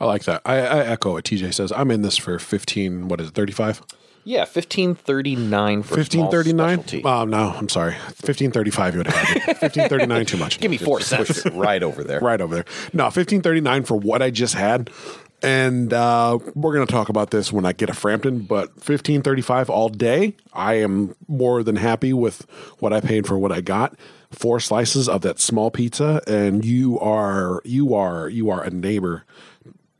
I 0.00 0.04
like 0.04 0.24
that. 0.24 0.42
I, 0.44 0.56
I 0.56 0.86
echo 0.86 1.12
what 1.12 1.24
TJ 1.24 1.54
says. 1.54 1.70
I'm 1.72 1.90
in 1.90 2.02
this 2.02 2.16
for 2.16 2.38
15, 2.38 3.08
what 3.08 3.20
is 3.20 3.28
it, 3.28 3.34
35? 3.34 3.82
Yeah, 4.24 4.44
fifteen 4.44 4.94
thirty 4.94 5.34
nine 5.34 5.82
for 5.82 5.96
Fifteen 5.96 6.30
thirty 6.30 6.52
nine. 6.52 6.84
Oh 7.04 7.24
no, 7.24 7.54
I'm 7.56 7.68
sorry. 7.68 7.94
Fifteen 8.14 8.52
thirty 8.52 8.70
five. 8.70 8.94
You 8.94 8.98
would 9.00 9.08
have 9.08 9.58
fifteen 9.58 9.88
thirty 9.88 10.06
nine. 10.06 10.26
Too 10.26 10.36
much. 10.36 10.58
Give 10.60 10.70
me 10.70 10.76
four 10.78 11.00
cents. 11.00 11.44
right 11.52 11.82
over 11.82 12.04
there. 12.04 12.20
right 12.20 12.40
over 12.40 12.54
there. 12.54 12.64
No, 12.92 13.10
fifteen 13.10 13.42
thirty 13.42 13.60
nine 13.60 13.82
for 13.82 13.96
what 13.96 14.22
I 14.22 14.30
just 14.30 14.54
had, 14.54 14.90
and 15.42 15.92
uh, 15.92 16.38
we're 16.54 16.72
gonna 16.72 16.86
talk 16.86 17.08
about 17.08 17.30
this 17.32 17.52
when 17.52 17.66
I 17.66 17.72
get 17.72 17.90
a 17.90 17.94
Frampton. 17.94 18.40
But 18.40 18.80
fifteen 18.80 19.22
thirty 19.22 19.42
five 19.42 19.68
all 19.68 19.88
day. 19.88 20.36
I 20.52 20.74
am 20.74 21.16
more 21.26 21.64
than 21.64 21.76
happy 21.76 22.12
with 22.12 22.46
what 22.78 22.92
I 22.92 23.00
paid 23.00 23.26
for 23.26 23.36
what 23.38 23.50
I 23.50 23.60
got. 23.60 23.96
Four 24.30 24.60
slices 24.60 25.08
of 25.08 25.22
that 25.22 25.40
small 25.40 25.70
pizza, 25.70 26.22
and 26.28 26.64
you 26.64 26.98
are 27.00 27.60
you 27.64 27.94
are 27.94 28.28
you 28.28 28.50
are 28.50 28.62
a 28.62 28.70
neighbor. 28.70 29.24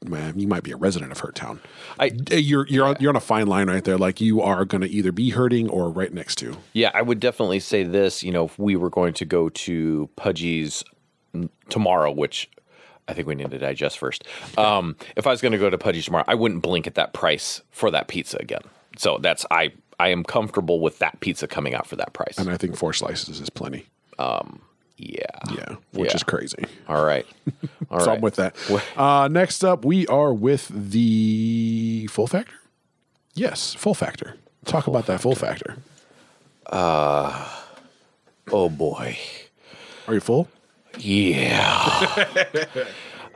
Man, 0.05 0.38
you 0.38 0.46
might 0.48 0.62
be 0.62 0.72
a 0.72 0.76
resident 0.76 1.12
of 1.12 1.18
Hurt 1.20 1.34
Town. 1.34 1.61
I- 1.98 2.11
you're 2.30 2.66
you're 2.68 2.86
on, 2.86 2.96
you're 3.00 3.11
on 3.11 3.16
a 3.16 3.20
fine 3.20 3.46
line 3.46 3.68
right 3.68 3.84
there. 3.84 3.96
Like 3.98 4.20
you 4.20 4.40
are 4.40 4.64
going 4.64 4.80
to 4.82 4.88
either 4.90 5.12
be 5.12 5.30
hurting 5.30 5.68
or 5.68 5.90
right 5.90 6.12
next 6.12 6.36
to. 6.38 6.57
Yeah, 6.72 6.90
I 6.94 7.03
would 7.03 7.20
definitely 7.20 7.61
say 7.61 7.84
this. 7.84 8.22
You 8.22 8.32
know, 8.32 8.44
if 8.46 8.59
we 8.59 8.76
were 8.76 8.90
going 8.90 9.14
to 9.14 9.24
go 9.24 9.48
to 9.50 10.09
Pudgy's 10.16 10.82
tomorrow, 11.68 12.11
which 12.11 12.50
I 13.09 13.14
think 13.14 13.26
we 13.26 13.34
need 13.34 13.50
to 13.50 13.59
digest 13.59 13.98
first. 13.98 14.24
Um, 14.59 14.96
if 15.16 15.26
I 15.26 15.30
was 15.30 15.40
going 15.40 15.53
to 15.53 15.59
go 15.59 15.70
to 15.70 15.78
Pudgy's 15.78 16.05
tomorrow, 16.07 16.24
I 16.28 16.34
wouldn't 16.34 16.62
blink 16.62 16.86
at 16.86 16.94
that 16.96 17.12
price 17.12 17.62
for 17.70 17.90
that 17.90 18.09
pizza 18.09 18.38
again. 18.38 18.62
So 18.98 19.18
that's 19.20 19.44
I 19.50 19.72
I 20.00 20.09
am 20.09 20.24
comfortable 20.24 20.80
with 20.80 20.98
that 20.98 21.20
pizza 21.20 21.46
coming 21.46 21.74
out 21.74 21.86
for 21.86 21.96
that 21.96 22.12
price. 22.12 22.38
And 22.38 22.50
I 22.50 22.57
think 22.57 22.76
four 22.76 22.92
slices 22.92 23.40
is 23.40 23.50
plenty. 23.50 23.86
Yeah. 25.03 25.55
Yeah, 25.57 25.76
which 25.92 26.11
Yeah. 26.11 26.16
is 26.16 26.22
crazy. 26.22 26.64
All 26.88 27.05
right. 27.05 27.26
All 27.90 27.98
right. 27.98 28.05
so 28.05 28.12
I'm 28.12 28.20
with 28.20 28.36
that. 28.36 28.55
Uh, 28.96 29.28
next 29.28 29.64
up, 29.64 29.84
we 29.84 30.07
are 30.07 30.32
with 30.32 30.68
the 30.68 32.07
full 32.11 32.26
factor. 32.26 32.55
Yes, 33.34 33.74
full 33.74 33.94
factor. 33.94 34.36
Talk 34.64 34.86
about 34.86 35.07
that 35.07 35.20
full 35.20 35.34
factor. 35.34 35.76
Uh, 36.66 37.48
oh 38.50 38.68
boy. 38.68 39.18
Are 40.07 40.14
you 40.14 40.20
full? 40.20 40.48
Yeah. 40.98 42.24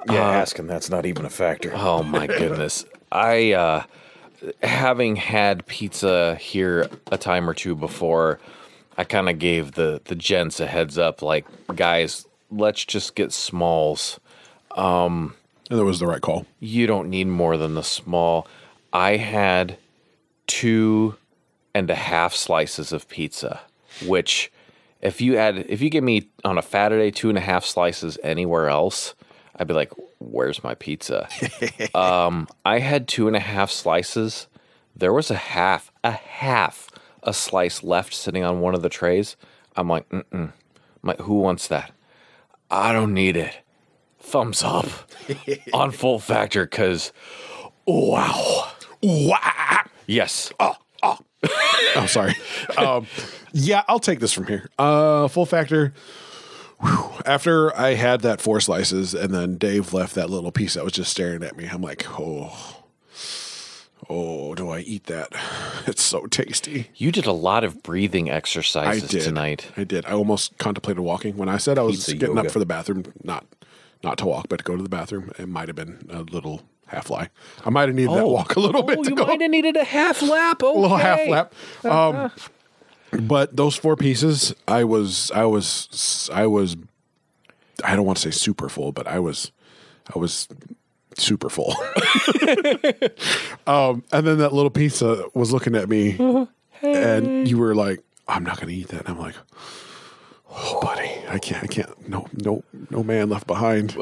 Yeah, 0.08 0.20
ask 0.30 0.56
him. 0.56 0.68
That's 0.68 0.88
not 0.88 1.04
even 1.04 1.24
a 1.24 1.30
factor. 1.30 1.72
Oh 1.74 2.04
my 2.04 2.26
goodness. 2.38 2.84
I 3.10 3.54
uh 3.54 3.82
having 4.62 5.16
had 5.16 5.66
pizza 5.66 6.36
here 6.36 6.88
a 7.10 7.18
time 7.18 7.50
or 7.50 7.54
two 7.54 7.74
before, 7.74 8.38
I 8.96 9.04
kind 9.04 9.28
of 9.28 9.38
gave 9.38 9.72
the 9.72 10.00
the 10.04 10.14
gents 10.14 10.60
a 10.60 10.66
heads 10.66 10.98
up 10.98 11.22
like 11.22 11.46
guys, 11.74 12.26
let's 12.50 12.84
just 12.84 13.14
get 13.14 13.32
smalls. 13.32 14.20
Um 14.76 15.34
And 15.70 15.78
that 15.78 15.84
was 15.84 16.00
the 16.00 16.06
right 16.06 16.20
call. 16.22 16.46
You 16.60 16.86
don't 16.86 17.10
need 17.10 17.26
more 17.26 17.56
than 17.56 17.74
the 17.74 17.82
small. 17.82 18.46
I 18.92 19.16
had 19.16 19.78
two 20.46 21.16
and 21.74 21.90
a 21.90 21.94
half 21.94 22.34
slices 22.34 22.92
of 22.92 23.08
pizza, 23.08 23.60
which 24.06 24.50
if 25.02 25.20
you 25.20 25.36
add 25.36 25.58
if 25.68 25.82
you 25.82 25.90
give 25.90 26.04
me 26.04 26.28
on 26.44 26.56
a 26.58 26.62
Saturday 26.62 27.10
two 27.10 27.28
and 27.28 27.36
a 27.38 27.42
half 27.42 27.64
slices 27.64 28.18
anywhere 28.22 28.68
else, 28.68 29.14
I'd 29.56 29.66
be 29.66 29.74
like, 29.74 29.92
"Where's 30.18 30.64
my 30.64 30.74
pizza?" 30.74 31.28
um, 31.94 32.48
I 32.64 32.78
had 32.78 33.06
two 33.08 33.26
and 33.26 33.36
a 33.36 33.40
half 33.40 33.70
slices. 33.70 34.46
There 34.94 35.12
was 35.12 35.30
a 35.30 35.36
half, 35.36 35.92
a 36.02 36.12
half, 36.12 36.85
a 37.26 37.34
slice 37.34 37.82
left 37.82 38.14
sitting 38.14 38.44
on 38.44 38.60
one 38.60 38.74
of 38.74 38.82
the 38.82 38.88
trays. 38.88 39.36
I'm 39.76 39.88
like, 39.88 40.08
mm 40.08 40.24
mm. 40.32 40.52
Like, 41.02 41.20
who 41.20 41.34
wants 41.34 41.68
that? 41.68 41.92
I 42.70 42.92
don't 42.92 43.14
need 43.14 43.36
it. 43.36 43.60
Thumbs 44.18 44.62
up 44.62 44.86
on 45.72 45.90
full 45.90 46.18
factor 46.18 46.64
because, 46.64 47.12
wow. 47.86 48.72
Wow. 49.02 49.80
Yes. 50.06 50.52
Oh, 50.58 50.74
oh. 51.02 51.18
oh, 51.96 52.06
sorry. 52.06 52.34
um, 52.76 53.06
yeah, 53.52 53.84
I'll 53.88 54.00
take 54.00 54.20
this 54.20 54.32
from 54.32 54.46
here. 54.46 54.68
Uh, 54.78 55.28
full 55.28 55.46
factor. 55.46 55.92
Whew. 56.80 57.10
After 57.24 57.74
I 57.76 57.94
had 57.94 58.20
that 58.22 58.40
four 58.40 58.60
slices, 58.60 59.14
and 59.14 59.32
then 59.32 59.56
Dave 59.56 59.92
left 59.92 60.14
that 60.16 60.28
little 60.28 60.52
piece 60.52 60.74
that 60.74 60.84
was 60.84 60.92
just 60.92 61.10
staring 61.10 61.42
at 61.42 61.56
me. 61.56 61.66
I'm 61.66 61.82
like, 61.82 62.04
oh, 62.18 62.75
oh, 64.08 64.54
do 64.54 64.70
I 64.70 64.80
eat 64.80 65.04
that? 65.04 65.28
It's 65.88 66.02
so 66.02 66.26
tasty. 66.26 66.90
You 66.96 67.12
did 67.12 67.26
a 67.26 67.32
lot 67.32 67.62
of 67.62 67.80
breathing 67.84 68.28
I 68.28 68.34
exercises 68.34 69.08
did 69.08 69.22
tonight. 69.22 69.70
I 69.76 69.84
did. 69.84 70.04
I 70.04 70.10
almost 70.12 70.58
contemplated 70.58 70.98
walking 70.98 71.36
when 71.36 71.48
I 71.48 71.58
said 71.58 71.78
I 71.78 71.82
was 71.82 71.96
Pizza 71.98 72.14
getting 72.16 72.34
yoga. 72.34 72.48
up 72.48 72.52
for 72.52 72.58
the 72.58 72.66
bathroom. 72.66 73.04
Not, 73.22 73.46
not 74.02 74.18
to 74.18 74.26
walk, 74.26 74.46
but 74.48 74.56
to 74.58 74.64
go 74.64 74.76
to 74.76 74.82
the 74.82 74.88
bathroom. 74.88 75.30
It 75.38 75.48
might 75.48 75.68
have 75.68 75.76
been 75.76 76.08
a 76.10 76.22
little 76.22 76.62
half 76.88 77.08
lie. 77.08 77.28
I 77.64 77.70
might 77.70 77.88
have 77.88 77.94
needed 77.94 78.16
that 78.16 78.26
walk 78.26 78.56
a 78.56 78.60
little 78.60 78.82
bit 78.82 78.98
Oh, 78.98 79.02
to 79.04 79.10
you 79.10 79.14
go. 79.16 79.26
might 79.26 79.40
have 79.40 79.50
needed 79.50 79.76
a 79.76 79.84
half 79.84 80.22
lap. 80.22 80.60
Okay. 80.64 80.76
a 80.76 80.80
little 80.80 80.96
half 80.96 81.28
lap. 81.28 81.54
Um, 81.84 82.32
but 83.12 83.54
those 83.56 83.76
four 83.76 83.94
pieces, 83.94 84.52
I 84.66 84.82
was, 84.82 85.30
I 85.32 85.44
was, 85.44 86.28
I 86.34 86.48
was, 86.48 86.76
I 87.84 87.94
don't 87.94 88.04
want 88.06 88.18
to 88.18 88.22
say 88.32 88.36
super 88.36 88.68
full, 88.68 88.90
but 88.90 89.06
I 89.06 89.20
was, 89.20 89.52
I 90.12 90.18
was 90.18 90.48
super 91.18 91.48
full. 91.48 91.74
um, 93.66 94.04
and 94.12 94.26
then 94.26 94.38
that 94.38 94.52
little 94.52 94.70
pizza 94.70 95.24
was 95.34 95.52
looking 95.52 95.74
at 95.74 95.88
me, 95.88 96.16
and 96.82 97.48
you 97.48 97.58
were 97.58 97.74
like, 97.74 98.00
"I'm 98.28 98.44
not 98.44 98.56
going 98.56 98.68
to 98.68 98.74
eat 98.74 98.88
that." 98.88 99.00
And 99.00 99.10
I'm 99.10 99.18
like, 99.18 99.34
"Oh, 100.50 100.80
buddy, 100.80 101.10
I 101.28 101.38
can't, 101.38 101.64
I 101.64 101.66
can't. 101.66 102.08
No, 102.08 102.26
no, 102.32 102.62
no 102.90 103.02
man 103.02 103.28
left 103.28 103.46
behind." 103.46 103.96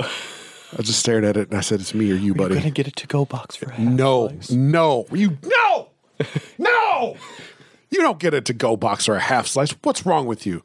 I 0.77 0.83
just 0.83 0.99
stared 0.99 1.25
at 1.25 1.37
it 1.37 1.51
and 1.51 1.59
I 1.59 1.61
said, 1.61 1.81
"It's 1.81 1.95
me 1.95 2.11
or 2.11 2.17
you, 2.17 2.35
buddy." 2.35 2.57
Gonna 2.57 2.71
get 2.71 2.89
a 2.89 2.91
to-go 2.91 3.25
box 3.25 3.57
for 3.57 3.71
half. 3.71 3.79
No, 3.87 4.31
no, 4.51 5.07
you 5.13 5.39
no, 5.43 5.89
no. 6.59 7.17
You 7.91 8.01
don't 8.01 8.19
get 8.19 8.35
a 8.35 8.41
to 8.41 8.53
go 8.53 8.77
box 8.77 9.09
or 9.09 9.15
a 9.15 9.21
half 9.21 9.47
slice. 9.47 9.71
What's 9.83 10.05
wrong 10.05 10.27
with 10.27 10.47
you? 10.47 10.65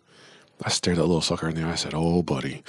I 0.63 0.69
stared 0.69 0.97
that 0.97 1.05
little 1.05 1.21
sucker 1.21 1.47
in 1.47 1.55
the 1.55 1.61
eye. 1.61 1.73
I 1.73 1.75
said, 1.75 1.93
"Oh, 1.95 2.23
buddy, 2.23 2.63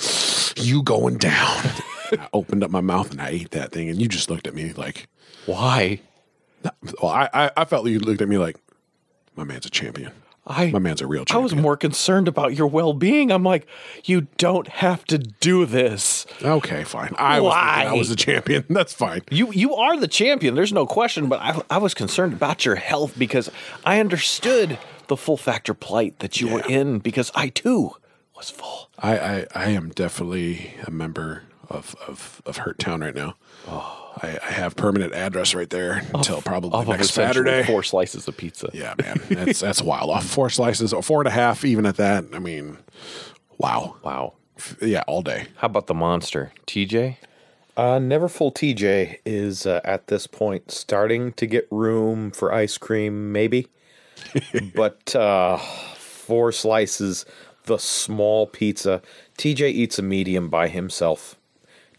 you 0.56 0.82
going 0.82 1.18
down?" 1.18 1.56
I 2.12 2.28
opened 2.32 2.64
up 2.64 2.70
my 2.70 2.80
mouth 2.80 3.10
and 3.12 3.20
I 3.22 3.28
ate 3.30 3.50
that 3.52 3.72
thing, 3.72 3.88
and 3.88 4.00
you 4.00 4.08
just 4.08 4.30
looked 4.30 4.46
at 4.46 4.54
me 4.54 4.72
like, 4.72 5.08
Why? 5.46 6.00
"Well, 7.00 7.12
I, 7.12 7.28
I, 7.32 7.50
I 7.56 7.64
felt 7.64 7.86
you 7.88 8.00
looked 8.00 8.20
at 8.20 8.28
me 8.28 8.36
like, 8.38 8.56
my 9.36 9.44
man's 9.44 9.66
a 9.66 9.70
champion. 9.70 10.12
I 10.46 10.70
My 10.70 10.78
man's 10.78 11.00
a 11.00 11.06
real 11.06 11.24
champion. 11.24 11.40
I 11.40 11.42
was 11.42 11.54
more 11.54 11.76
concerned 11.76 12.26
about 12.26 12.54
your 12.54 12.66
well-being. 12.66 13.30
I'm 13.30 13.44
like, 13.44 13.66
you 14.04 14.22
don't 14.38 14.66
have 14.68 15.04
to 15.06 15.18
do 15.18 15.64
this. 15.66 16.26
okay, 16.42 16.82
fine. 16.82 17.14
I 17.18 17.40
was 17.40 17.52
thinking 17.54 17.68
I 17.70 17.84
Why? 17.92 17.98
was 17.98 18.10
a 18.10 18.16
champion. 18.16 18.64
That's 18.70 18.92
fine. 18.92 19.22
You 19.30 19.52
you 19.52 19.74
are 19.76 19.98
the 19.98 20.08
champion. 20.08 20.54
There's 20.54 20.72
no 20.72 20.86
question. 20.86 21.28
But 21.28 21.40
I, 21.40 21.62
I 21.70 21.78
was 21.78 21.94
concerned 21.94 22.32
about 22.32 22.64
your 22.64 22.76
health 22.76 23.16
because 23.18 23.50
I 23.84 24.00
understood 24.00 24.78
the 25.06 25.16
full 25.16 25.36
factor 25.36 25.74
plight 25.74 26.18
that 26.20 26.40
you 26.40 26.48
were 26.48 26.64
in 26.66 26.98
because 26.98 27.30
I 27.34 27.48
too 27.48 27.92
was 28.40 28.50
full. 28.50 28.88
I, 28.98 29.18
I, 29.18 29.46
I 29.54 29.64
am 29.70 29.90
definitely 29.90 30.74
a 30.84 30.90
member 30.90 31.42
of, 31.68 31.94
of, 32.08 32.42
of 32.46 32.56
Hurt 32.58 32.78
Town 32.78 33.00
right 33.00 33.14
now. 33.14 33.34
Oh. 33.68 33.96
I, 34.22 34.38
I 34.42 34.50
have 34.52 34.74
permanent 34.76 35.12
address 35.14 35.54
right 35.54 35.70
there 35.70 36.02
until 36.12 36.42
probably 36.42 36.72
Off 36.72 36.88
of 36.88 36.96
next 36.98 37.10
Saturday. 37.12 37.62
four 37.62 37.82
slices 37.84 38.26
of 38.26 38.36
pizza. 38.36 38.68
Yeah, 38.74 38.94
man, 39.00 39.20
that's 39.30 39.60
that's 39.60 39.80
wild. 39.82 40.10
Off 40.10 40.26
four 40.26 40.50
slices 40.50 40.92
or 40.92 41.02
four 41.02 41.20
and 41.20 41.28
a 41.28 41.30
half, 41.32 41.64
even 41.64 41.86
at 41.86 41.96
that. 41.96 42.24
I 42.32 42.40
mean, 42.40 42.78
wow. 43.58 43.96
Wow. 44.02 44.34
F- 44.58 44.76
Yeah, 44.82 45.04
all 45.06 45.22
day. 45.22 45.46
How 45.58 45.66
about 45.66 45.86
the 45.86 45.94
monster, 45.94 46.52
TJ? 46.66 47.18
Uh, 47.76 47.98
Neverfull 47.98 48.52
TJ 48.52 49.18
is 49.24 49.64
uh, 49.64 49.80
at 49.84 50.08
this 50.08 50.26
point 50.26 50.70
starting 50.72 51.32
to 51.34 51.46
get 51.46 51.68
room 51.70 52.30
for 52.32 52.52
ice 52.52 52.76
cream, 52.78 53.30
maybe. 53.32 53.68
but 54.74 55.14
uh, 55.14 55.56
four 55.96 56.50
slices, 56.52 57.24
the 57.70 57.78
small 57.78 58.48
pizza. 58.48 59.00
TJ 59.38 59.70
eats 59.70 59.96
a 59.96 60.02
medium 60.02 60.48
by 60.48 60.66
himself. 60.66 61.36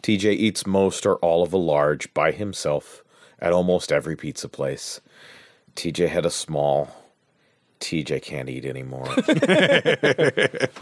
TJ 0.03 0.33
eats 0.33 0.67
most 0.67 1.05
or 1.05 1.15
all 1.17 1.43
of 1.43 1.53
a 1.53 1.57
large 1.57 2.13
by 2.13 2.33
himself 2.33 3.03
at 3.39 3.53
almost 3.53 3.89
every 3.89 4.17
pizza 4.17 4.49
place. 4.49 4.99
TJ 5.77 6.09
had 6.09 6.25
a 6.25 6.29
small. 6.29 6.93
TJ 7.79 8.21
can't 8.21 8.49
eat 8.49 8.65
anymore. 8.65 9.07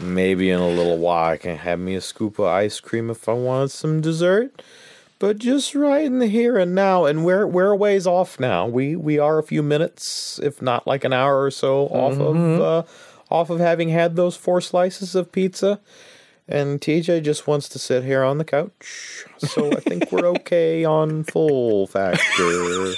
Maybe 0.00 0.50
in 0.50 0.58
a 0.58 0.68
little 0.68 0.98
while 0.98 1.30
I 1.30 1.36
can 1.36 1.56
have 1.56 1.78
me 1.78 1.94
a 1.94 2.00
scoop 2.00 2.40
of 2.40 2.46
ice 2.46 2.80
cream 2.80 3.10
if 3.10 3.28
I 3.28 3.34
want 3.34 3.70
some 3.70 4.00
dessert. 4.00 4.60
But 5.20 5.38
just 5.38 5.76
right 5.76 6.04
in 6.04 6.18
the 6.18 6.26
here 6.26 6.56
and 6.58 6.74
now, 6.74 7.04
and 7.04 7.24
we're 7.24 7.46
we're 7.46 7.72
a 7.72 7.76
ways 7.76 8.06
off 8.06 8.40
now. 8.40 8.66
We 8.66 8.96
we 8.96 9.18
are 9.18 9.38
a 9.38 9.42
few 9.42 9.62
minutes, 9.62 10.40
if 10.42 10.60
not 10.60 10.86
like 10.86 11.04
an 11.04 11.12
hour 11.12 11.42
or 11.42 11.50
so, 11.50 11.86
off 11.88 12.18
of 12.18 12.60
uh, 12.60 12.82
off 13.30 13.50
of 13.50 13.58
having 13.60 13.88
had 13.90 14.16
those 14.16 14.36
four 14.36 14.60
slices 14.60 15.14
of 15.14 15.30
pizza. 15.32 15.80
And 16.48 16.80
TJ 16.80 17.22
just 17.22 17.46
wants 17.46 17.68
to 17.68 17.78
sit 17.78 18.02
here 18.02 18.24
on 18.24 18.38
the 18.38 18.44
couch. 18.44 19.24
So 19.38 19.70
I 19.70 19.76
think 19.76 20.10
we're 20.10 20.26
okay 20.38 20.84
on 20.84 21.22
full 21.22 21.86
factor. 21.86 22.92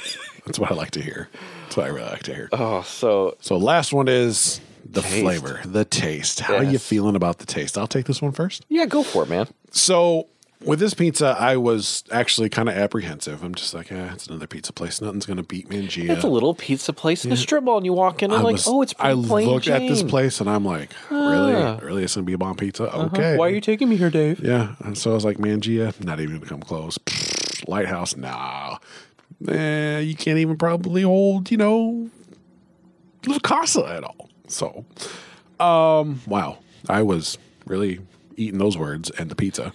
That's 0.46 0.58
what 0.58 0.70
I 0.72 0.74
like 0.74 0.92
to 0.92 1.02
hear. 1.02 1.28
That's 1.64 1.76
what 1.76 1.84
I 1.86 1.90
really 1.90 2.08
like 2.08 2.22
to 2.24 2.34
hear. 2.34 2.48
Oh, 2.52 2.80
so 2.82 3.36
So 3.40 3.58
last 3.58 3.92
one 3.92 4.08
is 4.08 4.60
the 4.84 5.02
flavor, 5.02 5.60
the 5.66 5.84
taste. 5.84 6.40
How 6.40 6.56
are 6.56 6.64
you 6.64 6.78
feeling 6.78 7.14
about 7.14 7.38
the 7.38 7.46
taste? 7.46 7.76
I'll 7.76 7.86
take 7.86 8.06
this 8.06 8.22
one 8.22 8.32
first. 8.32 8.64
yeah, 8.70 8.86
go 8.86 9.02
for 9.02 9.22
it, 9.24 9.28
man. 9.28 9.48
So 9.70 10.28
with 10.64 10.78
this 10.78 10.94
pizza, 10.94 11.36
I 11.38 11.56
was 11.56 12.04
actually 12.10 12.48
kind 12.48 12.68
of 12.68 12.76
apprehensive. 12.76 13.42
I'm 13.42 13.54
just 13.54 13.74
like, 13.74 13.90
eh, 13.92 14.10
it's 14.12 14.26
another 14.26 14.46
pizza 14.46 14.72
place. 14.72 15.00
Nothing's 15.00 15.26
gonna 15.26 15.42
beat 15.42 15.68
Mangia. 15.68 16.10
It's 16.10 16.24
a 16.24 16.28
little 16.28 16.54
pizza 16.54 16.92
place 16.92 17.24
in 17.24 17.32
a 17.32 17.36
strip 17.36 17.64
mall, 17.64 17.76
and 17.78 17.86
you 17.86 17.92
walk 17.92 18.22
in 18.22 18.30
and 18.30 18.40
I 18.40 18.42
like, 18.42 18.52
was- 18.54 18.66
oh, 18.68 18.82
it's 18.82 18.94
I 18.98 19.12
plain 19.14 19.48
looked 19.48 19.68
at 19.68 19.80
this 19.80 20.00
Jane. 20.00 20.08
place 20.08 20.40
and 20.40 20.48
I'm 20.50 20.64
like, 20.64 20.90
really, 21.10 21.54
really, 21.84 22.04
it's 22.04 22.14
gonna 22.14 22.24
be 22.24 22.32
a 22.32 22.38
bomb 22.38 22.56
pizza. 22.56 22.84
Okay, 22.94 23.30
Uh-huh. 23.32 23.36
Why 23.38 23.48
are 23.48 23.50
you 23.54 23.60
taking 23.60 23.88
me 23.88 23.96
here, 23.96 24.10
Dave? 24.10 24.40
Yeah, 24.40 24.74
and 24.80 24.96
so 24.96 25.10
I 25.10 25.14
was 25.14 25.24
like, 25.24 25.38
Mangia, 25.38 25.92
not 26.04 26.20
even 26.20 26.36
gonna 26.36 26.46
come 26.46 26.60
close. 26.62 26.98
Lighthouse, 27.68 28.16
nah. 28.16 28.78
Eh, 29.48 29.98
you 30.00 30.14
can't 30.14 30.38
even 30.38 30.56
probably 30.56 31.02
hold, 31.02 31.50
you 31.50 31.56
know, 31.56 32.10
La 33.26 33.38
Casa 33.40 33.84
at 33.86 34.04
all. 34.04 34.28
So, 34.48 34.84
um, 35.58 36.20
wow, 36.26 36.58
I 36.88 37.02
was 37.02 37.38
really 37.66 38.00
eating 38.36 38.58
those 38.58 38.76
words 38.78 39.10
and 39.10 39.30
the 39.30 39.34
pizza. 39.34 39.72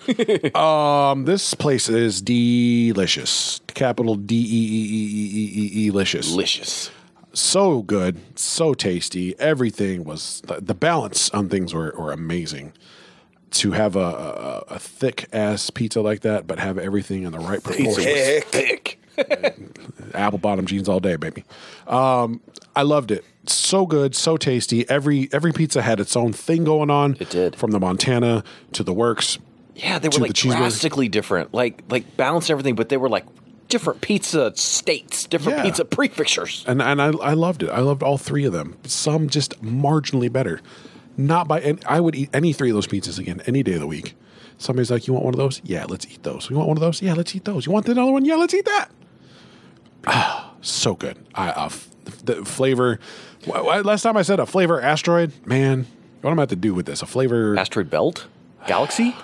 um, 0.57 1.25
this 1.25 1.53
place 1.53 1.89
is 1.89 2.21
delicious. 2.21 3.61
Capital 3.73 4.15
D 4.15 4.35
E 4.35 4.39
E 4.39 4.43
E 4.43 5.31
E 5.33 5.61
E 5.63 5.83
E 5.83 5.89
delicious 5.89 6.29
Delicious. 6.29 6.89
so 7.33 7.81
good, 7.83 8.17
so 8.37 8.73
tasty. 8.73 9.37
Everything 9.39 10.03
was 10.03 10.41
the, 10.47 10.59
the 10.61 10.73
balance 10.73 11.29
on 11.31 11.49
things 11.49 11.73
were, 11.73 11.93
were 11.97 12.11
amazing. 12.11 12.73
To 13.51 13.71
have 13.71 13.95
a, 13.95 13.99
a, 13.99 14.63
a 14.75 14.79
thick 14.79 15.25
ass 15.31 15.69
pizza 15.69 16.01
like 16.01 16.19
that, 16.21 16.47
but 16.47 16.59
have 16.59 16.77
everything 16.77 17.23
in 17.23 17.31
the 17.31 17.39
right 17.39 17.63
proportions. 17.63 18.43
Thick. 18.43 18.99
Apple 20.13 20.37
bottom 20.37 20.65
jeans 20.65 20.89
all 20.89 20.99
day, 20.99 21.15
baby. 21.15 21.43
Um, 21.87 22.41
I 22.75 22.81
loved 22.83 23.09
it. 23.09 23.23
So 23.49 23.85
good, 23.85 24.15
so 24.15 24.37
tasty. 24.37 24.89
Every 24.89 25.29
every 25.31 25.51
pizza 25.53 25.81
had 25.81 25.99
its 25.99 26.15
own 26.15 26.33
thing 26.33 26.63
going 26.63 26.89
on. 26.89 27.17
It 27.19 27.29
did. 27.29 27.55
From 27.55 27.71
the 27.71 27.79
Montana 27.79 28.43
to 28.73 28.83
the 28.83 28.93
works. 28.93 29.37
Yeah, 29.75 29.99
they 29.99 30.07
were 30.07 30.13
the 30.13 30.19
like 30.21 30.31
cheeseburger. 30.33 30.57
drastically 30.57 31.07
different. 31.09 31.53
Like 31.53 31.83
like 31.89 32.17
balanced 32.17 32.49
everything, 32.51 32.75
but 32.75 32.89
they 32.89 32.97
were 32.97 33.09
like 33.09 33.25
different 33.69 34.01
pizza 34.01 34.53
states, 34.55 35.25
different 35.25 35.57
Yeah. 35.59 35.63
pizza 35.65 35.85
prefectures. 35.85 36.63
and 36.67 36.81
and 36.81 37.01
I, 37.01 37.07
I 37.07 37.33
loved 37.33 37.63
it. 37.63 37.69
I 37.69 37.79
loved 37.79 38.01
all 38.03 38.17
three 38.17 38.45
of 38.45 38.53
them. 38.53 38.77
Some 38.85 39.29
just 39.29 39.61
marginally 39.61 40.31
better. 40.31 40.61
Not 41.17 41.47
by 41.47 41.59
and 41.61 41.83
I 41.87 41.99
would 41.99 42.15
eat 42.15 42.29
any 42.33 42.53
three 42.53 42.69
of 42.69 42.75
those 42.75 42.87
pizzas 42.87 43.19
again 43.19 43.41
any 43.45 43.63
day 43.63 43.73
of 43.73 43.79
the 43.81 43.87
week. 43.87 44.15
Somebody's 44.57 44.89
like, 44.89 45.05
"You 45.07 45.13
want 45.13 45.25
one 45.25 45.33
of 45.35 45.37
those? 45.39 45.61
Yeah, 45.63 45.85
let's 45.87 46.05
eat 46.07 46.23
those. 46.23 46.49
You 46.49 46.55
want 46.55 46.67
one 46.69 46.77
of 46.77 46.81
those? 46.81 47.01
Yeah, 47.01 47.13
let's 47.13 47.35
eat 47.35 47.45
those. 47.45 47.65
You 47.67 47.71
want 47.71 47.87
another 47.87 48.11
one? 48.11 48.25
Yeah, 48.25 48.35
let's 48.35 48.53
eat 48.55 48.65
that." 48.65 48.89
Ah, 50.07 50.53
so 50.61 50.95
good. 50.95 51.17
I 51.35 51.49
uh, 51.49 51.69
the 52.25 52.45
flavor. 52.45 52.99
wh- 53.45 53.51
wh- 53.51 53.85
Last 53.85 54.01
time 54.03 54.17
I 54.17 54.21
said 54.21 54.39
a 54.39 54.45
flavor 54.45 54.81
asteroid, 54.81 55.31
man. 55.45 55.85
What 56.21 56.31
am 56.31 56.39
I 56.39 56.43
have 56.43 56.49
to 56.49 56.55
do 56.55 56.73
with 56.73 56.85
this? 56.85 57.01
A 57.01 57.05
flavor? 57.05 57.57
Asteroid 57.57 57.89
belt? 57.89 58.27
Galaxy? 58.67 59.15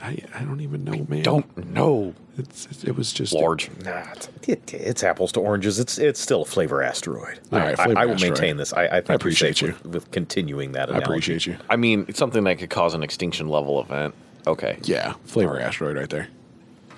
I, 0.00 0.22
I 0.34 0.44
don't 0.44 0.60
even 0.60 0.84
know, 0.84 1.04
man. 1.08 1.20
I 1.20 1.22
Don't 1.22 1.72
know. 1.72 2.14
It's, 2.38 2.66
it's- 2.66 2.84
it 2.84 2.96
was 2.96 3.12
just 3.12 3.32
Large. 3.32 3.68
Nah, 3.84 4.04
it's, 4.12 4.28
it, 4.46 4.72
it's 4.74 5.02
apples 5.02 5.32
to 5.32 5.40
oranges. 5.40 5.80
It's 5.80 5.98
it's 5.98 6.20
still 6.20 6.42
a 6.42 6.44
flavor 6.44 6.82
asteroid. 6.84 7.40
All 7.52 7.58
right, 7.58 7.76
I, 7.78 7.84
flavor 7.84 7.98
I 8.00 8.04
will 8.06 8.14
asteroid. 8.14 8.30
maintain 8.32 8.56
this. 8.58 8.72
I, 8.72 8.84
I, 8.86 8.88
think 9.00 9.10
I 9.10 9.14
appreciate 9.14 9.60
you. 9.60 9.68
with, 9.82 9.86
with 9.86 10.10
continuing 10.12 10.70
that. 10.72 10.92
I 10.94 10.98
appreciate 10.98 11.46
you. 11.46 11.56
I 11.68 11.74
mean, 11.74 12.04
it's 12.08 12.18
something 12.18 12.44
that 12.44 12.58
could 12.58 12.70
cause 12.70 12.94
an 12.94 13.02
extinction 13.02 13.48
level 13.48 13.80
event. 13.80 14.14
Okay. 14.46 14.78
Yeah, 14.84 15.14
flavor 15.24 15.58
asteroid 15.60 15.96
right 15.96 16.08
there. 16.08 16.28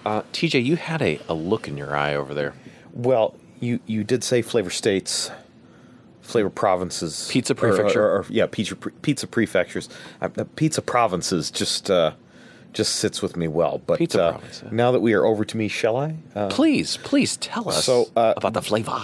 Uh, 0.04 0.20
TJ, 0.34 0.62
you 0.62 0.76
had 0.76 1.00
a, 1.00 1.18
a 1.28 1.34
look 1.34 1.68
in 1.68 1.76
your 1.78 1.96
eye 1.96 2.14
over 2.14 2.34
there. 2.34 2.52
Well, 2.92 3.34
you 3.60 3.80
you 3.86 4.04
did 4.04 4.24
say 4.24 4.42
flavor 4.42 4.70
states, 4.70 5.30
flavor 6.22 6.50
provinces, 6.50 7.28
Pizza 7.30 7.52
or- 7.52 7.56
prefecture. 7.56 8.02
or, 8.04 8.18
or- 8.20 8.26
yeah, 8.28 8.46
pizza 8.50 8.74
pizza 8.76 9.26
prefectures, 9.26 9.88
uh, 10.20 10.28
pizza 10.56 10.82
provinces. 10.82 11.50
Just 11.50 11.90
uh, 11.90 12.12
just 12.72 12.96
sits 12.96 13.20
with 13.22 13.36
me 13.36 13.48
well. 13.48 13.80
But 13.86 13.98
Pizza 13.98 14.22
uh, 14.24 14.40
now 14.70 14.92
that 14.92 15.00
we 15.00 15.12
are 15.14 15.24
over 15.24 15.44
to 15.44 15.56
me, 15.56 15.68
shall 15.68 15.96
I? 15.96 16.14
Uh, 16.34 16.48
Please, 16.48 16.96
please 16.98 17.36
tell 17.36 17.68
us 17.68 17.84
So, 17.84 18.08
uh, 18.16 18.34
about 18.36 18.52
the 18.54 18.62
flavor. 18.62 18.96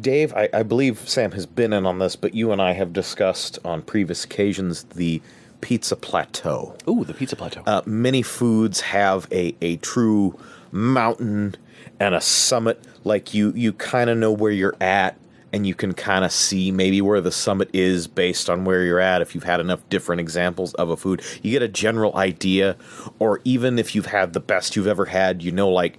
Dave, 0.00 0.32
I, 0.34 0.48
I 0.54 0.62
believe 0.62 1.08
Sam 1.08 1.32
has 1.32 1.44
been 1.44 1.72
in 1.72 1.84
on 1.86 1.98
this, 1.98 2.14
but 2.14 2.32
you 2.34 2.52
and 2.52 2.62
I 2.62 2.72
have 2.74 2.92
discussed 2.92 3.58
on 3.64 3.82
previous 3.82 4.22
occasions 4.24 4.84
the 4.84 5.20
pizza 5.60 5.96
plateau. 5.96 6.76
Ooh, 6.88 7.04
the 7.04 7.12
pizza 7.12 7.34
plateau. 7.34 7.64
Uh, 7.66 7.82
many 7.84 8.22
foods 8.22 8.80
have 8.80 9.26
a, 9.32 9.54
a 9.60 9.76
true 9.78 10.38
mountain 10.70 11.56
and 12.00 12.14
a 12.14 12.20
summit. 12.20 12.82
Like 13.04 13.32
you, 13.32 13.52
you 13.54 13.72
kind 13.72 14.10
of 14.10 14.18
know 14.18 14.32
where 14.32 14.50
you're 14.50 14.76
at, 14.80 15.16
and 15.52 15.66
you 15.66 15.74
can 15.74 15.92
kind 15.94 16.24
of 16.24 16.32
see 16.32 16.70
maybe 16.70 17.00
where 17.00 17.20
the 17.20 17.32
summit 17.32 17.70
is 17.72 18.06
based 18.06 18.48
on 18.48 18.64
where 18.64 18.84
you're 18.84 19.00
at. 19.00 19.20
If 19.22 19.34
you've 19.34 19.44
had 19.44 19.60
enough 19.60 19.86
different 19.88 20.20
examples 20.20 20.74
of 20.74 20.90
a 20.90 20.96
food, 20.96 21.22
you 21.42 21.50
get 21.50 21.62
a 21.62 21.68
general 21.68 22.16
idea. 22.16 22.76
Or 23.18 23.40
even 23.44 23.78
if 23.78 23.94
you've 23.94 24.06
had 24.06 24.32
the 24.32 24.40
best 24.40 24.76
you've 24.76 24.86
ever 24.86 25.06
had, 25.06 25.42
you 25.42 25.52
know, 25.52 25.68
like 25.68 25.98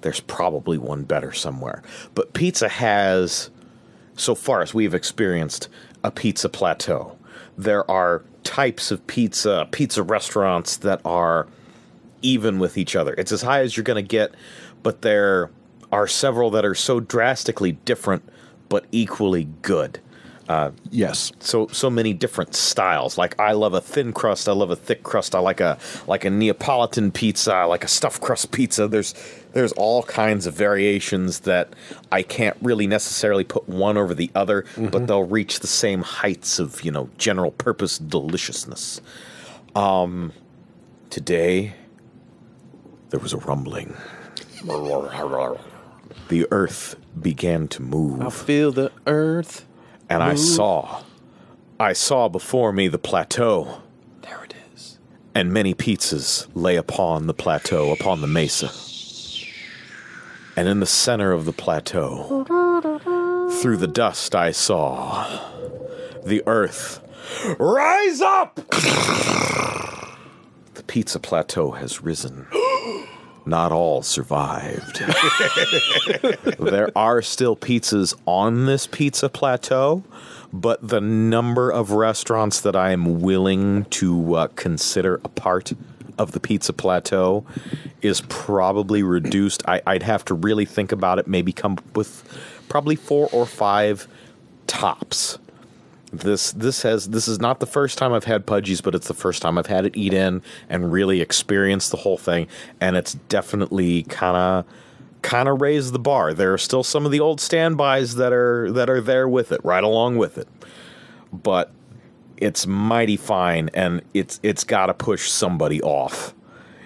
there's 0.00 0.20
probably 0.20 0.76
one 0.78 1.04
better 1.04 1.32
somewhere. 1.32 1.82
But 2.14 2.32
pizza 2.32 2.68
has 2.68 3.50
so 4.16 4.34
far 4.34 4.60
as 4.60 4.74
we've 4.74 4.94
experienced 4.94 5.68
a 6.02 6.10
pizza 6.10 6.48
plateau. 6.48 7.16
There 7.56 7.88
are 7.90 8.24
types 8.42 8.90
of 8.90 9.06
pizza, 9.06 9.68
pizza 9.70 10.02
restaurants 10.02 10.78
that 10.78 11.00
are 11.04 11.46
even 12.22 12.58
with 12.58 12.76
each 12.76 12.96
other. 12.96 13.14
It's 13.16 13.32
as 13.32 13.42
high 13.42 13.60
as 13.60 13.76
you're 13.76 13.84
going 13.84 14.02
to 14.02 14.08
get, 14.08 14.34
but 14.82 15.02
there 15.02 15.50
are 15.92 16.06
several 16.06 16.50
that 16.50 16.64
are 16.64 16.74
so 16.74 17.00
drastically 17.00 17.72
different 17.72 18.22
but 18.68 18.86
equally 18.92 19.48
good. 19.62 20.00
Yes. 20.90 21.30
So 21.38 21.68
so 21.68 21.88
many 21.88 22.12
different 22.12 22.56
styles. 22.56 23.16
Like 23.16 23.38
I 23.38 23.52
love 23.52 23.72
a 23.72 23.80
thin 23.80 24.12
crust, 24.12 24.48
I 24.48 24.52
love 24.52 24.70
a 24.70 24.76
thick 24.76 25.04
crust, 25.04 25.34
I 25.36 25.38
like 25.38 25.60
a 25.60 25.78
like 26.08 26.24
a 26.24 26.30
Neapolitan 26.30 27.12
pizza, 27.12 27.52
I 27.54 27.64
like 27.64 27.84
a 27.84 27.88
stuffed 27.88 28.20
crust 28.20 28.50
pizza. 28.56 28.88
There's 28.88 29.14
there's 29.52 29.72
all 29.72 30.02
kinds 30.02 30.46
of 30.46 30.54
variations 30.54 31.40
that 31.40 31.74
I 32.10 32.22
can't 32.22 32.56
really 32.60 32.88
necessarily 32.88 33.44
put 33.44 33.68
one 33.68 33.96
over 33.96 34.12
the 34.14 34.30
other, 34.34 34.64
but 34.90 35.06
they'll 35.06 35.22
reach 35.24 35.60
the 35.60 35.68
same 35.68 36.02
heights 36.02 36.58
of, 36.58 36.82
you 36.82 36.90
know, 36.90 37.10
general 37.16 37.52
purpose 37.52 37.98
deliciousness. 37.98 39.00
Um 39.76 40.32
today 41.10 41.74
there 43.10 43.20
was 43.20 43.32
a 43.32 43.38
rumbling. 43.38 43.96
The 46.28 46.46
earth 46.50 46.96
began 47.20 47.66
to 47.68 47.82
move 47.82 48.20
I 48.20 48.30
feel 48.30 48.72
the 48.72 48.92
earth. 49.06 49.64
and 50.08 50.22
I 50.22 50.34
saw, 50.34 51.02
I 51.78 51.92
saw 51.92 52.28
before 52.28 52.72
me 52.72 52.88
the 52.88 52.98
plateau, 52.98 53.80
There 54.22 54.44
it 54.44 54.54
is. 54.74 54.98
and 55.34 55.52
many 55.52 55.74
pizzas 55.74 56.46
lay 56.54 56.76
upon 56.76 57.26
the 57.26 57.34
plateau, 57.34 57.90
upon 57.92 58.20
the 58.20 58.26
mesa. 58.26 58.70
And 60.56 60.68
in 60.68 60.80
the 60.80 60.86
center 60.86 61.32
of 61.32 61.44
the 61.46 61.52
plateau, 61.52 62.44
through 63.62 63.76
the 63.78 63.86
dust, 63.86 64.34
I 64.34 64.50
saw 64.52 65.26
the 66.24 66.42
earth 66.46 67.00
rise 67.58 68.20
up. 68.20 68.56
the 70.74 70.82
pizza 70.86 71.18
plateau 71.18 71.70
has 71.72 72.02
risen. 72.02 72.46
Not 73.50 73.72
all 73.72 74.02
survived. 74.02 75.00
there 76.60 76.92
are 76.94 77.20
still 77.20 77.56
pizzas 77.56 78.14
on 78.24 78.66
this 78.66 78.86
pizza 78.86 79.28
plateau, 79.28 80.04
but 80.52 80.86
the 80.86 81.00
number 81.00 81.68
of 81.68 81.90
restaurants 81.90 82.60
that 82.60 82.76
I 82.76 82.92
am 82.92 83.20
willing 83.20 83.86
to 83.86 84.36
uh, 84.36 84.46
consider 84.54 85.20
a 85.24 85.28
part 85.28 85.72
of 86.16 86.30
the 86.30 86.38
pizza 86.38 86.72
plateau 86.72 87.44
is 88.02 88.20
probably 88.28 89.02
reduced. 89.02 89.64
I, 89.66 89.82
I'd 89.84 90.04
have 90.04 90.24
to 90.26 90.34
really 90.34 90.64
think 90.64 90.92
about 90.92 91.18
it, 91.18 91.26
maybe 91.26 91.52
come 91.52 91.72
up 91.72 91.96
with 91.96 92.22
probably 92.68 92.94
four 92.94 93.28
or 93.32 93.46
five 93.46 94.06
tops. 94.68 95.40
This 96.12 96.52
this 96.52 96.82
has 96.82 97.08
this 97.08 97.28
is 97.28 97.38
not 97.38 97.60
the 97.60 97.66
first 97.66 97.96
time 97.96 98.12
I've 98.12 98.24
had 98.24 98.44
Pudgy's, 98.44 98.80
but 98.80 98.94
it's 98.94 99.06
the 99.06 99.14
first 99.14 99.42
time 99.42 99.56
I've 99.56 99.68
had 99.68 99.86
it 99.86 99.96
eat 99.96 100.12
in 100.12 100.42
and 100.68 100.92
really 100.92 101.20
experienced 101.20 101.92
the 101.92 101.98
whole 101.98 102.18
thing, 102.18 102.48
and 102.80 102.96
it's 102.96 103.14
definitely 103.28 104.02
kind 104.04 104.36
of 104.36 104.64
kind 105.22 105.48
of 105.48 105.60
raised 105.60 105.92
the 105.92 105.98
bar. 105.98 106.34
There 106.34 106.52
are 106.52 106.58
still 106.58 106.82
some 106.82 107.06
of 107.06 107.12
the 107.12 107.20
old 107.20 107.40
standbys 107.40 108.16
that 108.16 108.32
are 108.32 108.72
that 108.72 108.90
are 108.90 109.00
there 109.00 109.28
with 109.28 109.52
it, 109.52 109.60
right 109.64 109.84
along 109.84 110.16
with 110.16 110.36
it, 110.36 110.48
but 111.32 111.70
it's 112.38 112.66
mighty 112.66 113.16
fine, 113.16 113.70
and 113.74 114.02
it's 114.12 114.40
it's 114.42 114.64
got 114.64 114.86
to 114.86 114.94
push 114.94 115.30
somebody 115.30 115.80
off. 115.82 116.34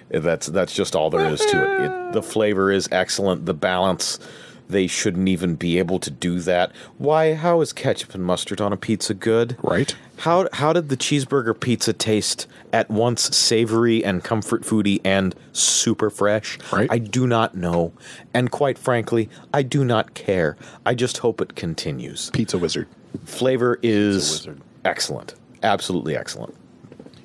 That's 0.09 0.47
that's 0.47 0.73
just 0.73 0.95
all 0.95 1.09
there 1.09 1.25
is 1.25 1.39
to 1.47 1.63
it. 1.63 1.85
it. 1.85 2.13
The 2.13 2.21
flavor 2.21 2.71
is 2.71 2.87
excellent. 2.91 3.45
The 3.45 3.53
balance, 3.55 4.19
they 4.67 4.87
shouldn't 4.87 5.27
even 5.27 5.55
be 5.55 5.77
able 5.77 5.99
to 5.99 6.09
do 6.09 6.39
that. 6.41 6.71
Why? 6.97 7.33
How 7.35 7.61
is 7.61 7.73
ketchup 7.73 8.13
and 8.15 8.23
mustard 8.23 8.61
on 8.61 8.73
a 8.73 8.77
pizza 8.77 9.13
good? 9.13 9.57
Right. 9.61 9.95
How 10.17 10.47
how 10.53 10.73
did 10.73 10.89
the 10.89 10.97
cheeseburger 10.97 11.59
pizza 11.59 11.93
taste 11.93 12.47
at 12.71 12.89
once 12.89 13.35
savory 13.35 14.03
and 14.03 14.23
comfort 14.23 14.63
foody 14.63 15.01
and 15.03 15.35
super 15.51 16.09
fresh? 16.09 16.57
Right. 16.71 16.87
I 16.89 16.97
do 16.99 17.27
not 17.27 17.55
know, 17.55 17.91
and 18.33 18.49
quite 18.49 18.77
frankly, 18.77 19.29
I 19.53 19.61
do 19.61 19.83
not 19.83 20.13
care. 20.13 20.55
I 20.85 20.95
just 20.95 21.17
hope 21.19 21.41
it 21.41 21.55
continues. 21.55 22.29
Pizza 22.31 22.57
wizard. 22.57 22.87
Flavor 23.25 23.79
is 23.83 24.31
wizard. 24.31 24.61
excellent, 24.83 25.35
absolutely 25.63 26.15
excellent. 26.15 26.55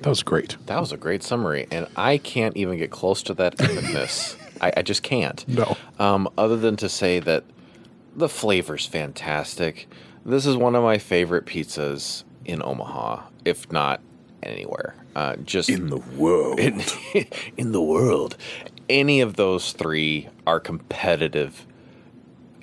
That 0.01 0.09
was 0.09 0.23
great. 0.23 0.57
That 0.65 0.79
was 0.79 0.91
a 0.91 0.97
great 0.97 1.21
summary, 1.23 1.67
and 1.71 1.87
I 1.95 2.17
can't 2.17 2.57
even 2.57 2.77
get 2.77 2.89
close 2.91 3.21
to 3.23 3.33
that 3.35 3.57
epicness. 3.57 4.35
I, 4.61 4.71
I 4.77 4.81
just 4.81 5.03
can't. 5.03 5.45
No. 5.47 5.75
Um, 5.99 6.29
other 6.37 6.55
than 6.55 6.77
to 6.77 6.87
say 6.87 7.19
that 7.19 7.43
the 8.15 8.29
flavor's 8.29 8.85
fantastic. 8.85 9.87
This 10.25 10.45
is 10.45 10.55
one 10.55 10.75
of 10.75 10.83
my 10.83 10.97
favorite 10.97 11.45
pizzas 11.45 12.23
in 12.45 12.61
Omaha, 12.63 13.23
if 13.45 13.71
not 13.71 14.01
anywhere. 14.43 14.95
Uh, 15.15 15.35
just 15.37 15.69
In 15.69 15.89
the 15.89 15.97
world. 15.97 16.59
in, 16.59 16.81
in 17.57 17.71
the 17.71 17.81
world. 17.81 18.37
Any 18.89 19.21
of 19.21 19.35
those 19.35 19.71
three 19.73 20.29
are 20.45 20.59
competitive, 20.59 21.65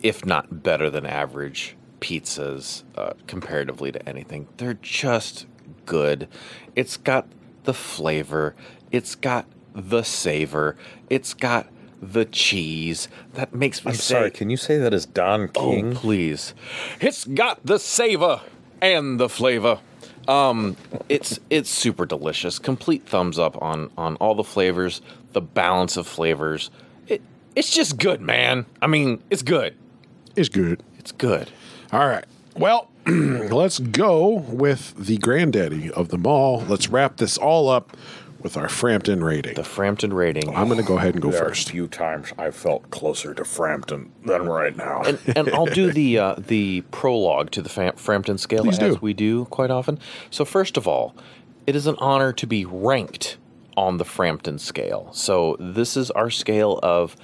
if 0.02 0.24
not 0.24 0.62
better 0.62 0.88
than 0.90 1.04
average 1.06 1.76
pizzas 2.00 2.84
uh, 2.96 3.14
comparatively 3.26 3.90
to 3.92 4.08
anything. 4.08 4.46
They're 4.56 4.78
just 4.80 5.46
good. 5.86 6.28
It's 6.76 6.96
got 6.96 7.26
the 7.64 7.74
flavor, 7.74 8.54
it's 8.92 9.14
got 9.14 9.46
the 9.74 10.02
savor, 10.02 10.76
it's 11.10 11.34
got 11.34 11.66
the 12.00 12.24
cheese 12.24 13.08
that 13.34 13.54
makes 13.54 13.84
me 13.84 13.90
I'm 13.90 13.96
say, 13.96 14.14
sorry, 14.14 14.30
can 14.30 14.50
you 14.50 14.56
say 14.56 14.78
that 14.78 14.94
as 14.94 15.06
Don 15.06 15.48
King? 15.48 15.92
Oh, 15.92 15.96
please. 15.96 16.54
It's 17.00 17.24
got 17.24 17.64
the 17.64 17.78
savor 17.78 18.40
and 18.80 19.18
the 19.18 19.28
flavor. 19.28 19.80
Um, 20.26 20.76
it's 21.08 21.40
it's 21.48 21.70
super 21.70 22.04
delicious. 22.04 22.58
Complete 22.58 23.06
thumbs 23.06 23.38
up 23.38 23.60
on 23.62 23.90
on 23.96 24.16
all 24.16 24.34
the 24.34 24.44
flavors, 24.44 25.00
the 25.32 25.40
balance 25.40 25.96
of 25.96 26.06
flavors. 26.06 26.70
It 27.06 27.22
it's 27.56 27.74
just 27.74 27.98
good, 27.98 28.20
man. 28.20 28.66
I 28.82 28.86
mean, 28.86 29.22
it's 29.30 29.42
good. 29.42 29.74
It's 30.36 30.50
good. 30.50 30.82
It's 30.98 31.12
good. 31.12 31.50
All 31.92 32.06
right. 32.06 32.26
Well, 32.56 32.90
let's 33.06 33.78
go 33.78 34.28
with 34.28 34.94
the 34.96 35.16
granddaddy 35.16 35.90
of 35.90 36.08
them 36.08 36.26
all. 36.26 36.60
Let's 36.60 36.88
wrap 36.88 37.16
this 37.16 37.38
all 37.38 37.68
up 37.70 37.96
with 38.40 38.56
our 38.56 38.68
Frampton 38.68 39.22
rating. 39.24 39.54
The 39.54 39.64
Frampton 39.64 40.12
rating. 40.12 40.54
I'm 40.54 40.68
going 40.68 40.80
to 40.80 40.86
go 40.86 40.98
ahead 40.98 41.14
and 41.14 41.22
go 41.22 41.30
There 41.30 41.44
are 41.46 41.50
a 41.50 41.54
few 41.54 41.88
times 41.88 42.32
I 42.38 42.50
felt 42.50 42.90
closer 42.90 43.34
to 43.34 43.44
Frampton 43.44 44.12
than 44.24 44.46
right 44.46 44.76
now. 44.76 45.02
and, 45.02 45.18
and 45.36 45.48
I'll 45.50 45.66
do 45.66 45.90
the 46.00 46.18
uh, 46.18 46.34
the 46.38 46.82
prologue 46.90 47.50
to 47.52 47.62
the 47.62 47.68
Fam- 47.68 47.96
Frampton 47.96 48.38
scale 48.38 48.64
Please 48.64 48.78
as 48.78 48.94
do. 48.94 49.00
we 49.00 49.12
do 49.14 49.44
quite 49.46 49.70
often. 49.70 49.98
So 50.30 50.44
first 50.44 50.76
of 50.76 50.86
all, 50.86 51.14
it 51.66 51.74
is 51.76 51.86
an 51.86 51.96
honor 51.98 52.32
to 52.32 52.46
be 52.46 52.64
ranked 52.64 53.36
on 53.76 53.98
the 53.98 54.04
Frampton 54.04 54.58
scale. 54.58 55.08
So 55.12 55.56
this 55.60 55.96
is 55.96 56.10
our 56.12 56.30
scale 56.30 56.80
of 56.82 57.16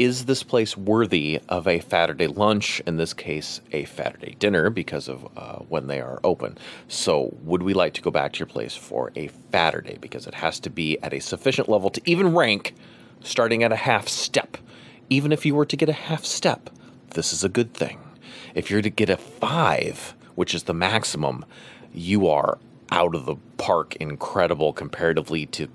is 0.00 0.24
this 0.24 0.42
place 0.42 0.78
worthy 0.78 1.40
of 1.50 1.68
a 1.68 1.78
Saturday 1.80 2.26
lunch? 2.26 2.80
In 2.86 2.96
this 2.96 3.12
case, 3.12 3.60
a 3.70 3.84
Saturday 3.84 4.34
dinner 4.38 4.70
because 4.70 5.08
of 5.08 5.28
uh, 5.36 5.58
when 5.68 5.88
they 5.88 6.00
are 6.00 6.18
open. 6.24 6.56
So, 6.88 7.36
would 7.42 7.62
we 7.62 7.74
like 7.74 7.92
to 7.94 8.00
go 8.00 8.10
back 8.10 8.32
to 8.32 8.38
your 8.38 8.46
place 8.46 8.74
for 8.74 9.12
a 9.14 9.28
Saturday 9.52 9.98
because 10.00 10.26
it 10.26 10.32
has 10.32 10.58
to 10.60 10.70
be 10.70 10.98
at 11.02 11.12
a 11.12 11.20
sufficient 11.20 11.68
level 11.68 11.90
to 11.90 12.00
even 12.06 12.34
rank, 12.34 12.74
starting 13.22 13.62
at 13.62 13.72
a 13.72 13.76
half 13.76 14.08
step. 14.08 14.56
Even 15.10 15.32
if 15.32 15.44
you 15.44 15.54
were 15.54 15.66
to 15.66 15.76
get 15.76 15.90
a 15.90 15.92
half 15.92 16.24
step, 16.24 16.70
this 17.10 17.34
is 17.34 17.44
a 17.44 17.50
good 17.50 17.74
thing. 17.74 18.00
If 18.54 18.70
you're 18.70 18.80
to 18.80 18.88
get 18.88 19.10
a 19.10 19.18
five, 19.18 20.14
which 20.34 20.54
is 20.54 20.62
the 20.62 20.72
maximum, 20.72 21.44
you 21.92 22.26
are 22.26 22.56
out 22.90 23.14
of 23.14 23.26
the 23.26 23.36
park 23.58 23.96
incredible 23.96 24.72
comparatively 24.72 25.44
to 25.44 25.68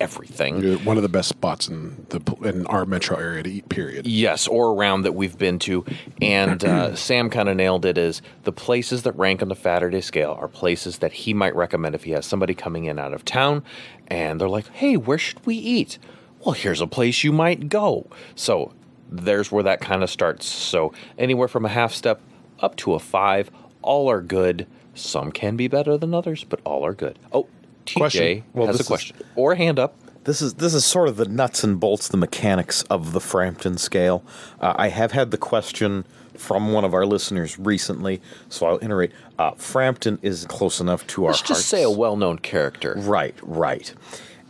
everything. 0.00 0.84
One 0.84 0.96
of 0.96 1.02
the 1.02 1.08
best 1.08 1.28
spots 1.28 1.68
in 1.68 2.06
the 2.08 2.20
in 2.42 2.66
our 2.66 2.84
metro 2.84 3.16
area 3.16 3.42
to 3.42 3.50
eat. 3.50 3.68
Period. 3.68 4.06
Yes, 4.06 4.46
or 4.48 4.72
around 4.72 5.02
that 5.02 5.12
we've 5.12 5.36
been 5.36 5.58
to. 5.60 5.84
And 6.22 6.64
uh, 6.64 6.94
Sam 6.96 7.30
kind 7.30 7.48
of 7.48 7.56
nailed 7.56 7.84
it 7.84 7.98
is 7.98 8.22
the 8.44 8.52
places 8.52 9.02
that 9.02 9.12
rank 9.12 9.42
on 9.42 9.48
the 9.48 9.56
Saturday 9.56 10.00
scale 10.00 10.36
are 10.40 10.48
places 10.48 10.98
that 10.98 11.12
he 11.12 11.34
might 11.34 11.54
recommend 11.54 11.94
if 11.94 12.04
he 12.04 12.12
has 12.12 12.26
somebody 12.26 12.54
coming 12.54 12.84
in 12.84 12.98
out 12.98 13.12
of 13.12 13.24
town 13.24 13.62
and 14.08 14.40
they're 14.40 14.48
like, 14.48 14.68
hey, 14.68 14.96
where 14.96 15.18
should 15.18 15.44
we 15.46 15.54
eat? 15.54 15.98
Well, 16.44 16.54
here's 16.54 16.80
a 16.80 16.86
place 16.86 17.24
you 17.24 17.32
might 17.32 17.68
go. 17.68 18.06
So 18.34 18.72
there's 19.10 19.50
where 19.52 19.62
that 19.64 19.80
kind 19.80 20.02
of 20.02 20.10
starts. 20.10 20.46
So 20.46 20.92
anywhere 21.16 21.48
from 21.48 21.64
a 21.64 21.68
half 21.68 21.92
step 21.92 22.20
up 22.60 22.76
to 22.76 22.94
a 22.94 22.98
five, 22.98 23.50
all 23.82 24.10
are 24.10 24.22
good. 24.22 24.66
Some 24.94 25.30
can 25.30 25.56
be 25.56 25.68
better 25.68 25.96
than 25.96 26.14
others, 26.14 26.44
but 26.44 26.60
all 26.64 26.84
are 26.84 26.94
good. 26.94 27.18
Oh, 27.32 27.48
TJ 27.88 27.96
Question. 27.96 28.44
Well, 28.54 28.66
has 28.68 28.76
a 28.76 28.80
is- 28.80 28.86
question 28.86 29.16
or 29.36 29.52
a 29.52 29.56
hand 29.56 29.78
up. 29.78 29.94
This 30.24 30.42
is 30.42 30.54
this 30.54 30.74
is 30.74 30.84
sort 30.84 31.08
of 31.08 31.16
the 31.16 31.24
nuts 31.24 31.64
and 31.64 31.80
bolts, 31.80 32.08
the 32.08 32.16
mechanics 32.18 32.82
of 32.84 33.12
the 33.12 33.20
Frampton 33.20 33.78
scale. 33.78 34.22
Uh, 34.60 34.74
I 34.76 34.88
have 34.88 35.12
had 35.12 35.30
the 35.30 35.38
question 35.38 36.04
from 36.36 36.72
one 36.72 36.84
of 36.84 36.92
our 36.92 37.06
listeners 37.06 37.58
recently, 37.58 38.20
so 38.50 38.66
I'll 38.66 38.78
iterate. 38.82 39.12
Uh, 39.38 39.52
Frampton 39.52 40.18
is 40.20 40.44
close 40.46 40.80
enough 40.80 41.06
to 41.08 41.24
our 41.24 41.30
Let's 41.30 41.40
hearts. 41.40 41.60
just 41.60 41.68
say 41.70 41.82
a 41.82 41.90
well-known 41.90 42.38
character. 42.40 42.94
Right, 42.98 43.34
right. 43.42 43.94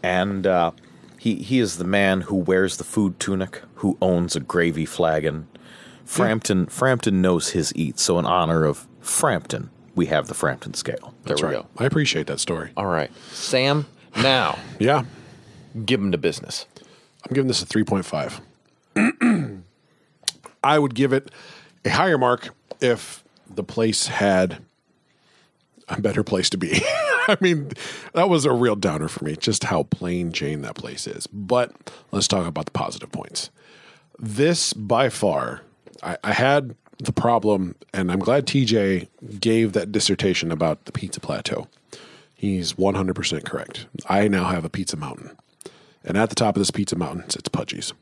And 0.03 0.47
uh, 0.49 0.73
he 1.19 1.37
he 1.37 1.61
is 1.61 1.77
the 1.79 1.85
man 1.85 2.23
who 2.23 2.35
wears 2.35 2.79
the 2.79 2.85
food 2.85 3.21
tunic, 3.21 3.63
who 3.77 3.97
owns 4.03 4.35
a 4.35 4.41
gravy 4.41 4.85
flagon. 4.85 5.47
Frampton 6.05 6.67
Frampton 6.67 7.23
knows 7.23 7.51
his 7.51 7.73
eat, 7.77 7.99
so 8.01 8.19
in 8.19 8.25
honor 8.27 8.65
of 8.65 8.89
Frampton, 9.01 9.71
we 9.99 10.07
have 10.07 10.29
the 10.29 10.35
Frampton 10.35 10.75
scale. 10.75 11.13
There 11.25 11.35
That's 11.35 11.43
we 11.43 11.49
right. 11.49 11.55
go. 11.57 11.67
I 11.77 11.85
appreciate 11.85 12.29
that 12.29 12.39
story. 12.39 12.71
All 12.77 12.87
right, 12.87 13.11
Sam. 13.33 13.85
Now 14.17 14.57
Yeah, 14.79 15.05
give 15.85 16.01
him 16.01 16.13
to 16.13 16.19
business. 16.19 16.67
I'm 17.29 17.35
giving 17.35 17.49
this 17.49 17.61
a 17.63 17.67
3.5. 17.67 18.41
I 20.65 20.79
would 20.79 20.95
give 20.95 21.13
it 21.13 21.33
a 21.85 21.91
higher 21.91 22.17
mark 22.17 22.55
if 22.81 23.25
the 23.53 23.65
place 23.65 24.07
had 24.07 24.63
a 25.89 26.01
better 26.01 26.23
place 26.23 26.49
to 26.51 26.57
be. 26.59 26.81
I 27.29 27.37
mean, 27.41 27.73
that 28.15 28.29
was 28.29 28.45
a 28.45 28.53
real 28.53 28.77
downer 28.77 29.09
for 29.09 29.25
me, 29.25 29.35
just 29.35 29.65
how 29.65 29.83
plain 29.83 30.31
Jane 30.31 30.63
that 30.63 30.77
place 30.77 31.09
is. 31.09 31.27
But 31.27 31.73
let's 32.13 32.29
talk 32.29 32.47
about 32.47 32.67
the 32.67 32.71
positive 32.71 33.11
points. 33.11 33.51
This, 34.17 34.73
by 34.73 35.09
far, 35.09 35.63
I, 36.05 36.17
I 36.23 36.33
had 36.33 36.77
the 36.99 37.13
problem, 37.13 37.75
and 37.93 38.11
I'm 38.11 38.19
glad 38.19 38.47
TJ 38.47 39.09
gave 39.41 39.73
that 39.73 39.93
dissertation 39.93 40.51
about 40.51 40.85
the 40.85 40.93
pizza 40.93 41.21
plateau. 41.21 41.69
He's 42.35 42.75
100% 42.75 43.45
correct. 43.45 43.87
I 44.09 44.29
now 44.29 44.45
have 44.45 44.65
a 44.65 44.71
pizza 44.71 44.97
mountain. 44.97 45.37
And 46.05 46.17
at 46.17 46.29
the 46.29 46.35
top 46.35 46.57
of 46.57 46.61
this 46.61 46.71
pizza 46.71 46.97
mountain 46.97 47.29
sits 47.31 47.49
Pudgy's. 47.49 47.93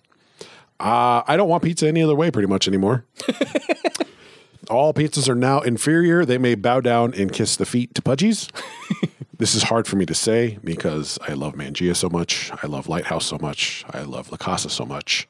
Uh, 0.78 1.22
I 1.26 1.36
don't 1.36 1.48
want 1.48 1.62
pizza 1.62 1.88
any 1.88 2.02
other 2.02 2.14
way 2.14 2.30
pretty 2.30 2.48
much 2.48 2.68
anymore. 2.68 3.04
All 4.70 4.92
pizzas 4.92 5.28
are 5.28 5.34
now 5.34 5.60
inferior. 5.60 6.24
They 6.24 6.38
may 6.38 6.54
bow 6.54 6.80
down 6.80 7.14
and 7.14 7.32
kiss 7.32 7.56
the 7.56 7.64
feet 7.64 7.94
to 7.94 8.02
Pudgy's. 8.02 8.48
this 9.38 9.54
is 9.54 9.64
hard 9.64 9.86
for 9.86 9.96
me 9.96 10.04
to 10.06 10.14
say 10.14 10.58
because 10.64 11.18
I 11.26 11.34
love 11.34 11.54
Mangia 11.54 11.94
so 11.94 12.08
much. 12.08 12.50
I 12.62 12.66
love 12.66 12.88
Lighthouse 12.88 13.26
so 13.26 13.38
much. 13.40 13.84
I 13.90 14.02
love 14.02 14.30
La 14.30 14.36
Casa 14.36 14.68
so 14.68 14.84
much. 14.84 15.28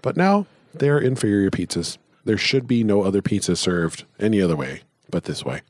But 0.00 0.16
now 0.16 0.46
they're 0.74 0.98
inferior 0.98 1.50
pizzas. 1.50 1.98
There 2.24 2.38
should 2.38 2.66
be 2.66 2.84
no 2.84 3.02
other 3.02 3.22
pizza 3.22 3.56
served 3.56 4.04
any 4.20 4.40
other 4.40 4.56
way 4.56 4.82
but 5.12 5.24
this 5.24 5.44
way. 5.44 5.62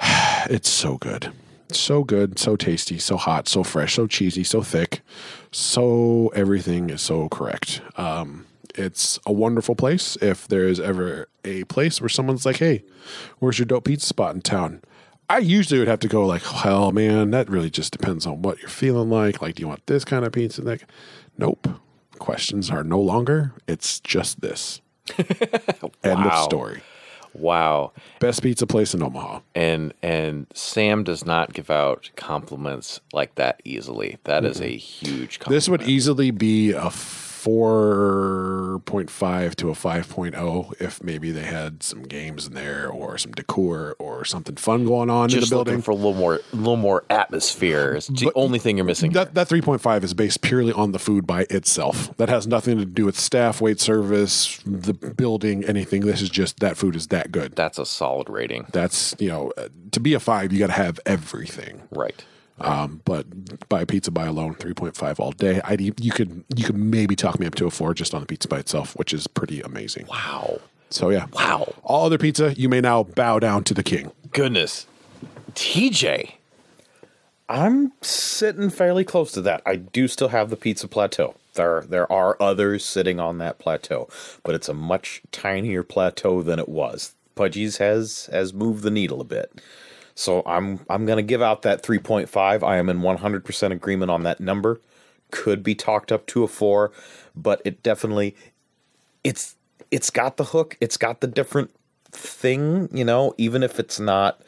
It's 0.48 0.68
so 0.68 0.96
good. 0.98 1.32
So 1.72 2.04
good, 2.04 2.38
so 2.38 2.54
tasty, 2.54 2.98
so 2.98 3.16
hot, 3.16 3.48
so 3.48 3.64
fresh, 3.64 3.96
so 3.96 4.06
cheesy, 4.06 4.44
so 4.44 4.62
thick. 4.62 5.02
So 5.50 6.28
everything 6.28 6.88
is 6.90 7.02
so 7.02 7.28
correct. 7.28 7.82
Um, 7.96 8.46
it's 8.76 9.18
a 9.26 9.32
wonderful 9.32 9.74
place. 9.74 10.16
If 10.22 10.46
there 10.46 10.66
is 10.66 10.78
ever 10.80 11.28
a 11.44 11.64
place 11.64 12.00
where 12.00 12.08
someone's 12.08 12.46
like, 12.46 12.58
hey, 12.58 12.84
where's 13.40 13.58
your 13.58 13.66
dope 13.66 13.84
pizza 13.84 14.06
spot 14.06 14.36
in 14.36 14.40
town? 14.40 14.80
I 15.28 15.38
usually 15.38 15.80
would 15.80 15.88
have 15.88 16.00
to 16.00 16.08
go 16.08 16.24
like, 16.24 16.64
well, 16.64 16.92
man, 16.92 17.32
that 17.32 17.50
really 17.50 17.68
just 17.68 17.92
depends 17.92 18.24
on 18.24 18.40
what 18.40 18.60
you're 18.60 18.70
feeling 18.70 19.10
like. 19.10 19.42
Like, 19.42 19.56
do 19.56 19.62
you 19.62 19.68
want 19.68 19.84
this 19.86 20.04
kind 20.04 20.24
of 20.24 20.32
pizza? 20.32 20.62
Like, 20.62 20.84
nope. 21.36 21.68
Questions 22.18 22.70
are 22.70 22.84
no 22.84 23.00
longer. 23.00 23.52
It's 23.66 24.00
just 24.00 24.40
this. 24.40 24.80
End 26.04 26.26
of 26.26 26.44
story. 26.44 26.82
Wow. 27.34 27.92
Best 28.20 28.42
pizza 28.42 28.66
place 28.66 28.94
in 28.94 29.02
Omaha. 29.02 29.40
And 29.54 29.94
and 30.02 30.46
Sam 30.54 31.04
does 31.04 31.24
not 31.24 31.52
give 31.52 31.70
out 31.70 32.10
compliments 32.16 33.00
like 33.12 33.34
that 33.36 33.60
easily. 33.64 34.18
That 34.24 34.44
is 34.44 34.60
a 34.60 34.76
huge 34.76 35.38
compliment. 35.38 35.56
This 35.56 35.68
would 35.68 35.82
easily 35.82 36.30
be 36.30 36.72
a 36.72 36.90
4.5 37.38 39.54
to 39.56 39.70
a 39.70 39.72
5.0 39.72 40.80
if 40.80 41.02
maybe 41.02 41.30
they 41.30 41.44
had 41.44 41.82
some 41.82 42.02
games 42.02 42.46
in 42.46 42.54
there 42.54 42.88
or 42.88 43.16
some 43.16 43.32
decor 43.32 43.96
or 43.98 44.24
something 44.24 44.56
fun 44.56 44.84
going 44.84 45.08
on 45.08 45.32
in 45.32 45.40
the 45.40 45.46
building. 45.46 45.74
looking 45.74 45.82
for 45.82 45.92
a 45.92 45.94
little 45.94 46.14
more 46.14 46.40
a 46.52 46.56
little 46.56 46.76
more 46.76 47.04
atmosphere. 47.08 47.94
It's 47.94 48.08
the 48.08 48.32
only 48.34 48.58
thing 48.58 48.76
you're 48.76 48.86
missing. 48.86 49.12
that 49.12 49.34
that 49.34 49.48
3.5 49.48 50.02
is 50.02 50.14
based 50.14 50.42
purely 50.42 50.72
on 50.72 50.92
the 50.92 50.98
food 50.98 51.26
by 51.26 51.46
itself. 51.50 52.16
That 52.16 52.28
has 52.28 52.46
nothing 52.46 52.78
to 52.78 52.84
do 52.84 53.04
with 53.04 53.18
staff, 53.18 53.60
wait 53.60 53.80
service, 53.80 54.60
the 54.66 54.92
building, 54.92 55.64
anything. 55.64 56.02
This 56.02 56.22
is 56.22 56.30
just 56.30 56.60
that 56.60 56.76
food 56.76 56.96
is 56.96 57.08
that 57.08 57.30
good. 57.30 57.56
That's 57.56 57.78
a 57.78 57.86
solid 57.86 58.28
rating. 58.28 58.66
That's, 58.72 59.14
you 59.18 59.28
know, 59.28 59.52
to 59.92 60.00
be 60.00 60.14
a 60.14 60.20
5, 60.20 60.52
you 60.52 60.58
got 60.58 60.68
to 60.68 60.72
have 60.72 60.98
everything. 61.06 61.82
Right. 61.90 62.24
Um, 62.60 63.02
but 63.04 63.68
buy 63.68 63.82
a 63.82 63.86
pizza 63.86 64.10
by 64.10 64.26
alone, 64.26 64.54
three 64.54 64.74
point 64.74 64.96
five 64.96 65.20
all 65.20 65.32
day. 65.32 65.60
I 65.64 65.76
you 65.78 66.10
could 66.12 66.44
you 66.56 66.64
could 66.64 66.76
maybe 66.76 67.14
talk 67.14 67.38
me 67.38 67.46
up 67.46 67.54
to 67.56 67.66
a 67.66 67.70
four 67.70 67.94
just 67.94 68.14
on 68.14 68.20
the 68.20 68.26
pizza 68.26 68.48
by 68.48 68.58
itself, 68.58 68.96
which 68.96 69.12
is 69.12 69.26
pretty 69.26 69.60
amazing. 69.60 70.06
Wow. 70.08 70.60
So 70.90 71.10
yeah, 71.10 71.26
Wow. 71.32 71.74
All 71.82 72.06
other 72.06 72.18
pizza, 72.18 72.54
you 72.54 72.68
may 72.68 72.80
now 72.80 73.02
bow 73.02 73.38
down 73.38 73.64
to 73.64 73.74
the 73.74 73.82
king. 73.82 74.10
Goodness. 74.32 74.86
TJ. 75.54 76.32
I'm 77.50 77.92
sitting 78.02 78.68
fairly 78.68 79.04
close 79.04 79.32
to 79.32 79.40
that. 79.42 79.62
I 79.64 79.76
do 79.76 80.06
still 80.06 80.28
have 80.28 80.50
the 80.50 80.56
pizza 80.56 80.86
plateau. 80.86 81.34
There, 81.54 81.84
there 81.88 82.10
are 82.12 82.36
others 82.40 82.84
sitting 82.84 83.18
on 83.18 83.38
that 83.38 83.58
plateau, 83.58 84.08
but 84.44 84.54
it's 84.54 84.68
a 84.68 84.74
much 84.74 85.22
tinier 85.32 85.82
plateau 85.82 86.42
than 86.42 86.58
it 86.58 86.68
was. 86.68 87.14
Pudgy's 87.34 87.78
has 87.78 88.28
has 88.32 88.52
moved 88.52 88.82
the 88.82 88.90
needle 88.90 89.20
a 89.20 89.24
bit. 89.24 89.60
So 90.18 90.42
I'm 90.46 90.80
I'm 90.90 91.06
gonna 91.06 91.22
give 91.22 91.42
out 91.42 91.62
that 91.62 91.84
3.5. 91.84 92.64
I 92.64 92.76
am 92.76 92.88
in 92.88 93.02
100% 93.02 93.70
agreement 93.70 94.10
on 94.10 94.24
that 94.24 94.40
number. 94.40 94.80
Could 95.30 95.62
be 95.62 95.76
talked 95.76 96.10
up 96.10 96.26
to 96.26 96.42
a 96.42 96.48
four, 96.48 96.90
but 97.36 97.62
it 97.64 97.84
definitely 97.84 98.34
it's 99.22 99.54
it's 99.92 100.10
got 100.10 100.36
the 100.36 100.46
hook. 100.46 100.76
It's 100.80 100.96
got 100.96 101.20
the 101.20 101.28
different 101.28 101.70
thing, 102.10 102.88
you 102.92 103.04
know, 103.04 103.32
even 103.38 103.62
if 103.62 103.78
it's 103.78 104.00
not 104.00 104.40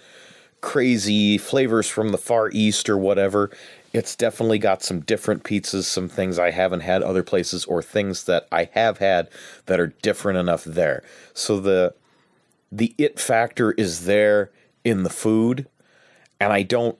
crazy 0.60 1.38
flavors 1.38 1.88
from 1.88 2.08
the 2.08 2.18
far 2.18 2.50
east 2.50 2.88
or 2.88 2.98
whatever. 2.98 3.48
It's 3.92 4.16
definitely 4.16 4.58
got 4.58 4.82
some 4.82 5.00
different 5.00 5.44
pizzas, 5.44 5.84
some 5.84 6.08
things 6.08 6.36
I 6.36 6.50
haven't 6.50 6.80
had 6.80 7.02
other 7.02 7.22
places, 7.22 7.64
or 7.66 7.80
things 7.80 8.24
that 8.24 8.48
I 8.50 8.70
have 8.72 8.98
had 8.98 9.28
that 9.66 9.78
are 9.78 9.94
different 10.02 10.40
enough 10.40 10.64
there. 10.64 11.04
So 11.32 11.60
the 11.60 11.94
the 12.72 12.92
it 12.98 13.20
factor 13.20 13.70
is 13.72 14.06
there 14.06 14.50
in 14.84 15.02
the 15.02 15.10
food, 15.10 15.66
and 16.40 16.52
I 16.52 16.62
don't 16.62 16.98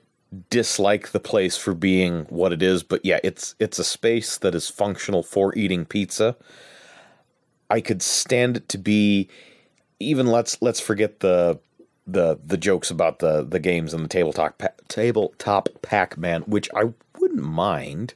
dislike 0.49 1.09
the 1.09 1.19
place 1.19 1.57
for 1.57 1.73
being 1.73 2.25
what 2.29 2.53
it 2.53 2.61
is, 2.61 2.83
but 2.83 3.03
yeah, 3.03 3.19
it's 3.23 3.55
it's 3.59 3.79
a 3.79 3.83
space 3.83 4.37
that 4.37 4.55
is 4.55 4.69
functional 4.69 5.23
for 5.23 5.53
eating 5.57 5.85
pizza. 5.85 6.35
I 7.69 7.81
could 7.81 8.01
stand 8.01 8.57
it 8.57 8.69
to 8.69 8.77
be 8.77 9.29
even 9.99 10.27
let's 10.27 10.61
let's 10.61 10.79
forget 10.79 11.19
the 11.19 11.59
the 12.07 12.39
the 12.45 12.57
jokes 12.57 12.89
about 12.89 13.19
the 13.19 13.43
the 13.43 13.59
games 13.59 13.93
and 13.93 14.03
the 14.03 14.09
tabletop 14.09 14.57
pa- 14.57 14.69
tabletop 14.87 15.69
Pac-Man, 15.81 16.43
which 16.43 16.69
I 16.75 16.93
wouldn't 17.19 17.43
mind, 17.43 18.13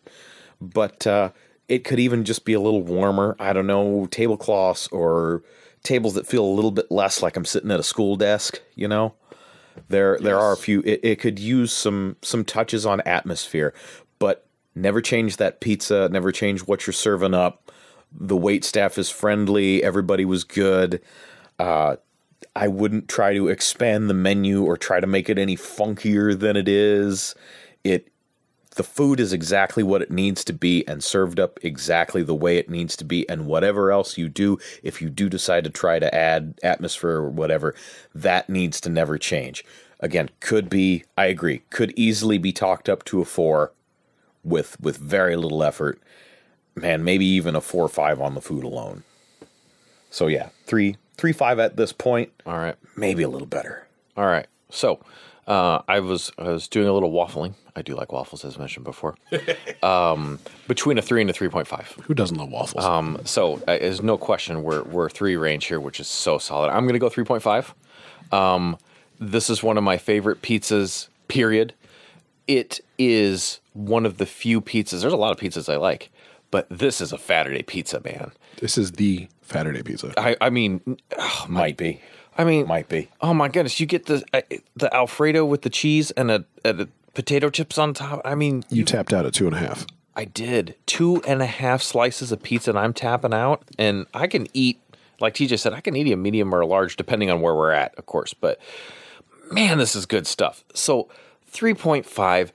but 0.60 1.06
uh, 1.06 1.32
it 1.68 1.84
could 1.84 2.00
even 2.00 2.24
just 2.24 2.46
be 2.46 2.54
a 2.54 2.60
little 2.60 2.82
warmer. 2.84 3.36
I 3.40 3.54
don't 3.54 3.68
know, 3.68 4.08
tablecloths 4.08 4.88
or 4.88 5.44
tables 5.84 6.16
that 6.16 6.28
feel 6.28 6.44
a 6.44 6.48
little 6.56 6.72
bit 6.72 6.90
less 6.92 7.22
like 7.22 7.38
I'm 7.38 7.46
sitting 7.46 7.72
at 7.72 7.80
a 7.80 7.84
school 7.84 8.16
desk. 8.16 8.60
You 8.76 8.88
know, 8.88 9.16
there 9.90 10.18
there 10.20 10.40
are 10.40 10.54
a 10.54 10.58
few. 10.58 10.82
It, 10.82 11.00
it 11.04 11.20
could 11.20 11.40
use 11.40 11.72
some 11.72 12.18
some 12.22 12.46
touches 12.46 12.86
on 12.86 13.02
atmosphere, 13.02 13.74
but 14.20 14.46
never 14.74 15.02
change 15.02 15.38
that 15.38 15.60
pizza. 15.60 16.10
Never 16.10 16.32
change 16.32 16.62
what 16.62 16.86
you're 16.88 16.94
serving 16.94 17.34
up. 17.34 17.72
The 18.12 18.38
wait 18.38 18.64
staff 18.64 18.98
is 18.98 19.10
friendly. 19.10 19.84
Everybody 19.84 20.26
was 20.26 20.44
good. 20.44 21.02
Uh, 21.60 21.98
I 22.56 22.68
wouldn't 22.68 23.10
try 23.10 23.34
to 23.34 23.50
expand 23.50 24.10
the 24.10 24.14
menu 24.14 24.64
or 24.64 24.78
try 24.78 25.00
to 25.00 25.08
make 25.08 25.30
it 25.30 25.38
any 25.38 25.58
funkier 25.58 26.38
than 26.38 26.56
it 26.56 26.70
is. 26.70 27.36
It 27.84 28.08
the 28.76 28.84
food 28.84 29.20
is 29.20 29.34
exactly 29.34 29.84
what 29.84 30.02
it 30.02 30.12
needs 30.12 30.44
to 30.44 30.54
be 30.54 30.88
and 30.88 31.04
served 31.04 31.40
up 31.40 31.60
exactly 31.64 32.22
the 32.24 32.36
way 32.36 32.58
it 32.58 32.70
needs 32.70 32.96
to 32.98 33.06
be 33.06 33.28
and 33.30 33.48
whatever 33.48 33.92
else 33.92 34.18
you 34.18 34.30
do 34.30 34.58
if 34.84 35.02
you 35.02 35.10
do 35.10 35.30
decide 35.30 35.64
to 35.64 35.70
try 35.70 35.98
to 35.98 36.14
add 36.14 36.60
atmosphere 36.62 37.12
or 37.12 37.30
whatever 37.30 37.74
that 38.14 38.50
needs 38.50 38.80
to 38.82 38.90
never 38.90 39.18
change. 39.18 39.64
Again 40.02 40.30
could 40.42 40.70
be 40.70 41.04
i 41.18 41.26
agree 41.26 41.60
could 41.70 41.94
easily 41.96 42.38
be 42.38 42.52
talked 42.52 42.90
up 42.90 43.04
to 43.06 43.22
a 43.22 43.26
4 43.26 43.72
with 44.44 44.80
with 44.80 44.98
very 44.98 45.36
little 45.36 45.64
effort. 45.64 46.00
Man 46.76 47.04
maybe 47.04 47.26
even 47.26 47.56
a 47.56 47.62
4 47.62 47.86
or 47.86 47.90
5 47.90 48.22
on 48.22 48.36
the 48.36 48.42
food 48.42 48.66
alone. 48.66 49.04
So 50.10 50.28
yeah 50.28 50.50
3 50.66 50.98
3 51.18 51.32
5 51.32 51.60
at 51.60 51.78
this 51.78 51.94
point. 51.94 52.32
All 52.46 52.58
right. 52.58 52.76
maybe 52.98 53.24
a 53.24 53.30
little 53.30 53.48
better. 53.48 53.88
All 54.18 54.26
right. 54.26 54.48
So 54.70 55.00
uh, 55.48 55.82
I 55.88 56.00
was 56.00 56.32
I 56.38 56.50
was 56.50 56.68
doing 56.68 56.88
a 56.88 56.94
little 56.94 57.12
waffling. 57.12 57.54
I 57.76 57.82
do 57.82 57.96
like 57.96 58.12
waffles, 58.12 58.44
as 58.44 58.58
mentioned 58.58 58.84
before. 58.84 59.16
um, 59.84 60.40
between 60.68 60.98
a 60.98 61.02
three 61.02 61.22
and 61.22 61.30
a 61.30 61.34
three 61.34 61.50
point 61.50 61.68
five. 61.68 61.96
Who 62.04 62.14
doesn't 62.14 62.38
love 62.38 62.52
waffles? 62.52 62.84
Um, 62.84 63.20
so 63.26 63.56
uh, 63.68 63.78
there's 63.78 64.02
no 64.02 64.18
question 64.18 64.64
we're 64.64 64.84
we're 64.84 65.10
three 65.10 65.36
range 65.36 65.66
here, 65.66 65.80
which 65.80 66.00
is 66.00 66.08
so 66.08 66.38
solid. 66.38 66.70
I'm 66.70 66.88
gonna 66.88 67.00
go 67.00 67.10
three 67.10 67.26
point 67.26 67.44
five. 67.44 67.76
Um, 68.32 68.78
this 69.20 69.50
is 69.50 69.62
one 69.62 69.78
of 69.78 69.84
my 69.84 69.98
favorite 69.98 70.42
pizzas. 70.42 71.10
Period. 71.28 71.74
It 72.48 72.80
is 72.98 73.60
one 73.74 74.06
of 74.06 74.18
the 74.18 74.26
few 74.26 74.62
pizzas. 74.62 75.02
There's 75.02 75.14
a 75.14 75.18
lot 75.18 75.32
of 75.32 75.40
pizzas 75.40 75.72
I 75.72 75.78
like, 75.78 76.12
but 76.52 76.68
this 76.70 77.02
is 77.02 77.12
a 77.12 77.18
Saturday 77.18 77.64
pizza, 77.64 78.00
man. 78.04 78.32
this 78.60 78.78
is 78.78 78.94
the 78.94 79.28
Saturday 79.44 79.84
pizza. 79.84 80.12
I 80.18 80.38
I 80.42 80.50
mean, 80.50 80.98
oh, 81.20 81.46
my, 81.48 81.62
might 81.62 81.78
be 81.78 82.02
I 82.38 82.44
mean, 82.44 82.68
might 82.68 82.90
be 82.90 83.10
Oh 83.22 83.34
my 83.34 83.48
goodness! 83.48 83.80
You 83.80 83.86
get 83.86 84.06
the 84.08 84.24
uh, 84.34 84.42
the 84.76 84.94
Alfredo 84.94 85.46
with 85.46 85.62
the 85.62 85.70
cheese 85.70 86.12
and 86.12 86.30
a, 86.32 86.46
and 86.64 86.82
a 86.82 86.88
potato 87.14 87.50
chips 87.50 87.78
on 87.78 87.94
top. 87.94 88.22
I 88.26 88.36
mean, 88.36 88.64
You 88.70 88.84
tapped 88.84 89.14
out 89.14 89.26
at 89.26 89.34
two 89.34 89.48
and 89.48 89.56
a 89.56 89.60
half. 89.60 89.86
I 90.18 90.26
did 90.26 90.76
two 90.86 91.22
and 91.28 91.42
a 91.42 91.46
half 91.46 91.82
slices 91.82 92.32
of 92.32 92.42
pizza, 92.42 92.72
and 92.72 92.80
I'm 92.80 92.94
tapping 92.94 93.34
out, 93.34 93.64
and 93.78 94.06
I 94.14 94.28
can 94.28 94.48
eat. 94.54 94.80
Like 95.22 95.34
TJ 95.34 95.60
said, 95.60 95.74
I 95.74 95.80
can 95.80 95.96
eat 95.96 96.12
a 96.12 96.18
medium 96.18 96.54
or 96.54 96.60
a 96.60 96.68
large, 96.68 96.98
depending 96.98 97.32
on 97.32 97.40
where 97.40 97.56
we're 97.56 97.72
at, 97.72 97.96
of 97.96 98.06
course. 98.06 98.34
But 98.34 98.60
man, 99.52 99.78
this 99.78 99.96
is 99.96 100.06
good 100.06 100.28
stuff. 100.28 100.64
So 100.74 101.10
three 101.48 101.74
point 101.74 102.06
five, 102.06 102.52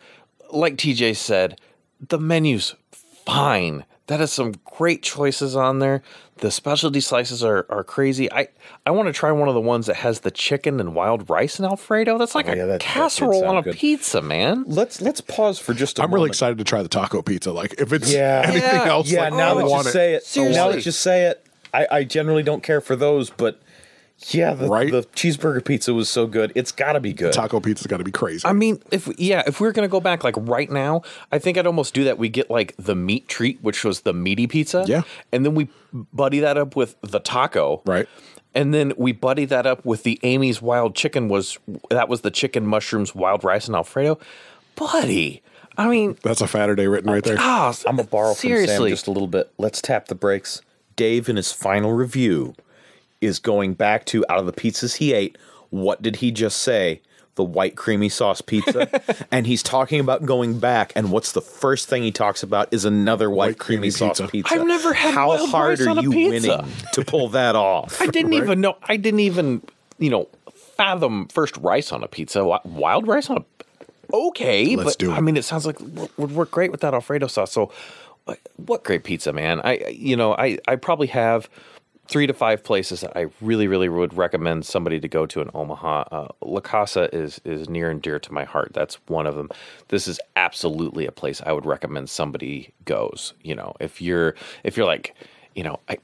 like 0.52 0.76
TJ 0.76 1.16
said, 1.16 1.58
the 2.06 2.18
menu's 2.18 2.74
fine. 2.92 3.84
That 4.10 4.20
is 4.20 4.32
some 4.32 4.54
great 4.64 5.04
choices 5.04 5.54
on 5.54 5.78
there. 5.78 6.02
The 6.38 6.50
specialty 6.50 7.00
slices 7.00 7.44
are, 7.44 7.64
are 7.70 7.84
crazy. 7.84 8.30
I, 8.32 8.48
I 8.84 8.90
want 8.90 9.06
to 9.06 9.12
try 9.12 9.30
one 9.30 9.46
of 9.48 9.54
the 9.54 9.60
ones 9.60 9.86
that 9.86 9.94
has 9.96 10.20
the 10.20 10.32
chicken 10.32 10.80
and 10.80 10.96
wild 10.96 11.30
rice 11.30 11.60
and 11.60 11.66
Alfredo. 11.66 12.18
That's 12.18 12.34
like 12.34 12.48
Oh, 12.48 12.52
a 12.52 12.56
yeah, 12.56 12.66
that- 12.66 12.72
that 12.72 12.80
did 12.80 12.86
casserole 12.86 13.44
on 13.44 13.58
a 13.58 13.62
good. 13.62 13.76
pizza, 13.76 14.20
man. 14.20 14.64
let's 14.66 15.00
let's 15.00 15.20
pause 15.20 15.60
for 15.60 15.74
just 15.74 16.00
a 16.00 16.02
I'm 16.02 16.12
really 16.12 16.26
excited 16.28 16.58
to 16.58 16.64
try 16.64 16.82
the 16.82 16.88
taco 16.88 17.22
pizza. 17.22 17.52
Like 17.52 17.74
if 17.78 17.92
it's 17.92 18.12
Yeah. 18.12 18.42
anything 18.48 18.62
Yeah. 18.62 18.88
else, 18.88 19.08
Yeah, 19.08 19.20
like, 19.28 19.34
now 19.34 19.52
I 19.52 19.54
that 19.54 19.64
you 19.64 19.70
want 19.70 19.86
it. 19.86 19.90
say 19.92 20.14
it, 20.14 20.22
now 20.24 20.26
Seriously. 20.26 20.72
that 20.72 20.86
you 20.86 20.92
say 20.92 21.26
it, 21.26 21.46
I, 21.72 21.86
I 21.92 22.04
generally 22.04 22.42
don't 22.42 22.64
care 22.64 22.80
for 22.80 22.96
those, 22.96 23.30
but 23.30 23.60
yeah, 24.28 24.54
the, 24.54 24.68
Right? 24.68 24.90
the 24.92 25.02
cheeseburger 25.02 25.64
pizza 25.64 25.92
was 25.94 26.08
so 26.08 26.26
good. 26.26 26.52
It's 26.54 26.72
got 26.72 26.92
to 26.92 27.00
be 27.00 27.12
good. 27.12 27.32
Taco 27.32 27.60
pizza's 27.60 27.86
got 27.86 27.96
to 27.98 28.04
be 28.04 28.10
crazy. 28.12 28.46
I 28.46 28.52
mean, 28.52 28.82
if 28.90 29.08
yeah, 29.18 29.42
if 29.46 29.60
we 29.60 29.68
are 29.68 29.72
gonna 29.72 29.88
go 29.88 30.00
back 30.00 30.22
like 30.24 30.34
right 30.38 30.70
now, 30.70 31.02
I 31.32 31.38
think 31.38 31.56
I'd 31.58 31.66
almost 31.66 31.94
do 31.94 32.04
that. 32.04 32.18
We 32.18 32.28
get 32.28 32.50
like 32.50 32.74
the 32.78 32.94
meat 32.94 33.28
treat, 33.28 33.62
which 33.62 33.84
was 33.84 34.00
the 34.02 34.12
meaty 34.12 34.46
pizza, 34.46 34.84
Yeah. 34.86 35.02
and 35.32 35.44
then 35.44 35.54
we 35.54 35.68
buddy 36.12 36.40
that 36.40 36.56
up 36.58 36.76
with 36.76 36.96
the 37.02 37.18
taco, 37.20 37.82
Right. 37.86 38.08
And 38.52 38.74
then 38.74 38.92
we 38.96 39.12
buddy 39.12 39.44
that 39.44 39.64
up 39.64 39.84
with 39.84 40.02
the 40.02 40.18
Amy's 40.24 40.60
wild 40.60 40.96
chicken 40.96 41.28
was 41.28 41.56
that 41.88 42.08
was 42.08 42.22
the 42.22 42.32
chicken 42.32 42.66
mushrooms 42.66 43.14
wild 43.14 43.44
rice 43.44 43.66
and 43.68 43.76
Alfredo, 43.76 44.18
buddy. 44.76 45.42
I 45.78 45.88
mean, 45.88 46.16
That's 46.22 46.40
a 46.40 46.48
Saturday 46.48 46.86
written 46.88 47.10
right 47.10 47.22
there. 47.22 47.36
ah, 47.38 47.72
I'm 47.86 47.96
gonna 47.96 48.08
borrow 48.08 48.34
from 48.34 48.50
Sam 48.66 48.88
just 48.88 49.06
a 49.06 49.10
little 49.12 49.28
bit. 49.28 49.52
Let's 49.56 49.80
tap 49.80 50.08
the 50.08 50.14
brakes. 50.14 50.62
Dave, 50.96 51.28
in 51.28 51.36
his 51.36 51.52
final 51.52 51.92
review, 51.92 52.54
is 53.20 53.38
going 53.38 53.74
back 53.74 54.04
to 54.06 54.24
out 54.28 54.38
of 54.38 54.46
the 54.46 54.52
pizzas 54.52 54.96
he 54.96 55.12
ate. 55.12 55.36
What 55.70 56.02
did 56.02 56.16
he 56.16 56.30
just 56.30 56.58
say? 56.62 57.00
The 57.36 57.44
white 57.44 57.76
creamy 57.76 58.08
sauce 58.08 58.40
pizza, 58.40 58.88
and 59.30 59.46
he's 59.46 59.62
talking 59.62 60.00
about 60.00 60.26
going 60.26 60.58
back. 60.58 60.92
And 60.96 61.10
what's 61.12 61.32
the 61.32 61.40
first 61.40 61.88
thing 61.88 62.02
he 62.02 62.10
talks 62.10 62.42
about 62.42 62.68
is 62.72 62.84
another 62.84 63.30
white, 63.30 63.50
White 63.50 63.58
creamy, 63.58 63.80
creamy 63.82 63.90
sauce 63.92 64.20
pizza. 64.20 64.28
pizza. 64.32 64.54
I've 64.56 64.66
never 64.66 64.92
had 64.92 65.14
How 65.14 65.28
wild 65.28 65.48
hard 65.50 65.78
rice 65.78 65.86
are 65.86 65.90
on 65.90 65.98
a 65.98 66.02
you 66.02 66.10
pizza. 66.10 66.48
winning 66.58 66.72
to 66.92 67.04
pull 67.04 67.28
that 67.30 67.54
off? 67.56 68.00
I 68.02 68.06
didn't 68.08 68.32
Right. 68.32 68.42
even 68.42 68.60
know. 68.60 68.76
I 68.82 68.96
didn't 68.96 69.20
even 69.20 69.62
you 69.98 70.10
know 70.10 70.28
fathom 70.76 71.28
first 71.28 71.56
rice 71.58 71.92
on 71.92 72.02
a 72.02 72.08
pizza. 72.08 72.44
Wild 72.64 73.06
rice 73.06 73.30
on 73.30 73.38
a 73.38 73.44
okay, 74.12 74.74
Let's 74.76 74.90
but 74.96 74.98
do 74.98 75.12
it. 75.12 75.14
I 75.14 75.20
mean, 75.20 75.36
it 75.36 75.44
sounds 75.44 75.64
like 75.64 75.78
would 76.18 76.32
work 76.32 76.50
great 76.50 76.72
with 76.72 76.80
that 76.80 76.94
Alfredo 76.94 77.28
sauce. 77.28 77.52
So, 77.52 77.70
uh, 78.26 78.34
what 78.56 78.82
great 78.82 79.04
pizza, 79.04 79.32
man! 79.32 79.60
I 79.60 79.70
I- 79.86 79.88
you 79.96 80.16
know 80.16 80.34
I 80.34 80.58
I 80.66 80.76
probably 80.76 81.06
have 81.06 81.48
three 82.10 82.26
to 82.26 82.34
five 82.34 82.62
places 82.62 83.00
that 83.00 83.16
I 83.16 83.26
really 83.40 83.68
really 83.68 83.88
would 83.88 84.12
recommend 84.14 84.66
somebody 84.66 85.00
to 85.00 85.08
go 85.08 85.24
to 85.26 85.40
in 85.40 85.50
Omaha. 85.54 86.04
Uh, 86.10 86.28
La 86.42 86.60
Casa 86.60 87.08
is 87.14 87.40
is 87.44 87.68
near 87.68 87.88
and 87.90 88.02
dear 88.02 88.18
to 88.18 88.32
my 88.32 88.44
heart. 88.44 88.72
That's 88.74 88.96
one 89.06 89.26
of 89.26 89.36
them. 89.36 89.48
This 89.88 90.06
is 90.08 90.20
absolutely 90.36 91.06
a 91.06 91.12
place 91.12 91.40
I 91.46 91.52
would 91.52 91.64
recommend 91.64 92.10
somebody 92.10 92.74
goes. 92.84 93.32
You 93.42 93.54
know, 93.54 93.74
if 93.80 94.02
you're 94.02 94.34
if 94.64 94.76
you're 94.76 94.86
like, 94.86 95.14
you 95.54 95.62
know, 95.62 95.80
I 95.88 95.98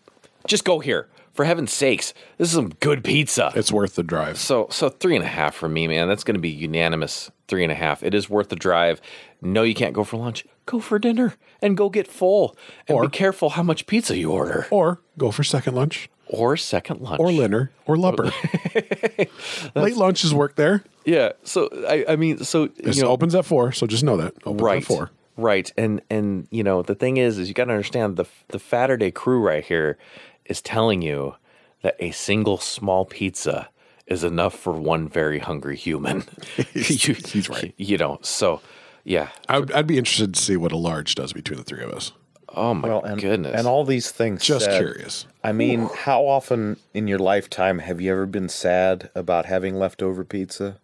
just 0.46 0.64
go 0.64 0.78
here. 0.78 1.08
For 1.34 1.44
heaven's 1.44 1.70
sakes, 1.70 2.14
this 2.38 2.48
is 2.48 2.54
some 2.54 2.70
good 2.80 3.04
pizza. 3.04 3.52
It's 3.54 3.70
worth 3.70 3.96
the 3.96 4.02
drive. 4.02 4.38
So 4.38 4.68
so 4.70 4.88
three 4.88 5.16
and 5.16 5.24
a 5.24 5.28
half 5.28 5.54
for 5.54 5.68
me, 5.68 5.86
man. 5.86 6.08
That's 6.08 6.24
going 6.24 6.36
to 6.36 6.40
be 6.40 6.48
unanimous. 6.48 7.30
Three 7.46 7.62
and 7.62 7.70
a 7.70 7.74
half. 7.74 8.02
It 8.02 8.14
is 8.14 8.30
worth 8.30 8.48
the 8.48 8.56
drive. 8.56 9.02
No, 9.42 9.62
you 9.62 9.74
can't 9.74 9.92
go 9.94 10.04
for 10.04 10.16
lunch. 10.16 10.44
Go 10.66 10.80
for 10.80 10.98
dinner 10.98 11.34
and 11.62 11.76
go 11.76 11.88
get 11.88 12.08
full. 12.08 12.56
And 12.88 12.96
Or- 12.96 13.02
be 13.02 13.08
careful 13.08 13.50
how 13.50 13.62
much 13.62 13.86
pizza 13.86 14.16
you 14.16 14.32
order. 14.32 14.66
Or 14.70 15.00
go 15.18 15.30
for 15.30 15.44
second 15.44 15.74
lunch, 15.74 16.08
Or 16.26 16.56
second 16.56 17.00
lunch. 17.00 17.20
or 17.20 17.30
dinner, 17.30 17.70
or 17.86 17.96
lupper. 17.96 18.30
Late 19.74 19.96
lunches 19.96 20.34
work 20.34 20.56
there. 20.56 20.82
Yeah. 21.04 21.32
So 21.44 21.68
I, 21.88 22.04
I 22.08 22.16
mean, 22.16 22.38
so 22.38 22.64
It 22.78 22.96
you 22.96 23.02
know, 23.02 23.08
opens 23.10 23.34
at 23.34 23.44
four, 23.44 23.72
so 23.72 23.86
just 23.86 24.02
know 24.04 24.16
that. 24.16 24.34
Opens 24.44 24.62
right 24.62 24.78
at 24.82 24.84
four. 24.84 25.10
right 25.36 25.70
and 25.76 26.00
and 26.10 26.48
you 26.50 26.64
know 26.64 26.80
the 26.82 26.94
thing 26.94 27.18
is 27.18 27.38
is 27.38 27.46
you 27.48 27.54
got 27.54 27.66
to 27.66 27.72
understand 27.72 28.16
the 28.16 28.24
the 28.48 28.58
Saturday 28.58 29.10
crew 29.10 29.40
right 29.40 29.64
here 29.64 29.98
is 30.46 30.62
telling 30.62 31.02
you 31.02 31.34
that 31.82 31.94
a 32.00 32.10
single 32.10 32.56
small 32.58 33.04
pizza 33.04 33.68
is 34.06 34.24
enough 34.24 34.54
for 34.58 34.72
one 34.72 35.06
very 35.08 35.38
hungry 35.38 35.76
human 35.76 36.24
He's- 36.72 37.06
You- 37.06 37.14
he's 37.14 37.48
right. 37.50 37.74
you 37.90 37.98
know 37.98 38.18
so 38.22 38.60
yeah 39.06 39.28
I'd, 39.48 39.72
I'd 39.72 39.86
be 39.86 39.96
interested 39.96 40.34
to 40.34 40.40
see 40.40 40.56
what 40.56 40.72
a 40.72 40.76
large 40.76 41.14
does 41.14 41.32
between 41.32 41.58
the 41.58 41.64
three 41.64 41.82
of 41.82 41.90
us. 41.92 42.12
oh 42.54 42.74
my 42.74 42.88
Well, 42.88 43.02
and, 43.02 43.20
goodness 43.20 43.54
and 43.56 43.66
all 43.66 43.84
these 43.84 44.10
things. 44.10 44.42
Just 44.42 44.66
said, 44.66 44.78
curious. 44.78 45.26
I 45.42 45.52
mean, 45.52 45.88
how 45.94 46.26
often 46.26 46.76
in 46.92 47.08
your 47.08 47.18
lifetime 47.18 47.78
have 47.78 48.00
you 48.00 48.12
ever 48.12 48.26
been 48.26 48.48
sad 48.48 49.10
about 49.14 49.46
having 49.46 49.76
leftover 49.76 50.24
pizza? 50.24 50.78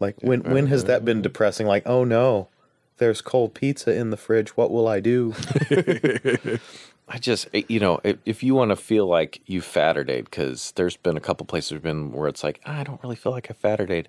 Like 0.00 0.16
when 0.20 0.42
when 0.42 0.66
has 0.66 0.84
that 0.84 1.04
been 1.04 1.22
depressing? 1.22 1.66
Like, 1.66 1.84
oh 1.86 2.02
no, 2.02 2.48
there's 2.98 3.20
cold 3.20 3.54
pizza 3.54 3.94
in 3.94 4.10
the 4.10 4.16
fridge. 4.16 4.56
What 4.56 4.70
will 4.70 4.88
I 4.88 5.00
do? 5.00 5.34
I 7.08 7.18
just, 7.18 7.48
eh, 7.52 7.62
you 7.68 7.80
know, 7.80 8.00
if, 8.04 8.16
if 8.24 8.42
you 8.42 8.54
want 8.54 8.70
to 8.70 8.76
feel 8.76 9.06
like 9.06 9.40
you 9.46 9.60
Saturday, 9.60 10.22
because 10.22 10.72
there's 10.76 10.96
been 10.96 11.16
a 11.16 11.20
couple 11.20 11.44
places 11.46 11.72
we've 11.72 11.82
been 11.82 12.12
where 12.12 12.28
it's 12.28 12.42
like, 12.42 12.60
I 12.64 12.84
don't 12.84 13.02
really 13.02 13.16
feel 13.16 13.32
like 13.32 13.50
I 13.50 13.54
Saturday. 13.60 14.04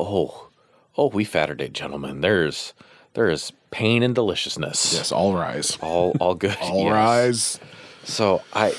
Oh, 0.00 0.48
oh, 0.96 1.08
we 1.08 1.24
Saturday, 1.24 1.68
gentlemen. 1.68 2.20
There's, 2.20 2.72
there 3.14 3.28
is 3.28 3.52
pain 3.70 4.02
and 4.02 4.14
deliciousness. 4.14 4.94
Yes, 4.94 5.12
all 5.12 5.34
rise. 5.34 5.76
All, 5.80 6.16
all 6.20 6.34
good. 6.34 6.56
All 6.60 6.84
Yes. 6.84 6.92
rise. 6.92 7.60
So 8.04 8.42
I, 8.52 8.74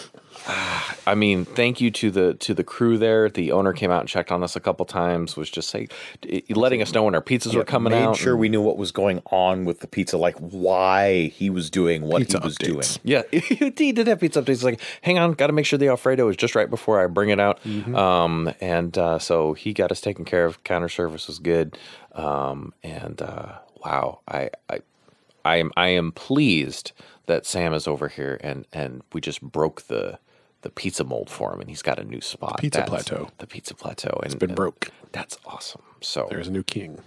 I 0.48 1.14
mean, 1.16 1.46
thank 1.46 1.82
you 1.82 1.92
to 1.92 2.12
the 2.12 2.34
to 2.36 2.54
the 2.54 2.64
crew 2.64 2.98
there. 2.98 3.30
The 3.30 3.52
owner 3.52 3.74
came 3.74 3.92
out 3.92 4.00
and 4.02 4.10
checked 4.10 4.32
on 4.32 4.44
us 4.44 4.56
a 4.56 4.60
couple 4.60 4.86
times. 4.86 5.36
Was 5.36 5.50
just 5.50 5.70
say, 5.70 5.88
letting 6.50 6.82
us 6.82 6.94
know 6.94 7.04
when 7.04 7.16
our 7.16 7.22
pizzas 7.22 7.54
were 7.54 7.64
coming 7.66 7.92
Made 7.92 8.04
out. 8.04 8.18
sure 8.18 8.36
we 8.38 8.48
knew 8.50 8.62
what 8.62 8.78
was 8.78 8.92
going 8.92 9.22
on 9.32 9.66
with 9.66 9.82
the 9.82 9.88
pizza, 9.88 10.18
like 10.18 10.36
why 10.38 11.28
he 11.28 11.50
was 11.50 11.70
doing 11.70 12.04
what 12.04 12.22
he 12.24 12.38
was 12.38 12.58
updates. 12.58 12.66
doing. 12.66 12.86
Yeah, 13.04 13.24
he 13.32 13.92
did 13.92 14.08
have 14.08 14.20
pizza 14.20 14.42
updates. 14.42 14.48
He's 14.48 14.64
like, 14.64 14.82
hang 15.02 15.18
on, 15.18 15.34
got 15.34 15.48
to 15.48 15.54
make 15.54 15.66
sure 15.66 15.78
the 15.78 15.90
Alfredo 15.90 16.28
is 16.30 16.38
just 16.38 16.56
right 16.56 16.70
before 16.70 17.04
I 17.04 17.08
bring 17.08 17.30
it 17.30 17.40
out. 17.40 17.60
Um, 17.66 18.54
and 18.62 18.98
uh, 18.98 19.20
so 19.20 19.54
he 19.54 19.74
got 19.74 19.92
us 19.92 20.02
taken 20.02 20.24
care 20.26 20.46
of. 20.46 20.64
Counter 20.64 20.90
service 20.90 21.28
was 21.28 21.40
good. 21.40 21.78
Um, 22.14 22.74
and 22.84 23.22
uh, 23.22 23.58
wow, 23.84 24.22
I, 24.28 24.50
I, 24.70 24.80
I 25.46 25.58
am 25.58 25.72
I 25.78 25.90
am 25.90 26.12
pleased 26.12 26.92
that 27.28 27.46
Sam 27.46 27.74
is 27.74 27.88
over 27.88 28.08
here 28.08 28.40
and 28.42 28.66
and 28.74 29.04
we 29.14 29.22
just 29.22 29.42
broke 29.42 29.84
the 29.84 30.20
the 30.62 30.70
pizza 30.70 31.04
mold 31.04 31.30
for 31.30 31.54
him 31.54 31.60
and 31.62 31.70
he's 31.70 31.82
got 31.82 32.00
a 32.00 32.04
new 32.04 32.22
spot. 32.22 32.60
Pizza 32.60 32.80
That's- 32.80 32.90
plateau. 33.06 33.30
The 33.38 33.48
pizza 33.48 33.74
plateau. 33.76 34.10
And, 34.24 34.26
it's 34.26 34.36
been 34.36 34.50
and 34.52 34.56
broke. 34.56 34.90
That's 35.12 35.38
awesome. 35.46 35.82
So 36.02 36.28
There's 36.30 36.48
a 36.48 36.52
new 36.52 36.64
king. 36.64 37.00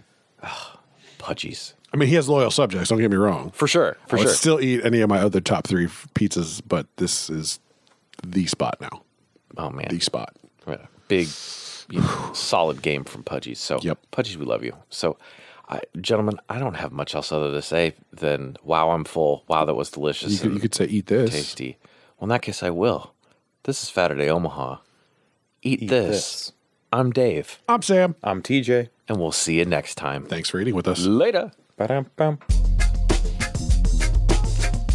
Pudgy's. 1.18 1.74
I 1.92 1.96
mean, 1.96 2.08
he 2.08 2.14
has 2.14 2.28
loyal 2.28 2.50
subjects. 2.50 2.88
Don't 2.88 2.98
get 2.98 3.10
me 3.10 3.16
wrong. 3.16 3.50
For 3.50 3.66
sure. 3.66 3.96
For 4.06 4.16
I 4.18 4.22
sure. 4.22 4.30
still 4.32 4.60
eat 4.60 4.84
any 4.84 5.00
of 5.00 5.08
my 5.10 5.18
other 5.18 5.40
top 5.40 5.66
three 5.66 5.86
pizzas, 5.86 6.62
but 6.66 6.86
this 6.96 7.28
is 7.28 7.58
the 8.24 8.46
spot 8.46 8.78
now. 8.80 9.02
oh, 9.58 9.70
man. 9.70 9.88
The 9.90 10.00
spot. 10.00 10.34
Yeah, 10.66 10.86
Big, 11.08 11.28
you 11.90 12.00
know, 12.00 12.30
solid 12.32 12.80
game 12.82 13.02
from 13.04 13.24
Pudgy's. 13.24 13.58
So, 13.58 13.80
Yep. 13.82 13.98
Pudgy's, 14.12 14.38
we 14.38 14.44
love 14.44 14.62
you. 14.62 14.74
So, 14.88 15.18
I, 15.68 15.80
gentlemen, 16.00 16.38
I 16.48 16.58
don't 16.58 16.74
have 16.74 16.92
much 16.92 17.14
else 17.14 17.32
other 17.32 17.50
to 17.50 17.62
say 17.62 17.94
than 18.12 18.56
wow, 18.62 18.90
I'm 18.90 19.04
full. 19.04 19.44
Wow, 19.48 19.64
that 19.64 19.74
was 19.74 19.90
delicious. 19.90 20.32
You 20.32 20.38
could, 20.38 20.52
you 20.54 20.60
could 20.60 20.74
say 20.74 20.84
eat 20.86 21.06
this. 21.06 21.30
tasty. 21.30 21.76
Well, 22.18 22.26
in 22.26 22.28
that 22.30 22.42
case, 22.42 22.62
I 22.62 22.70
will. 22.70 23.12
This 23.64 23.82
is 23.82 23.90
Saturday 23.90 24.30
Omaha. 24.30 24.78
Eat, 25.62 25.80
this. 25.80 25.90
this. 25.90 26.52
I'm 26.90 27.10
Dave, 27.10 27.60
I'm 27.68 27.82
Sam. 27.82 28.14
I'm 28.24 28.42
TJ. 28.42 28.88
and 29.06 29.20
we'll 29.20 29.32
see 29.32 29.58
you 29.58 29.66
next 29.66 29.96
time. 29.96 30.24
Thanks 30.24 30.48
for 30.48 30.60
eating 30.60 30.74
with 30.74 30.88
us. 30.88 31.00
Later. 31.04 31.52
Ba-dum-bum. 31.76 32.38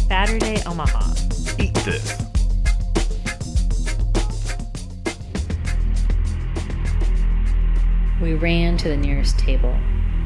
Saturday, 0.08 0.60
Omaha. 0.66 1.14
Eat 1.60 1.74
this. 1.84 2.20
We 8.20 8.34
ran 8.34 8.76
to 8.78 8.88
the 8.88 8.96
nearest 8.96 9.38
table, 9.38 9.78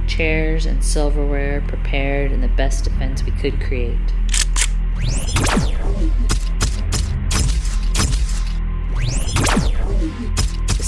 chairs 0.06 0.64
and 0.64 0.82
silverware 0.82 1.60
prepared 1.68 2.32
in 2.32 2.40
the 2.40 2.48
best 2.48 2.84
defense 2.84 3.22
we 3.22 3.32
could 3.32 3.60
create. 3.60 3.98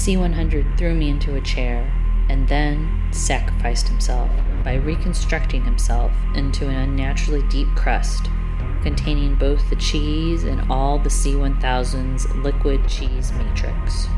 C 0.03 0.17
100 0.17 0.77
threw 0.77 0.95
me 0.95 1.11
into 1.11 1.37
a 1.37 1.41
chair 1.41 1.89
and 2.29 2.49
then 2.49 3.07
sacrificed 3.13 3.87
himself 3.87 4.29
by 4.65 4.75
reconstructing 4.75 5.65
himself 5.65 6.11
into 6.35 6.67
an 6.67 6.75
unnaturally 6.75 7.47
deep 7.49 7.69
crust 7.77 8.29
containing 8.83 9.37
both 9.37 9.71
the 9.71 9.77
cheese 9.77 10.43
and 10.43 10.69
all 10.69 10.99
the 10.99 11.09
C 11.09 11.35
1000's 11.35 12.29
liquid 12.35 12.89
cheese 12.89 13.31
matrix. 13.31 14.09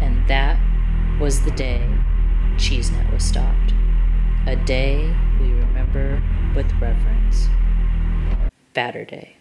And 0.00 0.26
that 0.26 0.58
was 1.20 1.42
the 1.42 1.50
day 1.50 1.86
CheeseNet 2.56 3.12
was 3.12 3.22
stopped. 3.22 3.75
A 4.48 4.54
day 4.54 5.12
we 5.40 5.52
remember 5.52 6.22
with 6.54 6.70
reverence. 6.80 7.48
Batter 8.74 9.04
Day. 9.04 9.35